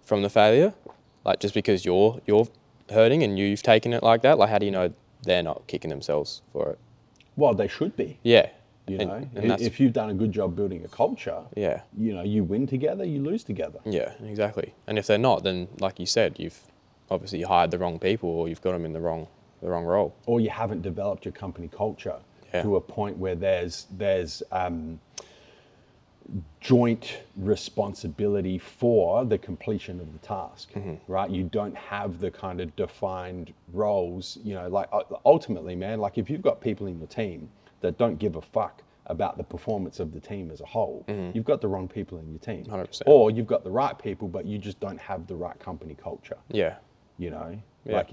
from 0.04 0.22
the 0.22 0.30
failure? 0.30 0.74
Like 1.24 1.40
just 1.40 1.54
because 1.54 1.86
you're 1.86 2.20
you're 2.26 2.48
hurting 2.90 3.24
and 3.24 3.38
you've 3.38 3.64
taken 3.64 3.94
it 3.94 4.04
like 4.04 4.22
that, 4.24 4.38
like 4.38 4.50
how 4.50 4.58
do 4.58 4.66
you 4.66 4.72
know 4.72 4.94
they're 5.24 5.44
not 5.44 5.66
kicking 5.68 5.90
themselves 5.90 6.42
for 6.52 6.72
it? 6.72 6.80
Well, 7.36 7.54
they 7.54 7.68
should 7.68 7.96
be. 7.96 8.20
Yeah. 8.24 8.50
You 8.88 8.98
know, 8.98 9.14
and, 9.36 9.52
and 9.52 9.62
if 9.62 9.80
you've 9.80 9.94
done 9.94 10.10
a 10.10 10.14
good 10.14 10.32
job 10.32 10.56
building 10.56 10.84
a 10.84 10.88
culture, 10.88 11.44
yeah, 11.56 11.82
you 11.96 12.14
know, 12.14 12.24
you 12.24 12.44
win 12.44 12.68
together, 12.68 13.06
you 13.06 13.22
lose 13.22 13.44
together. 13.44 13.80
Yeah, 13.86 14.14
exactly. 14.26 14.74
And 14.88 14.98
if 14.98 15.08
they're 15.08 15.20
not, 15.20 15.44
then 15.44 15.70
like 15.80 16.00
you 16.00 16.06
said, 16.06 16.38
you've 16.40 16.60
obviously 17.12 17.40
you 17.40 17.48
hired 17.48 17.70
the 17.70 17.78
wrong 17.78 18.00
people, 18.00 18.30
or 18.30 18.50
you've 18.50 18.62
got 18.62 18.72
them 18.72 18.86
in 18.86 18.94
the 18.94 19.00
wrong 19.00 19.28
the 19.62 19.70
wrong 19.70 19.86
role, 19.86 20.16
or 20.26 20.40
you 20.40 20.50
haven't 20.50 20.82
developed 20.82 21.24
your 21.24 21.34
company 21.34 21.68
culture 21.68 22.18
yeah. 22.52 22.64
to 22.64 22.78
a 22.78 22.82
point 22.82 23.18
where 23.18 23.36
there's 23.36 23.86
there's 23.92 24.42
um, 24.52 25.00
joint 26.60 27.20
responsibility 27.36 28.58
for 28.58 29.26
the 29.26 29.38
completion 29.38 30.00
of 30.00 30.12
the 30.14 30.20
task, 30.20 30.70
right? 31.08 31.30
You 31.30 31.44
don't 31.44 31.76
have 31.76 32.20
the 32.20 32.32
kind 32.32 32.62
of 32.62 32.76
defined 32.76 33.54
roles, 33.74 34.38
you 34.44 34.54
know, 34.54 34.68
like 34.70 34.88
uh, 34.92 35.04
ultimately, 35.26 35.76
man, 35.76 36.00
like 36.00 36.18
if 36.18 36.30
you've 36.30 36.42
got 36.42 36.62
people 36.62 36.88
in 36.88 36.98
your 36.98 37.08
team 37.08 37.50
that 37.82 37.98
don't 37.98 38.18
give 38.18 38.36
a 38.36 38.42
fuck 38.42 38.84
about 39.08 39.38
the 39.38 39.44
performance 39.44 40.00
of 40.00 40.14
the 40.14 40.20
team 40.20 40.52
as 40.52 40.62
a 40.62 40.66
whole, 40.66 41.04
you've 41.34 41.44
got 41.44 41.60
the 41.60 41.68
wrong 41.68 41.88
people 41.88 42.18
in 42.20 42.30
your 42.30 42.40
team. 42.40 42.64
100%. 42.66 43.02
Or 43.06 43.30
you've 43.30 43.48
got 43.48 43.64
the 43.64 43.72
right 43.72 43.98
people, 43.98 44.28
but 44.28 44.46
you 44.46 44.58
just 44.58 44.80
don't 44.80 45.00
have 45.00 45.28
the 45.28 45.36
right 45.36 45.60
company 45.60 45.96
culture 46.02 46.38
Yeah. 46.50 46.76
You 47.22 47.30
know? 47.30 47.62
Yeah. 47.86 47.98
like 47.98 48.10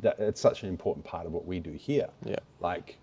that, 0.00 0.16
it's 0.18 0.40
such 0.40 0.62
an 0.62 0.68
important 0.68 1.04
part 1.04 1.26
of 1.26 1.32
what 1.32 1.44
we 1.44 1.58
do 1.58 1.72
here. 1.72 2.08
Yeah. 2.24 2.36
like 2.60 2.98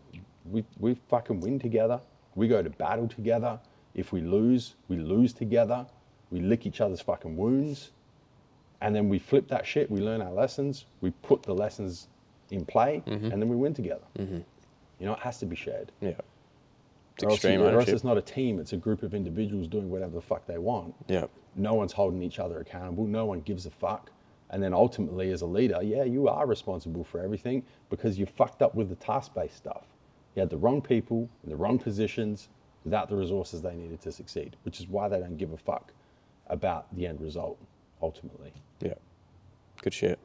we, 0.50 0.64
we 0.80 0.96
fucking 1.10 1.40
win 1.40 1.60
together. 1.60 2.00
We 2.36 2.48
go 2.48 2.62
to 2.62 2.70
battle 2.70 3.08
together. 3.08 3.60
If 3.96 4.12
we 4.12 4.22
lose 4.22 4.76
we 4.88 4.98
lose 4.98 5.34
together. 5.34 5.86
We 6.32 6.42
lick 6.42 6.66
each 6.66 6.82
other's 6.82 7.02
fucking 7.02 7.36
wounds. 7.38 7.92
And 8.82 8.94
then 8.96 9.08
we 9.10 9.20
flip 9.20 9.48
that 9.48 9.66
shit. 9.66 9.90
We 9.90 10.02
learn 10.02 10.22
our 10.22 10.32
lessons. 10.32 10.86
We 11.02 11.12
put 11.12 11.44
the 11.44 11.54
lessons 11.54 12.08
in 12.52 12.66
play. 12.66 13.04
Mm-hmm. 13.08 13.32
and 13.32 13.42
then 13.42 13.50
we 13.50 13.56
win 13.56 13.74
together. 13.74 14.06
You 14.18 15.06
know 15.08 15.14
it 15.14 15.20
has 15.20 15.38
to 15.40 15.46
be 15.46 15.56
shared. 15.56 15.92
Yeah. 16.02 16.10
It's 17.16 17.24
or 17.24 17.30
else, 17.30 17.36
extreme 17.38 17.62
or 17.62 17.80
else 17.80 17.88
it's 17.90 18.04
not 18.04 18.18
a 18.18 18.22
team. 18.22 18.60
It's 18.60 18.74
a 18.74 18.78
group 18.78 19.04
of 19.04 19.14
individuals 19.14 19.68
doing 19.68 19.90
whatever 19.90 20.12
the 20.12 20.22
fuck 20.22 20.46
they 20.48 20.58
want. 20.58 20.96
Yeah. 21.08 21.26
no 21.56 21.74
one's 21.74 21.94
holding 21.94 22.22
each 22.22 22.40
other 22.40 22.60
accountable. 22.60 23.06
No 23.06 23.26
one 23.26 23.40
gives 23.42 23.66
a 23.66 23.72
fuck. 23.72 24.12
And 24.56 24.64
then 24.64 24.74
ultimately, 24.74 25.32
as 25.32 25.42
a 25.42 25.46
leader, 25.46 25.82
yeah, 25.84 26.06
you 26.06 26.30
are 26.30 26.46
responsible 26.48 27.04
for 27.04 27.20
everything 27.20 27.62
because 27.90 28.18
you 28.18 28.26
fucked 28.26 28.62
up 28.62 28.74
with 28.74 28.88
the 28.88 28.96
task 28.96 29.34
based 29.34 29.58
stuff. 29.58 29.84
You 30.34 30.40
had 30.40 30.50
the 30.50 30.56
wrong 30.56 30.82
people 30.82 31.28
in 31.44 31.50
the 31.50 31.58
wrong 31.58 31.78
positions 31.78 32.48
without 32.86 33.10
the 33.10 33.18
resources 33.18 33.62
they 33.62 33.76
needed 33.76 34.00
to 34.04 34.14
succeed, 34.14 34.56
which 34.64 34.80
is 34.80 34.88
why 34.88 35.10
they 35.10 35.20
don't 35.20 35.36
give 35.38 35.52
a 35.52 35.58
fuck 35.58 35.92
about 36.48 36.86
the 36.96 37.06
end 37.06 37.20
result 37.20 37.58
ultimately. 38.02 38.54
Yeah. 38.80 38.94
Good 39.82 39.94
shit. 39.94 40.20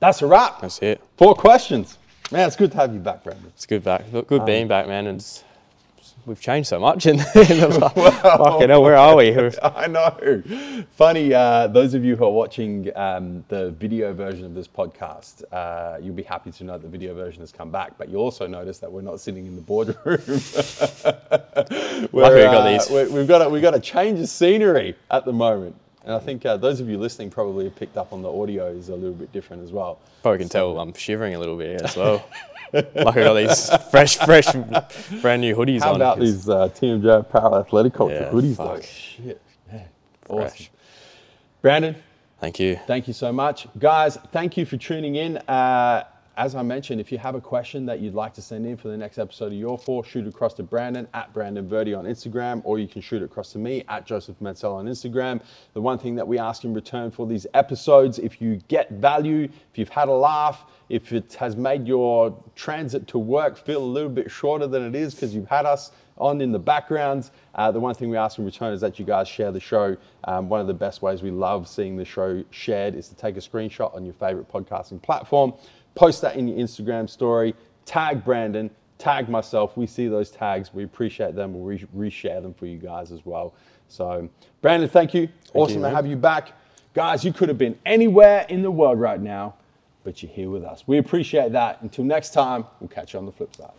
That's 0.00 0.22
a 0.22 0.26
wrap. 0.26 0.60
That's 0.60 0.80
it. 0.80 1.00
Four 1.16 1.36
questions. 1.36 1.98
Man, 2.32 2.48
it's 2.48 2.56
good 2.56 2.72
to 2.72 2.78
have 2.78 2.92
you 2.92 2.98
back, 2.98 3.22
Brandon. 3.22 3.46
It's 3.54 3.66
good 3.66 3.84
back. 3.84 4.10
Good 4.10 4.40
Um, 4.40 4.44
being 4.44 4.66
back, 4.66 4.88
man. 4.88 5.06
And 5.06 5.24
we've 6.26 6.40
changed 6.40 6.68
so 6.68 6.78
much 6.78 7.06
in, 7.06 7.16
in 7.16 7.22
the 7.24 7.90
fucking 8.22 8.68
hell. 8.68 8.82
Where 8.82 8.96
are 8.96 9.16
we? 9.16 9.36
I 9.62 9.86
know. 9.86 10.42
Funny, 10.96 11.34
uh, 11.34 11.66
those 11.68 11.94
of 11.94 12.04
you 12.04 12.16
who 12.16 12.24
are 12.24 12.30
watching 12.30 12.90
um, 12.96 13.44
the 13.48 13.70
video 13.72 14.12
version 14.12 14.44
of 14.44 14.54
this 14.54 14.68
podcast, 14.68 15.42
uh, 15.52 15.98
you'll 16.00 16.14
be 16.14 16.22
happy 16.22 16.50
to 16.52 16.64
know 16.64 16.78
the 16.78 16.88
video 16.88 17.14
version 17.14 17.40
has 17.40 17.52
come 17.52 17.70
back, 17.70 17.96
but 17.98 18.08
you'll 18.08 18.22
also 18.22 18.46
notice 18.46 18.78
that 18.78 18.90
we're 18.90 19.02
not 19.02 19.20
sitting 19.20 19.46
in 19.46 19.56
the 19.56 19.62
boardroom. 19.62 20.20
We 22.12 22.20
got 22.20 22.32
uh, 22.32 22.70
these. 22.72 22.90
we- 22.90 23.06
we've, 23.18 23.28
got 23.28 23.42
a, 23.46 23.48
we've 23.48 23.62
got 23.62 23.74
a 23.74 23.80
change 23.80 24.18
of 24.20 24.28
scenery 24.28 24.96
at 25.10 25.24
the 25.24 25.32
moment. 25.32 25.76
And 26.04 26.14
I 26.14 26.18
think 26.18 26.44
uh, 26.44 26.56
those 26.56 26.80
of 26.80 26.88
you 26.88 26.98
listening 26.98 27.30
probably 27.30 27.64
have 27.66 27.76
picked 27.76 27.96
up 27.96 28.12
on 28.12 28.22
the 28.22 28.32
audio 28.32 28.66
is 28.68 28.88
a 28.88 28.94
little 28.94 29.14
bit 29.14 29.32
different 29.32 29.62
as 29.62 29.70
well. 29.72 29.98
Probably 30.22 30.38
can 30.38 30.48
tell 30.48 30.78
I'm 30.80 30.92
shivering 30.94 31.34
a 31.34 31.38
little 31.38 31.56
bit 31.56 31.80
as 31.80 31.96
well. 31.96 32.24
like 32.72 32.86
I 32.96 33.22
got 33.22 33.34
these 33.34 33.70
fresh, 33.90 34.16
fresh, 34.18 34.46
brand 35.20 35.42
new 35.42 35.54
hoodies 35.54 35.80
How 35.82 35.90
on. 35.90 35.96
about 35.96 36.18
'cause- 36.18 36.32
these 36.44 36.48
uh, 36.48 36.68
TMJ 36.70 37.28
Power 37.30 37.60
Athletic 37.60 37.94
Culture 37.94 38.14
Yeah, 38.14 38.30
hoodies? 38.30 38.56
fuck. 38.56 38.76
Though? 38.76 38.82
Shit, 38.82 39.40
man. 39.70 39.84
Awesome. 40.28 40.48
Fresh. 40.48 40.70
Brandon, 41.60 41.96
Thank 42.40 42.58
you. 42.58 42.74
Thank 42.88 43.06
you 43.06 43.14
so 43.14 43.32
much. 43.32 43.68
Guys, 43.78 44.18
thank 44.32 44.56
you 44.56 44.66
for 44.66 44.76
tuning 44.76 45.14
in. 45.14 45.36
Uh, 45.36 46.02
as 46.36 46.54
I 46.54 46.62
mentioned, 46.62 47.00
if 47.00 47.12
you 47.12 47.18
have 47.18 47.34
a 47.34 47.40
question 47.40 47.84
that 47.86 48.00
you'd 48.00 48.14
like 48.14 48.32
to 48.34 48.42
send 48.42 48.66
in 48.66 48.76
for 48.76 48.88
the 48.88 48.96
next 48.96 49.18
episode 49.18 49.46
of 49.46 49.58
Your 49.58 49.76
Four, 49.76 50.02
shoot 50.02 50.26
across 50.26 50.54
to 50.54 50.62
Brandon 50.62 51.06
at 51.12 51.32
Brandon 51.34 51.68
Verdi 51.68 51.92
on 51.92 52.06
Instagram, 52.06 52.62
or 52.64 52.78
you 52.78 52.88
can 52.88 53.02
shoot 53.02 53.22
across 53.22 53.52
to 53.52 53.58
me 53.58 53.84
at 53.88 54.06
Joseph 54.06 54.40
Mansell 54.40 54.74
on 54.74 54.86
Instagram. 54.86 55.42
The 55.74 55.82
one 55.82 55.98
thing 55.98 56.14
that 56.14 56.26
we 56.26 56.38
ask 56.38 56.64
in 56.64 56.72
return 56.72 57.10
for 57.10 57.26
these 57.26 57.46
episodes, 57.52 58.18
if 58.18 58.40
you 58.40 58.56
get 58.68 58.90
value, 58.92 59.44
if 59.44 59.78
you've 59.78 59.90
had 59.90 60.08
a 60.08 60.12
laugh, 60.12 60.64
if 60.88 61.12
it 61.12 61.34
has 61.34 61.56
made 61.56 61.86
your 61.86 62.36
transit 62.54 63.06
to 63.08 63.18
work 63.18 63.56
feel 63.56 63.82
a 63.82 63.84
little 63.84 64.10
bit 64.10 64.30
shorter 64.30 64.66
than 64.66 64.82
it 64.82 64.94
is 64.94 65.14
because 65.14 65.34
you've 65.34 65.48
had 65.48 65.66
us 65.66 65.92
on 66.18 66.40
in 66.40 66.52
the 66.52 66.58
background. 66.58 67.30
Uh, 67.54 67.70
the 67.70 67.80
one 67.80 67.94
thing 67.94 68.10
we 68.10 68.16
ask 68.16 68.38
in 68.38 68.44
return 68.44 68.72
is 68.72 68.80
that 68.80 68.98
you 68.98 69.04
guys 69.04 69.28
share 69.28 69.50
the 69.50 69.60
show. 69.60 69.96
Um, 70.24 70.48
one 70.48 70.60
of 70.60 70.66
the 70.66 70.74
best 70.74 71.02
ways 71.02 71.22
we 71.22 71.30
love 71.30 71.68
seeing 71.68 71.96
the 71.96 72.04
show 72.04 72.44
shared 72.50 72.94
is 72.94 73.08
to 73.08 73.14
take 73.14 73.36
a 73.36 73.40
screenshot 73.40 73.94
on 73.94 74.04
your 74.04 74.14
favorite 74.14 74.50
podcasting 74.50 75.02
platform, 75.02 75.52
post 75.94 76.22
that 76.22 76.36
in 76.36 76.48
your 76.48 76.58
Instagram 76.58 77.08
story, 77.08 77.54
tag 77.84 78.24
Brandon, 78.24 78.70
tag 78.98 79.28
myself. 79.28 79.76
We 79.76 79.86
see 79.86 80.08
those 80.08 80.30
tags. 80.30 80.72
We 80.72 80.84
appreciate 80.84 81.34
them. 81.34 81.54
We'll 81.54 81.64
re- 81.64 82.10
reshare 82.10 82.40
them 82.40 82.54
for 82.54 82.66
you 82.66 82.78
guys 82.78 83.12
as 83.12 83.26
well. 83.26 83.54
So, 83.88 84.28
Brandon, 84.60 84.88
thank 84.88 85.12
you. 85.12 85.28
awesome 85.54 85.82
to 85.82 85.90
have 85.90 86.06
you 86.06 86.16
back. 86.16 86.52
Guys, 86.94 87.24
you 87.24 87.32
could 87.32 87.48
have 87.48 87.58
been 87.58 87.78
anywhere 87.84 88.46
in 88.48 88.62
the 88.62 88.70
world 88.70 89.00
right 89.00 89.20
now, 89.20 89.54
but 90.04 90.22
you're 90.22 90.32
here 90.32 90.50
with 90.50 90.64
us. 90.64 90.84
We 90.86 90.98
appreciate 90.98 91.52
that. 91.52 91.82
Until 91.82 92.04
next 92.04 92.30
time, 92.32 92.64
we'll 92.80 92.88
catch 92.88 93.14
you 93.14 93.18
on 93.18 93.26
the 93.26 93.32
flip 93.32 93.54
side. 93.56 93.72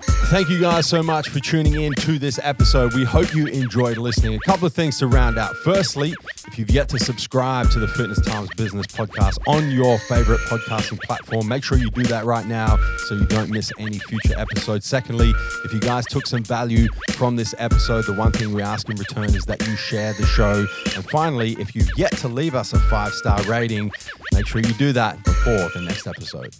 Thank 0.00 0.50
you 0.50 0.60
guys 0.60 0.86
so 0.86 1.02
much 1.02 1.30
for 1.30 1.40
tuning 1.40 1.82
in 1.82 1.94
to 1.94 2.18
this 2.18 2.38
episode. 2.42 2.92
We 2.94 3.04
hope 3.04 3.34
you 3.34 3.46
enjoyed 3.46 3.96
listening. 3.96 4.34
A 4.34 4.38
couple 4.40 4.66
of 4.66 4.74
things 4.74 4.98
to 4.98 5.06
round 5.06 5.38
out. 5.38 5.56
Firstly, 5.56 6.14
if 6.46 6.58
you've 6.58 6.70
yet 6.70 6.88
to 6.90 6.98
subscribe 6.98 7.70
to 7.70 7.78
the 7.78 7.88
Fitness 7.88 8.20
Times 8.20 8.50
Business 8.56 8.86
podcast 8.86 9.38
on 9.46 9.70
your 9.70 9.98
favorite 10.00 10.40
podcasting 10.40 11.00
platform, 11.00 11.48
make 11.48 11.64
sure 11.64 11.78
you 11.78 11.90
do 11.90 12.02
that 12.04 12.26
right 12.26 12.46
now 12.46 12.76
so 13.06 13.14
you 13.14 13.24
don't 13.24 13.50
miss 13.50 13.72
any 13.78 13.98
future 13.98 14.38
episodes. 14.38 14.84
Secondly, 14.86 15.32
if 15.64 15.72
you 15.72 15.80
guys 15.80 16.04
took 16.06 16.26
some 16.26 16.44
value 16.44 16.88
from 17.12 17.36
this 17.36 17.54
episode, 17.58 18.04
the 18.04 18.12
one 18.12 18.30
thing 18.32 18.52
we 18.52 18.62
ask 18.62 18.88
in 18.90 18.96
return 18.96 19.34
is 19.34 19.46
that 19.46 19.66
you 19.66 19.76
share 19.76 20.12
the 20.12 20.26
show. 20.26 20.66
And 20.94 21.08
finally, 21.08 21.52
if 21.58 21.74
you've 21.74 21.90
yet 21.96 22.12
to 22.18 22.28
leave 22.28 22.54
us 22.54 22.74
a 22.74 22.78
five 22.78 23.12
star 23.12 23.42
rating, 23.44 23.90
make 24.34 24.46
sure 24.46 24.60
you 24.60 24.74
do 24.74 24.92
that 24.92 25.24
before 25.24 25.70
the 25.74 25.80
next 25.80 26.06
episode. 26.06 26.54